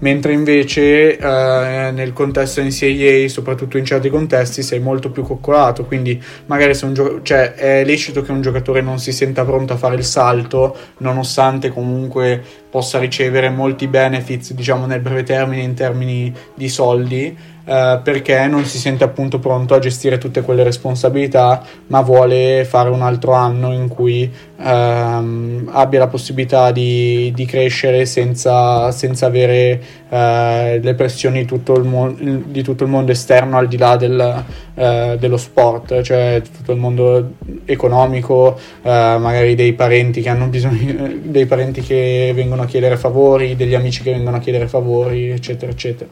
mentre 0.04 0.34
invece 0.34 1.16
eh, 1.16 1.90
nel 1.90 2.12
contesto 2.12 2.60
NCAA, 2.62 3.26
soprattutto 3.26 3.78
in 3.78 3.86
certi 3.86 4.10
contesti, 4.10 4.62
sei 4.62 4.78
molto 4.78 5.10
più 5.10 5.22
coccolato, 5.22 5.86
quindi 5.86 6.22
magari 6.44 6.74
se 6.74 6.84
un 6.84 6.92
gio- 6.92 7.22
cioè, 7.22 7.54
è 7.54 7.84
lecito 7.86 8.20
che 8.20 8.30
un 8.30 8.42
giocatore 8.42 8.82
non 8.82 8.98
si 8.98 9.12
senta 9.12 9.46
pronto 9.46 9.72
a 9.72 9.76
fare 9.76 9.94
il 9.94 10.04
salto, 10.04 10.76
nonostante 10.98 11.70
comunque 11.70 12.42
possa 12.68 12.98
ricevere 12.98 13.48
molti 13.48 13.86
benefits, 13.86 14.52
diciamo 14.52 14.84
nel 14.84 15.00
breve 15.00 15.22
termine 15.22 15.62
in 15.62 15.72
termini 15.72 16.30
di 16.54 16.68
soldi, 16.68 17.34
eh, 17.66 18.00
perché 18.02 18.46
non 18.46 18.64
si 18.64 18.78
sente 18.78 19.04
appunto 19.04 19.38
pronto 19.38 19.74
a 19.74 19.78
gestire 19.78 20.18
tutte 20.18 20.42
quelle 20.42 20.62
responsabilità, 20.62 21.62
ma 21.86 22.02
vuole 22.02 22.64
fare 22.66 22.90
un 22.90 23.00
altro 23.00 23.32
anno 23.32 23.72
in 23.72 23.88
cui 23.88 24.30
ehm, 24.58 25.70
abbia 25.72 26.00
la 26.00 26.06
possibilità 26.08 26.70
di, 26.72 27.32
di 27.34 27.46
crescere 27.46 28.04
senza, 28.04 28.90
senza 28.90 29.26
avere 29.26 29.82
eh, 30.10 30.78
le 30.82 30.94
pressioni 30.94 31.40
di 31.40 31.46
tutto, 31.46 31.82
mo- 31.82 32.14
di 32.14 32.62
tutto, 32.62 32.84
il 32.84 32.90
mondo 32.90 33.12
esterno 33.12 33.56
al 33.56 33.68
di 33.68 33.78
là 33.78 33.96
del, 33.96 34.44
eh, 34.74 35.16
dello 35.18 35.38
sport, 35.38 36.02
cioè 36.02 36.42
tutto 36.54 36.72
il 36.72 36.78
mondo 36.78 37.32
economico, 37.64 38.58
eh, 38.82 39.16
magari 39.18 39.54
dei 39.54 39.72
parenti 39.72 40.20
che 40.20 40.28
hanno 40.28 40.48
bisogno, 40.48 41.12
dei 41.22 41.46
parenti 41.46 41.80
che 41.80 42.32
vengono 42.34 42.62
a 42.62 42.66
chiedere 42.66 42.98
favori, 42.98 43.56
degli 43.56 43.74
amici 43.74 44.02
che 44.02 44.12
vengono 44.12 44.36
a 44.36 44.40
chiedere 44.40 44.66
favori, 44.66 45.30
eccetera, 45.30 45.72
eccetera 45.72 46.10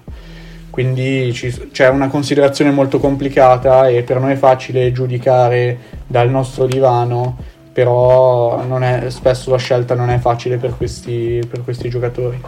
quindi 0.72 1.34
ci, 1.34 1.68
c'è 1.70 1.90
una 1.90 2.08
considerazione 2.08 2.70
molto 2.70 2.98
complicata 2.98 3.88
e 3.88 4.04
per 4.04 4.18
noi 4.18 4.32
è 4.32 4.36
facile 4.36 4.90
giudicare 4.90 5.76
dal 6.06 6.30
nostro 6.30 6.64
divano, 6.64 7.36
però 7.74 8.66
è, 8.78 9.10
spesso 9.10 9.50
la 9.50 9.58
scelta 9.58 9.94
non 9.94 10.08
è 10.08 10.16
facile 10.16 10.56
per 10.56 10.74
questi, 10.74 11.42
per 11.46 11.62
questi 11.62 11.90
giocatori. 11.90 12.40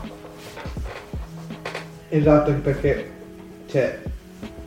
Esatto, 2.08 2.50
perché 2.62 3.10
cioè, 3.66 4.00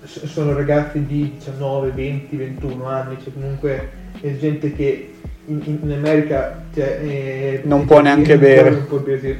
sono 0.03 0.53
ragazzi 0.53 1.03
di 1.07 1.33
19, 1.39 1.89
20, 1.89 2.35
21 2.35 2.85
anni, 2.85 3.17
cioè 3.23 3.33
comunque 3.33 3.89
è 4.21 4.37
gente 4.37 4.71
che 4.75 5.13
in, 5.45 5.79
in 5.81 5.91
America 5.93 6.63
cioè, 6.75 6.99
eh, 7.01 7.61
non 7.63 7.85
può 7.85 8.01
neanche 8.01 8.37
bere. 8.37 8.69
Non 8.69 8.85
può 8.85 8.99
bersi, 8.99 9.35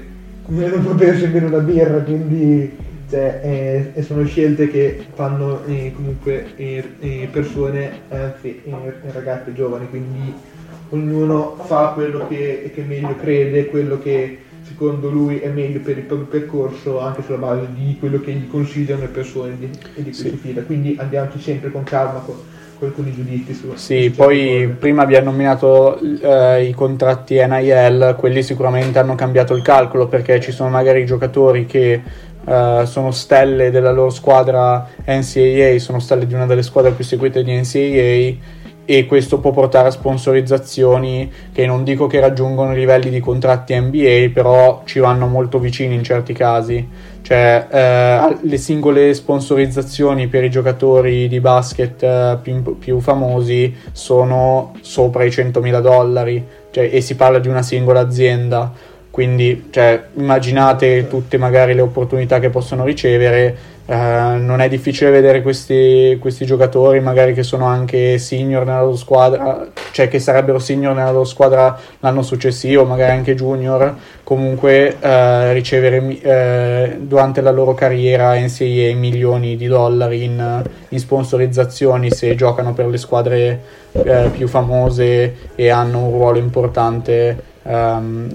non 0.47 0.84
può 0.84 0.93
nemmeno 0.95 1.47
una 1.49 1.59
birra, 1.59 1.99
quindi 1.99 2.86
cioè, 3.10 3.93
eh, 3.95 4.01
sono 4.03 4.26
scelte 4.26 4.70
che 4.70 5.05
fanno 5.14 5.64
eh, 5.66 5.93
comunque 5.95 6.55
eh, 6.58 7.30
persone, 7.32 8.01
anzi 8.10 8.62
ragazzi 9.12 9.53
giovani, 9.53 9.88
quindi 9.89 10.34
ognuno 10.89 11.55
fa 11.66 11.91
quello 11.93 12.28
che, 12.28 12.72
che, 12.74 12.82
meglio 12.82 13.16
crede, 13.16 13.68
quello 13.68 13.99
che 13.99 14.39
secondo 14.64 15.10
lui 15.10 15.39
è 15.39 15.47
meglio 15.47 15.80
per 15.80 15.97
il 15.97 16.03
proprio 16.03 16.28
percorso, 16.28 16.99
anche 16.99 17.24
sulla 17.24 17.38
base 17.38 17.68
di 17.74 17.95
quello 17.97 18.20
che 18.20 18.32
gli 18.34 18.47
consigliano 18.49 19.01
le 19.01 19.08
persone 19.08 19.58
di, 19.58 19.70
di 19.70 20.03
questo 20.03 20.28
sì. 20.28 20.36
fila. 20.36 20.62
Quindi 20.62 20.95
andiamoci 20.99 21.39
sempre 21.39 21.72
con 21.72 21.84
calma 21.84 22.20
con, 22.20 22.36
con 22.78 22.89
alcuni 22.89 23.14
giudizi 23.14 23.53
su. 23.53 23.72
Sì, 23.76 24.10
su 24.10 24.16
poi 24.16 24.64
cose. 24.64 24.68
prima 24.80 25.03
abbiamo 25.03 25.32
nominato 25.32 25.97
eh, 25.99 26.66
i 26.66 26.74
contratti 26.74 27.36
NIL, 27.36 28.16
quelli 28.18 28.43
sicuramente 28.43 28.99
hanno 28.99 29.16
cambiato 29.16 29.53
il 29.53 29.62
calcolo 29.62 30.08
perché 30.08 30.41
ci 30.41 30.51
sono 30.51 30.70
magari 30.70 31.05
giocatori 31.05 31.66
che 31.66 32.01
Uh, 32.48 32.86
sono 32.86 33.12
stelle 33.12 33.72
della 33.72 33.91
loro 33.91 34.10
squadra 34.10 34.88
NCAA, 35.06 35.80
sono 35.80 36.00
stelle 36.00 36.26
di 36.26 36.34
una 36.34 36.45
delle 36.45 36.64
squadre 36.64 36.91
più 36.91 37.04
seguite 37.04 37.43
di 37.43 37.52
NCAA 37.52 38.56
e 38.89 39.06
questo 39.06 39.39
può 39.39 39.52
portare 39.52 39.89
a 39.89 39.91
sponsorizzazioni 39.91 41.30
che 41.52 41.66
non 41.66 41.84
dico 41.84 42.08
che 42.08 42.22
raggiungono 42.22 42.72
i 42.72 42.78
livelli 42.78 43.10
di 43.10 43.20
contratti 43.20 43.78
NBA, 43.78 44.30
però 44.34 44.84
ci 44.86 45.00
vanno 45.00 45.28
molto 45.28 45.60
vicini 45.60 45.93
in 45.93 46.04
certi 46.04 46.32
casi. 46.32 46.88
Cioè, 47.22 47.68
eh, 47.70 48.38
le 48.39 48.58
singole 48.58 49.14
sponsorizzazioni 49.14 50.28
per 50.28 50.45
i 50.45 50.50
giocatori 50.50 51.28
di 51.28 51.41
basket 51.41 52.02
eh, 52.02 52.38
più, 52.41 52.78
più, 52.78 53.02
famosi 53.02 53.76
sono 53.91 54.72
sopra 54.80 55.26
i 55.26 55.30
100.000 55.30 55.82
dollari 55.82 56.48
cioè, 56.72 56.89
e 56.89 57.02
si 57.02 57.16
parla 57.16 57.39
di 57.39 57.50
una 57.50 57.64
singola 57.64 58.00
azienda. 58.00 58.72
Quindi, 59.18 59.70
cioè, 59.72 59.99
immaginate 60.13 61.07
tutte 61.07 61.39
magari 61.39 61.74
le 61.74 61.82
opportunità 61.82 62.38
che 62.38 62.51
possono 62.51 62.86
ricevere. 62.86 63.76
Uh, 63.88 63.93
non 64.38 64.59
è 64.59 64.70
difficile 64.70 65.09
vedere 65.09 65.41
questi, 65.41 66.20
questi, 66.22 66.45
giocatori, 66.45 66.99
magari 66.99 67.34
che 67.34 67.41
sono 67.41 67.65
anche 67.65 68.20
senior 68.20 68.63
nella 68.63 68.82
loro 68.82 68.95
squadra, 68.95 69.65
cioè 69.89 70.07
che 70.07 70.20
sarebbero 70.20 70.59
senior 70.59 70.93
nella 70.93 71.09
loro 71.09 71.24
squadra 71.24 71.76
l'anno 72.01 72.22
successivo, 72.22 72.86
magari 72.86 73.13
anche 73.13 73.34
junior, 73.34 73.95
comunque 74.22 74.95
uh, 75.01 75.51
ricevere 75.51 75.97
uh, 75.97 77.03
durante 77.03 77.41
la 77.41 77.49
loro 77.49 77.74
carriera 77.74 78.36
NCAA 78.36 78.93
milioni 78.93 79.55
di 79.55 79.65
dollari 79.65 80.26
in, 80.26 80.63
in 80.89 80.99
sponsorizzazioni 80.99 82.11
se 82.11 82.36
giocano 82.36 82.74
per 82.76 82.86
le 82.86 82.97
squadre 82.97 83.61
più 84.32 84.47
famose 84.47 85.36
e 85.55 85.70
hanno 85.70 86.03
un 86.03 86.11
ruolo 86.11 86.38
importante 86.38 87.55
um, 87.68 88.28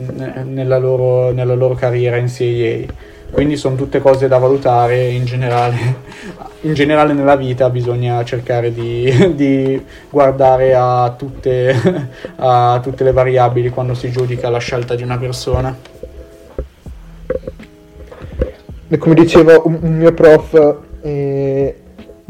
nella, 0.44 0.78
loro, 0.78 1.32
nella 1.32 1.54
loro 1.54 1.74
carriera 1.74 2.20
NCAA 2.20 3.10
quindi 3.32 3.56
sono 3.56 3.76
tutte 3.76 4.00
cose 4.00 4.28
da 4.28 4.36
valutare 4.36 5.08
in 5.08 5.24
generale. 5.24 6.10
In 6.64 6.74
generale 6.74 7.12
nella 7.12 7.34
vita 7.34 7.70
bisogna 7.70 8.22
cercare 8.22 8.72
di, 8.72 9.10
di 9.34 9.84
guardare 10.08 10.74
a 10.76 11.12
tutte, 11.18 11.74
a 12.36 12.78
tutte, 12.80 13.02
le 13.02 13.10
variabili 13.10 13.70
quando 13.70 13.94
si 13.94 14.12
giudica 14.12 14.48
la 14.48 14.58
scelta 14.58 14.94
di 14.94 15.02
una 15.02 15.18
persona. 15.18 15.76
Come 18.96 19.14
diceva 19.14 19.60
un, 19.64 19.78
un 19.80 19.96
mio 19.96 20.12
prof, 20.12 20.76
eh, 21.00 21.81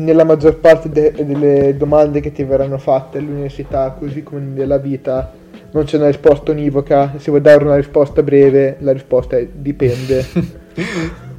nella 0.02 0.24
maggior 0.24 0.58
parte 0.58 0.88
de- 0.88 1.12
delle 1.12 1.76
domande 1.76 2.20
che 2.20 2.32
ti 2.32 2.44
verranno 2.44 2.78
fatte 2.78 3.18
all'università, 3.18 3.94
così 3.98 4.22
come 4.22 4.40
nella 4.40 4.78
vita, 4.78 5.32
non 5.72 5.84
c'è 5.84 5.96
una 5.96 6.08
risposta 6.08 6.52
univoca. 6.52 7.14
Se 7.18 7.30
vuoi 7.30 7.42
dare 7.42 7.64
una 7.64 7.76
risposta 7.76 8.22
breve, 8.22 8.76
la 8.80 8.92
risposta 8.92 9.36
è 9.36 9.48
dipende. 9.52 10.26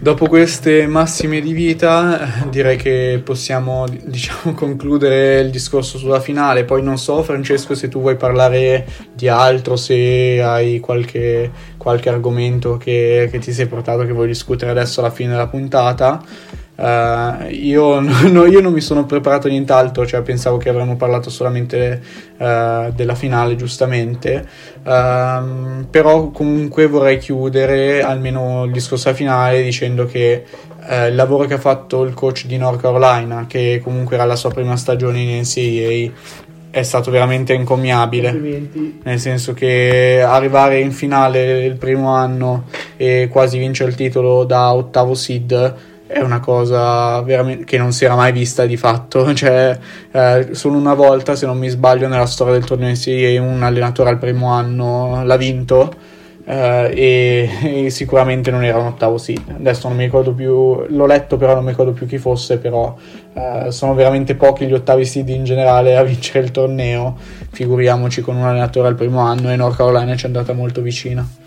Dopo 0.00 0.26
queste 0.26 0.86
massime 0.86 1.40
di 1.40 1.52
vita, 1.52 2.44
direi 2.48 2.76
che 2.76 3.20
possiamo 3.22 3.84
diciamo, 3.88 4.54
concludere 4.54 5.40
il 5.40 5.50
discorso 5.50 5.98
sulla 5.98 6.20
finale. 6.20 6.64
Poi 6.64 6.82
non 6.82 6.98
so, 6.98 7.22
Francesco, 7.22 7.74
se 7.74 7.88
tu 7.88 8.00
vuoi 8.00 8.16
parlare 8.16 8.86
di 9.12 9.28
altro, 9.28 9.76
se 9.76 10.40
hai 10.42 10.78
qualche, 10.80 11.50
qualche 11.76 12.08
argomento 12.08 12.76
che, 12.76 13.28
che 13.30 13.38
ti 13.38 13.52
sei 13.52 13.66
portato 13.66 14.06
che 14.06 14.12
vuoi 14.12 14.28
discutere 14.28 14.70
adesso 14.70 15.00
alla 15.00 15.10
fine 15.10 15.30
della 15.30 15.48
puntata. 15.48 16.22
Uh, 16.78 17.48
io, 17.50 17.98
no, 18.30 18.46
io, 18.46 18.60
non 18.60 18.72
mi 18.72 18.80
sono 18.80 19.04
preparato 19.04 19.48
nient'altro, 19.48 20.06
cioè 20.06 20.22
pensavo 20.22 20.58
che 20.58 20.68
avremmo 20.68 20.94
parlato 20.94 21.28
solamente 21.28 22.00
uh, 22.36 22.92
della 22.92 23.16
finale, 23.16 23.56
giustamente. 23.56 24.46
Uh, 24.84 25.84
però 25.90 26.30
comunque 26.30 26.86
vorrei 26.86 27.18
chiudere 27.18 28.00
almeno 28.02 28.64
il 28.64 28.70
discorso 28.70 29.12
finale 29.12 29.62
dicendo 29.62 30.06
che 30.06 30.44
eh, 30.88 31.08
il 31.08 31.14
lavoro 31.16 31.44
che 31.44 31.54
ha 31.54 31.58
fatto 31.58 32.02
il 32.04 32.14
coach 32.14 32.46
di 32.46 32.56
North 32.56 32.80
Carolina, 32.80 33.46
che 33.46 33.80
comunque 33.82 34.14
era 34.14 34.24
la 34.24 34.36
sua 34.36 34.50
prima 34.50 34.76
stagione 34.76 35.20
in 35.20 35.40
NCAA, 35.40 36.12
è 36.70 36.82
stato 36.82 37.10
veramente 37.10 37.52
encomiabile. 37.52 39.00
Nel 39.02 39.18
senso 39.18 39.52
che 39.52 40.22
arrivare 40.24 40.80
in 40.80 40.92
finale 40.92 41.64
il 41.64 41.76
primo 41.76 42.14
anno 42.14 42.64
e 42.96 43.28
quasi 43.30 43.58
vincere 43.58 43.90
il 43.90 43.96
titolo 43.96 44.44
da 44.44 44.72
ottavo 44.72 45.14
seed 45.14 45.96
è 46.08 46.20
una 46.20 46.40
cosa 46.40 47.22
che 47.22 47.76
non 47.76 47.92
si 47.92 48.06
era 48.06 48.16
mai 48.16 48.32
vista 48.32 48.66
di 48.66 48.76
fatto. 48.76 49.32
Cioè, 49.38 49.78
eh, 50.10 50.48
solo 50.52 50.76
una 50.76 50.94
volta, 50.94 51.36
se 51.36 51.46
non 51.46 51.58
mi 51.58 51.68
sbaglio, 51.68 52.08
nella 52.08 52.26
storia 52.26 52.54
del 52.54 52.64
torneo 52.64 52.90
NCAA 52.90 53.40
un 53.40 53.62
allenatore 53.62 54.08
al 54.10 54.18
primo 54.18 54.50
anno 54.50 55.22
l'ha 55.22 55.36
vinto. 55.36 55.94
Eh, 56.44 56.92
e, 56.94 57.84
e, 57.84 57.90
sicuramente 57.90 58.50
non 58.50 58.64
era 58.64 58.78
un 58.78 58.86
ottavo 58.86 59.18
seed. 59.18 59.42
Adesso 59.58 59.86
non 59.88 59.98
mi 59.98 60.04
ricordo 60.04 60.32
più, 60.32 60.86
l'ho 60.88 61.06
letto, 61.06 61.36
però 61.36 61.54
non 61.54 61.62
mi 61.62 61.70
ricordo 61.70 61.92
più 61.92 62.06
chi 62.06 62.18
fosse. 62.18 62.56
Però 62.56 62.96
eh, 63.34 63.70
sono 63.70 63.94
veramente 63.94 64.34
pochi 64.34 64.66
gli 64.66 64.72
ottavi 64.72 65.04
seed 65.04 65.28
in 65.28 65.44
generale 65.44 65.96
a 65.96 66.02
vincere 66.04 66.44
il 66.44 66.50
torneo. 66.50 67.16
Figuriamoci 67.50 68.22
con 68.22 68.36
un 68.36 68.44
allenatore 68.44 68.88
al 68.88 68.94
primo 68.94 69.20
anno, 69.20 69.52
e 69.52 69.56
North 69.56 69.76
Carolina 69.76 70.16
ci 70.16 70.24
è 70.24 70.26
andata 70.26 70.54
molto 70.54 70.80
vicina. 70.80 71.46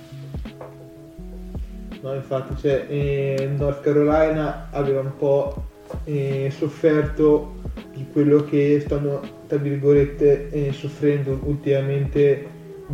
No, 2.01 2.15
infatti, 2.15 2.55
cioè, 2.59 2.85
eh, 2.89 3.49
North 3.55 3.81
Carolina 3.81 4.67
aveva 4.71 5.01
un 5.01 5.15
po' 5.17 5.65
eh, 6.05 6.51
sofferto 6.51 7.59
di 7.93 8.07
quello 8.11 8.43
che 8.43 8.81
stanno, 8.83 9.21
tra 9.47 9.57
virgolette, 9.57 10.49
eh, 10.49 10.71
soffrendo 10.71 11.39
ultimamente 11.43 12.43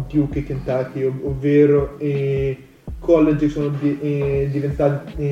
Duke 0.09 0.39
e 0.39 0.43
Kentucky, 0.43 1.03
ov- 1.03 1.23
ovvero 1.23 1.97
eh, 1.99 2.57
college 2.99 3.47
sono 3.47 3.69
di- 3.69 3.97
eh, 4.01 4.49
diventati 4.51 5.23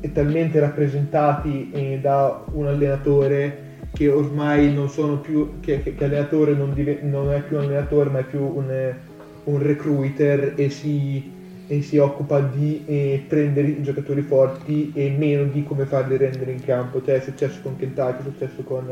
eh, 0.00 0.12
talmente 0.12 0.58
rappresentati 0.58 1.98
da 2.00 2.44
un 2.52 2.66
allenatore 2.66 3.70
che 3.92 4.08
ormai 4.08 4.72
non 4.74 4.88
sono 4.88 5.18
più, 5.20 5.60
che, 5.60 5.82
che, 5.82 5.94
che 5.94 6.04
allenatore 6.04 6.54
non, 6.54 6.74
div- 6.74 7.02
non, 7.02 7.30
è 7.32 7.40
più 7.42 7.58
un 7.58 7.64
allenatore 7.64 8.10
ma 8.10 8.18
è 8.18 8.24
più 8.24 8.40
un, 8.40 8.92
un 9.44 9.62
recruiter 9.62 10.54
e 10.56 10.68
si 10.70 11.40
e 11.72 11.80
si 11.80 11.96
occupa 11.96 12.38
di 12.38 12.82
eh, 12.84 13.24
prendere 13.26 13.68
i 13.68 13.82
giocatori 13.82 14.20
forti 14.20 14.92
e 14.94 15.08
meno 15.08 15.44
di 15.44 15.64
come 15.64 15.86
farli 15.86 16.18
rendere 16.18 16.50
in 16.50 16.62
campo. 16.62 17.02
Cioè, 17.02 17.14
è 17.14 17.20
successo 17.20 17.60
con 17.62 17.76
Kentucky, 17.76 18.18
è 18.18 18.22
successo 18.24 18.62
con, 18.62 18.86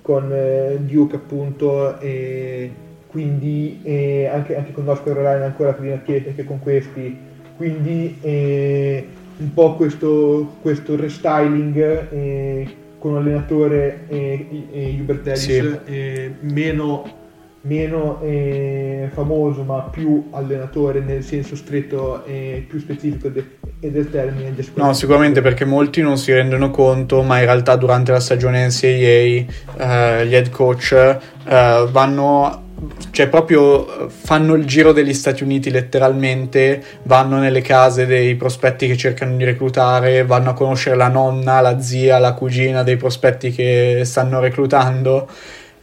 con 0.00 0.32
eh, 0.32 0.78
Duke 0.82 1.16
appunto, 1.16 1.98
e 1.98 2.70
quindi 3.08 3.80
eh, 3.82 4.26
anche, 4.32 4.54
anche, 4.56 4.70
con 4.70 4.84
North 4.84 5.02
Carolina 5.02 5.44
ancora 5.44 5.72
prima 5.72 6.00
Chiesa 6.02 6.30
che 6.30 6.44
con 6.44 6.60
questi. 6.60 7.16
Quindi 7.56 8.18
eh, 8.20 9.06
un 9.38 9.52
po' 9.52 9.74
questo, 9.74 10.58
questo 10.62 10.94
restyling 10.94 11.76
eh, 12.12 12.76
con 13.00 13.14
un 13.14 13.16
allenatore 13.16 14.04
eh, 14.06 14.96
Hubert 15.00 15.26
Ellis 15.26 15.82
sì. 15.84 16.30
meno 16.42 17.18
meno 17.62 18.20
eh, 18.22 19.10
famoso 19.12 19.64
ma 19.64 19.82
più 19.82 20.28
allenatore 20.30 21.00
nel 21.00 21.22
senso 21.22 21.56
stretto 21.56 22.24
e 22.24 22.64
più 22.66 22.78
specifico 22.78 23.28
de- 23.28 23.58
del 23.78 24.10
termine. 24.10 24.54
No, 24.74 24.92
sicuramente 24.92 25.40
perché 25.40 25.64
molti 25.64 26.00
non 26.00 26.16
si 26.16 26.32
rendono 26.32 26.70
conto, 26.70 27.22
ma 27.22 27.38
in 27.38 27.44
realtà 27.44 27.76
durante 27.76 28.12
la 28.12 28.20
stagione 28.20 28.66
NCAA 28.66 30.18
eh, 30.18 30.26
gli 30.26 30.34
head 30.34 30.50
coach 30.50 30.92
eh, 30.92 31.88
vanno 31.90 32.68
cioè 33.10 33.28
proprio 33.28 34.08
fanno 34.08 34.54
il 34.54 34.64
giro 34.64 34.92
degli 34.92 35.12
Stati 35.12 35.42
Uniti 35.42 35.70
letteralmente, 35.70 36.82
vanno 37.02 37.38
nelle 37.38 37.60
case 37.60 38.06
dei 38.06 38.36
prospetti 38.36 38.86
che 38.86 38.96
cercano 38.96 39.36
di 39.36 39.44
reclutare, 39.44 40.24
vanno 40.24 40.50
a 40.50 40.54
conoscere 40.54 40.96
la 40.96 41.08
nonna, 41.08 41.60
la 41.60 41.80
zia, 41.80 42.18
la 42.18 42.32
cugina 42.32 42.82
dei 42.82 42.96
prospetti 42.96 43.50
che 43.50 44.00
stanno 44.04 44.40
reclutando 44.40 45.28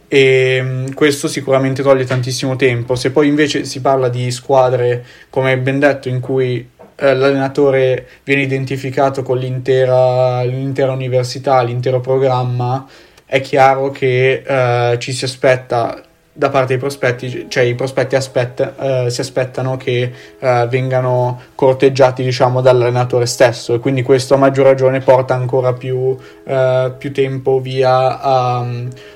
e 0.08 0.60
mm, 0.62 0.92
questo 0.94 1.28
sicuramente 1.28 1.82
toglie 1.82 2.04
tantissimo 2.04 2.56
tempo. 2.56 2.96
Se 2.96 3.10
poi 3.10 3.28
invece 3.28 3.64
si 3.64 3.80
parla 3.80 4.08
di 4.08 4.30
squadre, 4.30 5.04
come 5.30 5.58
ben 5.58 5.78
detto, 5.78 6.08
in 6.08 6.20
cui 6.20 6.68
eh, 6.96 7.14
l'allenatore 7.14 8.08
viene 8.24 8.42
identificato 8.42 9.22
con 9.22 9.38
l'intera, 9.38 10.42
l'intera, 10.42 10.92
università, 10.92 11.62
l'intero 11.62 12.00
programma, 12.00 12.86
è 13.24 13.40
chiaro 13.40 13.90
che 13.90 14.42
eh, 14.44 14.98
ci 14.98 15.12
si 15.12 15.24
aspetta 15.24 16.02
da 16.38 16.50
parte 16.50 16.68
dei 16.68 16.78
prospetti, 16.78 17.46
cioè 17.48 17.64
i 17.64 17.74
prospetti 17.74 18.14
aspetta, 18.14 19.06
eh, 19.06 19.10
si 19.10 19.20
aspettano 19.20 19.76
che 19.76 20.12
eh, 20.38 20.66
vengano 20.70 21.40
corteggiati 21.56 22.22
diciamo 22.22 22.60
dall'allenatore 22.60 23.26
stesso 23.26 23.74
e 23.74 23.80
quindi 23.80 24.02
questo 24.02 24.34
a 24.34 24.36
maggior 24.36 24.66
ragione 24.66 25.00
porta 25.00 25.34
ancora 25.34 25.72
più, 25.72 26.16
eh, 26.44 26.92
più 26.96 27.12
tempo 27.12 27.58
via 27.58 28.20
a, 28.20 28.64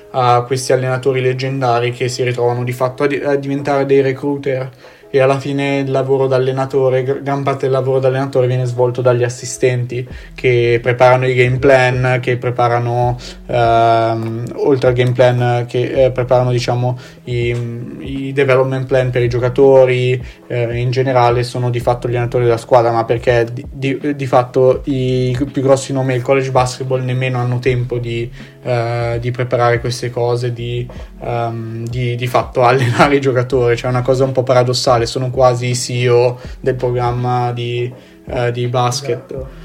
a, 0.09 0.41
questi 0.41 0.73
allenatori 0.73 1.21
leggendari 1.21 1.93
che 1.93 2.09
si 2.09 2.23
ritrovano 2.23 2.65
di 2.65 2.73
fatto 2.73 3.03
a, 3.03 3.07
di, 3.07 3.15
a 3.15 3.35
diventare 3.35 3.85
dei 3.85 4.01
recruiter 4.01 4.69
e 5.15 5.19
alla 5.19 5.37
fine 5.37 5.77
il 5.77 5.91
lavoro 5.91 6.25
d'allenatore, 6.25 7.03
gran 7.21 7.43
parte 7.43 7.65
del 7.65 7.71
lavoro 7.71 7.99
d'allenatore 7.99 8.47
viene 8.47 8.65
svolto 8.65 9.03
dagli 9.03 9.21
assistenti 9.21 10.07
che 10.33 10.79
preparano 10.81 11.27
i 11.27 11.35
game 11.35 11.59
plan, 11.59 12.17
che 12.19 12.37
preparano, 12.37 13.15
ehm, 13.45 14.45
oltre 14.55 14.87
al 14.87 14.95
game 14.95 15.11
plan, 15.11 15.65
che 15.67 16.05
eh, 16.05 16.09
preparano 16.09 16.49
diciamo 16.49 16.97
i, 17.25 17.55
i, 17.99 18.33
development 18.33 18.87
plan 18.87 19.11
per 19.11 19.21
i 19.21 19.29
giocatori, 19.29 20.19
eh, 20.47 20.79
in 20.79 20.89
generale 20.89 21.43
sono 21.43 21.69
di 21.69 21.79
fatto 21.79 22.07
gli 22.07 22.15
allenatori 22.15 22.45
della 22.45 22.57
squadra, 22.57 22.91
ma 22.91 23.05
perché 23.05 23.45
di, 23.53 23.63
di, 23.71 24.15
di 24.15 24.25
fatto 24.25 24.81
i 24.85 25.37
più 25.51 25.61
grossi 25.61 25.93
nomi 25.93 26.13
del 26.13 26.23
college 26.23 26.49
basketball 26.49 27.03
nemmeno 27.03 27.37
hanno 27.37 27.59
tempo 27.59 27.99
di 27.99 28.27
eh, 28.63 29.17
di 29.19 29.31
preparare 29.31 29.79
queste 29.79 30.09
cose, 30.09 30.53
di, 30.53 30.87
um, 31.19 31.85
di, 31.85 32.15
di, 32.15 32.27
fatto 32.27 32.63
allenare 32.63 33.17
i 33.17 33.21
giocatori, 33.21 33.75
cioè 33.75 33.89
è 33.89 33.93
una 33.93 34.01
cosa 34.01 34.23
un 34.23 34.31
po' 34.31 34.43
paradossale, 34.43 35.05
sono 35.05 35.29
quasi 35.29 35.75
CEO 35.75 36.39
del 36.59 36.75
programma 36.75 37.51
di, 37.51 37.91
uh, 38.25 38.51
di 38.51 38.67
basket. 38.67 39.31
Esatto. 39.31 39.61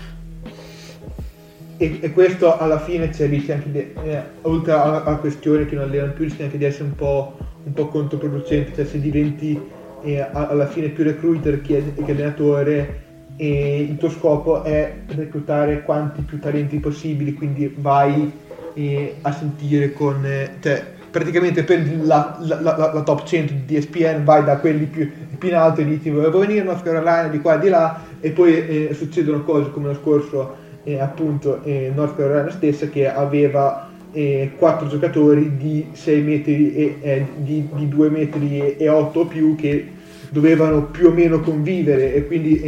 E, 1.76 1.98
e, 2.00 2.12
questo 2.12 2.58
alla 2.58 2.80
fine 2.80 3.08
c'è 3.10 3.28
rischia 3.28 3.54
anche 3.54 3.70
di, 3.70 3.78
eh, 3.78 4.22
oltre 4.42 4.72
alla, 4.72 5.04
alla, 5.04 5.16
questione 5.16 5.64
che 5.66 5.76
non 5.76 5.84
allenano 5.84 6.12
più, 6.12 6.24
rischia 6.24 6.46
anche 6.46 6.58
di 6.58 6.64
essere 6.64 6.84
un 6.84 6.96
po', 6.96 7.36
un 7.62 7.72
po 7.72 7.86
controproducente, 7.86 8.74
cioè 8.74 8.84
se 8.84 9.00
diventi 9.00 9.60
eh, 10.02 10.26
alla 10.32 10.66
fine 10.66 10.88
più 10.88 11.04
recruiter 11.04 11.60
che, 11.60 11.92
che 11.94 12.10
allenatore 12.10 13.06
e 13.36 13.80
il 13.80 13.96
tuo 13.96 14.10
scopo 14.10 14.64
è 14.64 14.92
reclutare 15.06 15.82
quanti 15.84 16.22
più 16.22 16.40
talenti 16.40 16.80
possibili, 16.80 17.34
quindi 17.34 17.72
vai 17.78 18.32
eh, 18.78 19.16
a 19.22 19.32
sentire 19.32 19.92
con... 19.92 20.24
Cioè, 20.60 20.96
praticamente 21.10 21.64
prendi 21.64 22.06
la, 22.06 22.38
la, 22.40 22.60
la, 22.60 22.92
la, 22.94 23.02
top 23.02 23.24
100 23.24 23.52
di 23.66 23.76
ESPN, 23.76 24.24
vai 24.24 24.44
da 24.44 24.58
quelli 24.58 24.84
più, 24.84 25.10
più 25.36 25.48
in 25.48 25.54
alto 25.54 25.80
e 25.80 25.84
dici 25.84 26.10
volevo 26.10 26.38
venire 26.38 26.62
North 26.62 26.84
Carolina 26.84 27.28
di 27.28 27.40
qua 27.40 27.56
e 27.56 27.58
di 27.58 27.68
là? 27.68 28.00
E 28.20 28.30
poi 28.30 28.88
eh, 28.88 28.94
succedono 28.94 29.42
cose 29.42 29.70
come 29.70 29.88
lo 29.88 29.94
scorso 29.94 30.56
eh, 30.84 31.00
appunto 31.00 31.62
eh, 31.64 31.90
North 31.94 32.16
Carolina 32.16 32.50
stessa 32.50 32.88
che 32.88 33.10
aveva 33.10 33.88
eh, 34.12 34.52
4 34.56 34.86
giocatori 34.86 35.56
di 35.56 35.88
6 35.92 36.22
metri 36.22 36.74
e 36.74 36.96
eh, 37.00 37.26
di, 37.38 37.68
di 37.74 37.88
2 37.88 38.10
metri 38.10 38.76
e 38.76 38.88
8 38.88 39.18
o 39.18 39.26
più 39.26 39.56
che 39.56 39.96
dovevano 40.30 40.84
più 40.84 41.08
o 41.08 41.10
meno 41.10 41.40
convivere. 41.40 42.14
E 42.14 42.26
quindi 42.26 42.62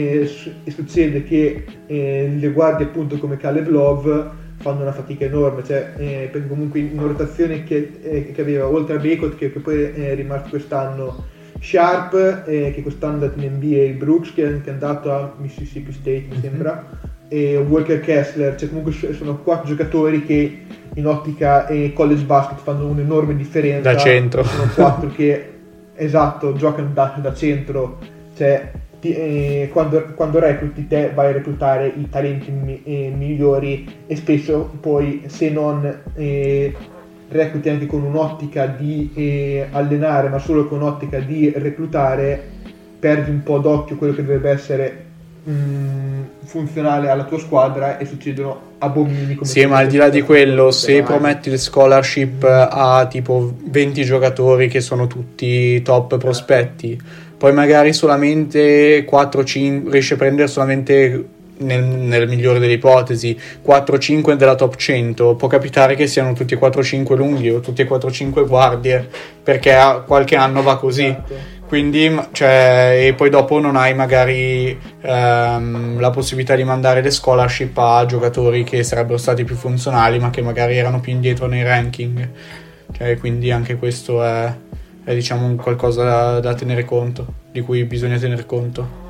succede 0.66 1.24
che 1.24 1.64
le 1.86 2.50
guardie 2.52 2.86
appunto 2.86 3.18
come 3.18 3.36
Caleb 3.36 3.68
Love 3.68 4.39
fanno 4.60 4.82
una 4.82 4.92
fatica 4.92 5.24
enorme, 5.24 5.64
cioè, 5.64 5.92
eh, 5.96 6.28
perché 6.30 6.46
comunque 6.46 6.80
in 6.80 7.00
rotazione 7.00 7.64
che, 7.64 7.92
eh, 8.02 8.32
che, 8.32 8.40
aveva 8.40 8.68
oltre 8.68 8.96
a 8.96 8.98
Bacot 8.98 9.36
che, 9.36 9.50
che 9.50 9.58
poi 9.58 9.82
è 9.82 10.14
rimasto 10.14 10.50
quest'anno 10.50 11.24
Sharp 11.60 12.44
eh, 12.46 12.72
che 12.74 12.82
quest'anno 12.82 13.12
è 13.12 13.24
andato 13.24 13.40
in 13.40 13.52
NBA, 13.54 13.98
Brooks 13.98 14.32
che, 14.34 14.60
che, 14.62 14.70
è 14.70 14.72
andato 14.72 15.12
a 15.12 15.34
Mississippi 15.38 15.92
State 15.92 16.26
mi 16.28 16.36
mhm. 16.36 16.40
sembra 16.40 16.86
e 17.32 17.56
Walker 17.56 18.00
Kessler, 18.00 18.56
cioè 18.56 18.68
comunque 18.68 18.92
sono 18.92 19.38
quattro 19.38 19.68
giocatori 19.68 20.26
che 20.26 20.62
in 20.94 21.06
ottica 21.06 21.68
e 21.68 21.92
college 21.92 22.24
basket 22.24 22.58
fanno 22.58 22.86
un'enorme 22.86 23.36
differenza. 23.36 23.92
Da 23.92 23.96
centro. 23.96 24.42
Sono 24.42 24.68
quattro 24.74 25.10
che 25.10 25.52
esatto, 25.94 26.54
giocano 26.54 26.90
da, 26.92 27.16
da 27.22 27.32
centro, 27.32 27.98
cioè 28.36 28.72
ti, 29.00 29.12
eh, 29.14 29.70
quando, 29.72 30.12
quando, 30.14 30.38
recluti 30.38 30.86
te 30.86 31.10
vai 31.14 31.28
a 31.28 31.32
reclutare 31.32 31.86
i 31.88 32.08
talenti 32.08 32.50
mi, 32.50 32.82
eh, 32.84 33.12
migliori 33.16 34.04
e 34.06 34.16
spesso 34.16 34.70
poi 34.80 35.24
se 35.26 35.50
non 35.50 36.02
eh, 36.14 36.74
recluti 37.28 37.68
anche 37.68 37.86
con 37.86 38.02
un'ottica 38.02 38.66
di 38.66 39.10
eh, 39.14 39.66
allenare 39.70 40.28
ma 40.28 40.38
solo 40.38 40.66
con 40.66 40.80
un'ottica 40.80 41.18
di 41.18 41.52
reclutare 41.56 42.42
perdi 42.98 43.30
un 43.30 43.42
po' 43.42 43.58
d'occhio 43.58 43.96
quello 43.96 44.12
che 44.12 44.22
dovrebbe 44.22 44.50
essere 44.50 45.04
mm, 45.48 46.22
funzionale 46.44 47.08
alla 47.08 47.24
tua 47.24 47.38
squadra 47.38 47.96
e 47.96 48.04
succedono 48.04 48.68
abomini 48.78 49.34
come 49.34 49.48
Sì, 49.48 49.64
ma 49.66 49.78
al 49.78 49.86
di 49.86 49.96
là 49.96 50.08
di 50.08 50.20
quello, 50.22 50.70
se 50.70 51.02
prometti 51.02 51.50
le 51.50 51.58
scholarship 51.58 52.42
a 52.44 53.06
tipo 53.08 53.54
20 53.64 54.04
giocatori 54.04 54.68
che 54.68 54.80
sono 54.80 55.06
tutti 55.06 55.80
top 55.82 56.18
prospetti, 56.18 57.00
poi 57.40 57.54
magari 57.54 57.94
solamente 57.94 59.06
4-5 59.06 59.88
riesci 59.88 60.12
a 60.12 60.16
prendere 60.16 60.46
solamente 60.46 61.24
nel, 61.60 61.82
nel, 61.82 62.28
migliore 62.28 62.58
delle 62.58 62.74
ipotesi 62.74 63.34
4-5 63.66 64.34
della 64.34 64.54
top 64.54 64.76
100 64.76 65.36
può 65.36 65.48
capitare 65.48 65.94
che 65.94 66.06
siano 66.06 66.34
tutti 66.34 66.52
e 66.52 66.58
4-5 66.58 67.16
lunghi 67.16 67.48
o 67.48 67.60
tutti 67.60 67.80
e 67.80 67.88
4-5 67.88 68.46
guardie 68.46 69.08
perché 69.42 69.74
qualche 70.06 70.36
anno 70.36 70.60
va 70.60 70.76
così. 70.76 71.06
Esatto. 71.06 71.58
Quindi, 71.66 72.14
cioè, 72.32 73.06
e 73.06 73.14
poi 73.14 73.30
dopo 73.30 73.58
non 73.58 73.76
hai 73.76 73.94
magari 73.94 74.78
ehm, 75.00 75.98
la 75.98 76.10
possibilità 76.10 76.54
di 76.56 76.64
mandare 76.64 77.00
le 77.00 77.10
scholarship 77.10 77.78
a 77.78 78.04
giocatori 78.04 78.64
che 78.64 78.82
sarebbero 78.82 79.16
stati 79.16 79.44
più 79.44 79.54
funzionali, 79.54 80.18
ma 80.18 80.28
che 80.28 80.42
magari 80.42 80.76
erano 80.76 81.00
più 81.00 81.12
indietro 81.12 81.46
nei 81.46 81.62
ranking. 81.62 82.28
Cioè, 82.92 83.16
quindi 83.18 83.50
anche 83.50 83.76
questo 83.76 84.22
è, 84.22 84.52
è 85.10 85.14
diciamo, 85.14 85.54
qualcosa 85.56 86.04
da, 86.04 86.40
da 86.40 86.54
tenere 86.54 86.84
conto, 86.84 87.26
di 87.50 87.60
cui 87.60 87.84
bisogna 87.84 88.16
tenere 88.16 88.46
conto. 88.46 89.08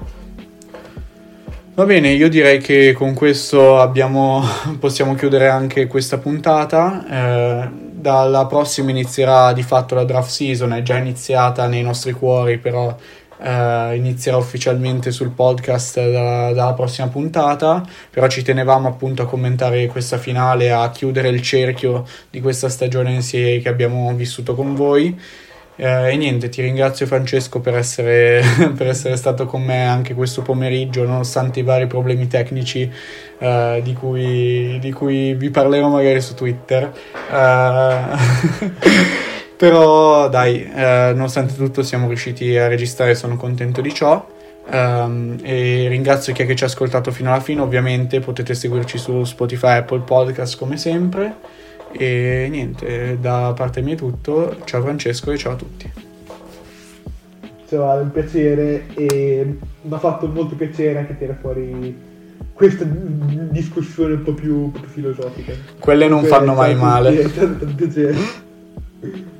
Va 1.74 1.84
bene, 1.84 2.10
io 2.10 2.28
direi 2.28 2.58
che 2.58 2.92
con 2.92 3.14
questo 3.14 3.78
abbiamo, 3.78 4.42
possiamo 4.80 5.14
chiudere 5.14 5.48
anche 5.48 5.86
questa 5.86 6.18
puntata. 6.18 7.06
Eh, 7.08 7.88
dalla 8.00 8.46
prossima 8.46 8.90
inizierà 8.90 9.52
di 9.52 9.62
fatto 9.62 9.94
la 9.94 10.04
draft 10.04 10.30
season, 10.30 10.72
è 10.72 10.82
già 10.82 10.96
iniziata 10.96 11.66
nei 11.66 11.82
nostri 11.82 12.12
cuori, 12.12 12.56
però 12.56 12.96
eh, 13.42 13.96
inizierà 13.96 14.36
ufficialmente 14.36 15.10
sul 15.10 15.30
podcast 15.30 15.96
dalla, 15.96 16.52
dalla, 16.52 16.72
prossima 16.72 17.08
puntata, 17.08 17.82
però 18.10 18.26
ci 18.28 18.42
tenevamo 18.42 18.88
appunto 18.88 19.22
a 19.22 19.26
commentare 19.26 19.86
questa 19.86 20.18
finale, 20.18 20.70
a 20.70 20.90
chiudere 20.90 21.28
il 21.28 21.42
cerchio 21.42 22.06
di 22.30 22.40
questa 22.40 22.68
stagione 22.68 23.16
NCAA 23.16 23.60
che 23.60 23.68
abbiamo 23.68 24.12
vissuto 24.14 24.54
con 24.54 24.74
voi. 24.74 25.18
Eh, 25.76 26.12
e 26.12 26.16
niente, 26.16 26.48
ti 26.48 26.60
ringrazio 26.60 27.06
Francesco 27.06 27.60
per 27.60 27.74
essere, 27.74 28.42
per 28.76 28.88
essere, 28.88 29.16
stato 29.16 29.46
con 29.46 29.62
me 29.62 29.86
anche 29.86 30.14
questo 30.14 30.42
pomeriggio, 30.42 31.04
nonostante 31.04 31.60
i 31.60 31.62
vari 31.62 31.86
problemi 31.86 32.26
tecnici 32.26 32.90
eh, 33.38 33.80
di, 33.82 33.94
cui, 33.94 34.78
di, 34.78 34.92
cui, 34.92 35.34
vi 35.34 35.50
parlerò 35.50 35.88
magari 35.88 36.20
su 36.20 36.34
Twitter. 36.34 36.92
Eh, 37.32 38.00
però 39.56 40.28
dai, 40.28 40.64
eh, 40.64 41.12
nonostante 41.14 41.54
tutto 41.54 41.82
siamo 41.82 42.08
riusciti 42.08 42.56
a 42.56 42.66
registrare, 42.66 43.14
sono 43.14 43.36
contento 43.36 43.80
di 43.80 43.92
ciò. 43.94 44.38
Um, 44.72 45.36
e 45.42 45.88
ringrazio 45.88 46.32
chi 46.32 46.42
è 46.42 46.46
che 46.46 46.54
ci 46.54 46.62
ha 46.62 46.66
ascoltato 46.66 47.10
fino 47.10 47.30
alla 47.32 47.40
fine. 47.40 47.60
Ovviamente 47.60 48.20
potete 48.20 48.54
seguirci 48.54 48.98
su 48.98 49.24
Spotify, 49.24 49.78
Apple 49.78 50.00
Podcast 50.00 50.56
come 50.56 50.76
sempre. 50.76 51.34
E 51.92 52.46
niente, 52.50 53.18
da 53.20 53.52
parte 53.54 53.82
mia 53.82 53.94
è 53.94 53.96
tutto. 53.96 54.56
Ciao 54.64 54.82
Francesco 54.82 55.30
e 55.32 55.38
ciao 55.38 55.52
a 55.52 55.56
tutti. 55.56 55.92
Ciao, 57.68 57.98
è 57.98 58.02
un 58.02 58.10
piacere 58.10 58.86
e 58.94 59.58
mi 59.82 59.94
ha 59.94 59.98
fatto 59.98 60.26
molto 60.26 60.56
piacere 60.56 60.98
anche 60.98 61.16
tirare 61.16 61.38
fuori 61.40 62.08
questa 62.52 62.84
discussione 62.84 64.14
un 64.14 64.22
po' 64.22 64.34
più, 64.34 64.56
un 64.56 64.72
po 64.72 64.80
più 64.80 64.88
filosofica. 64.88 65.52
Quelle 65.78 66.08
non 66.08 66.24
fanno 66.24 66.54
mai 66.54 66.74
male. 66.74 67.28
Stato 67.28 67.64
un 67.64 67.74
piacere. 67.74 68.16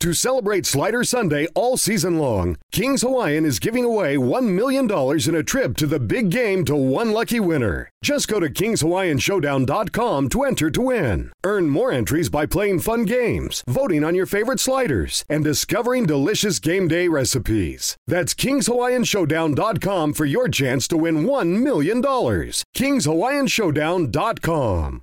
To 0.00 0.12
celebrate 0.14 0.64
Slider 0.64 1.04
Sunday 1.04 1.46
all 1.54 1.76
season 1.76 2.18
long, 2.18 2.56
Kings 2.72 3.02
Hawaiian 3.02 3.44
is 3.44 3.58
giving 3.58 3.84
away 3.84 4.16
$1 4.16 4.48
million 4.48 4.90
in 5.28 5.34
a 5.34 5.42
trip 5.42 5.76
to 5.76 5.86
the 5.86 6.00
big 6.00 6.30
game 6.30 6.64
to 6.64 6.74
one 6.74 7.12
lucky 7.12 7.38
winner. 7.38 7.90
Just 8.02 8.26
go 8.26 8.40
to 8.40 8.48
KingsHawaiianShowdown.com 8.48 10.30
to 10.30 10.44
enter 10.44 10.70
to 10.70 10.80
win. 10.80 11.32
Earn 11.44 11.68
more 11.68 11.92
entries 11.92 12.30
by 12.30 12.46
playing 12.46 12.80
fun 12.80 13.04
games, 13.04 13.62
voting 13.66 14.02
on 14.02 14.14
your 14.14 14.24
favorite 14.24 14.58
sliders, 14.58 15.22
and 15.28 15.44
discovering 15.44 16.06
delicious 16.06 16.58
game 16.60 16.88
day 16.88 17.08
recipes. 17.08 17.98
That's 18.06 18.32
KingsHawaiianShowdown.com 18.32 20.14
for 20.14 20.24
your 20.24 20.48
chance 20.48 20.88
to 20.88 20.96
win 20.96 21.26
$1 21.26 21.62
million. 21.62 22.02
KingsHawaiianShowdown.com. 22.02 24.98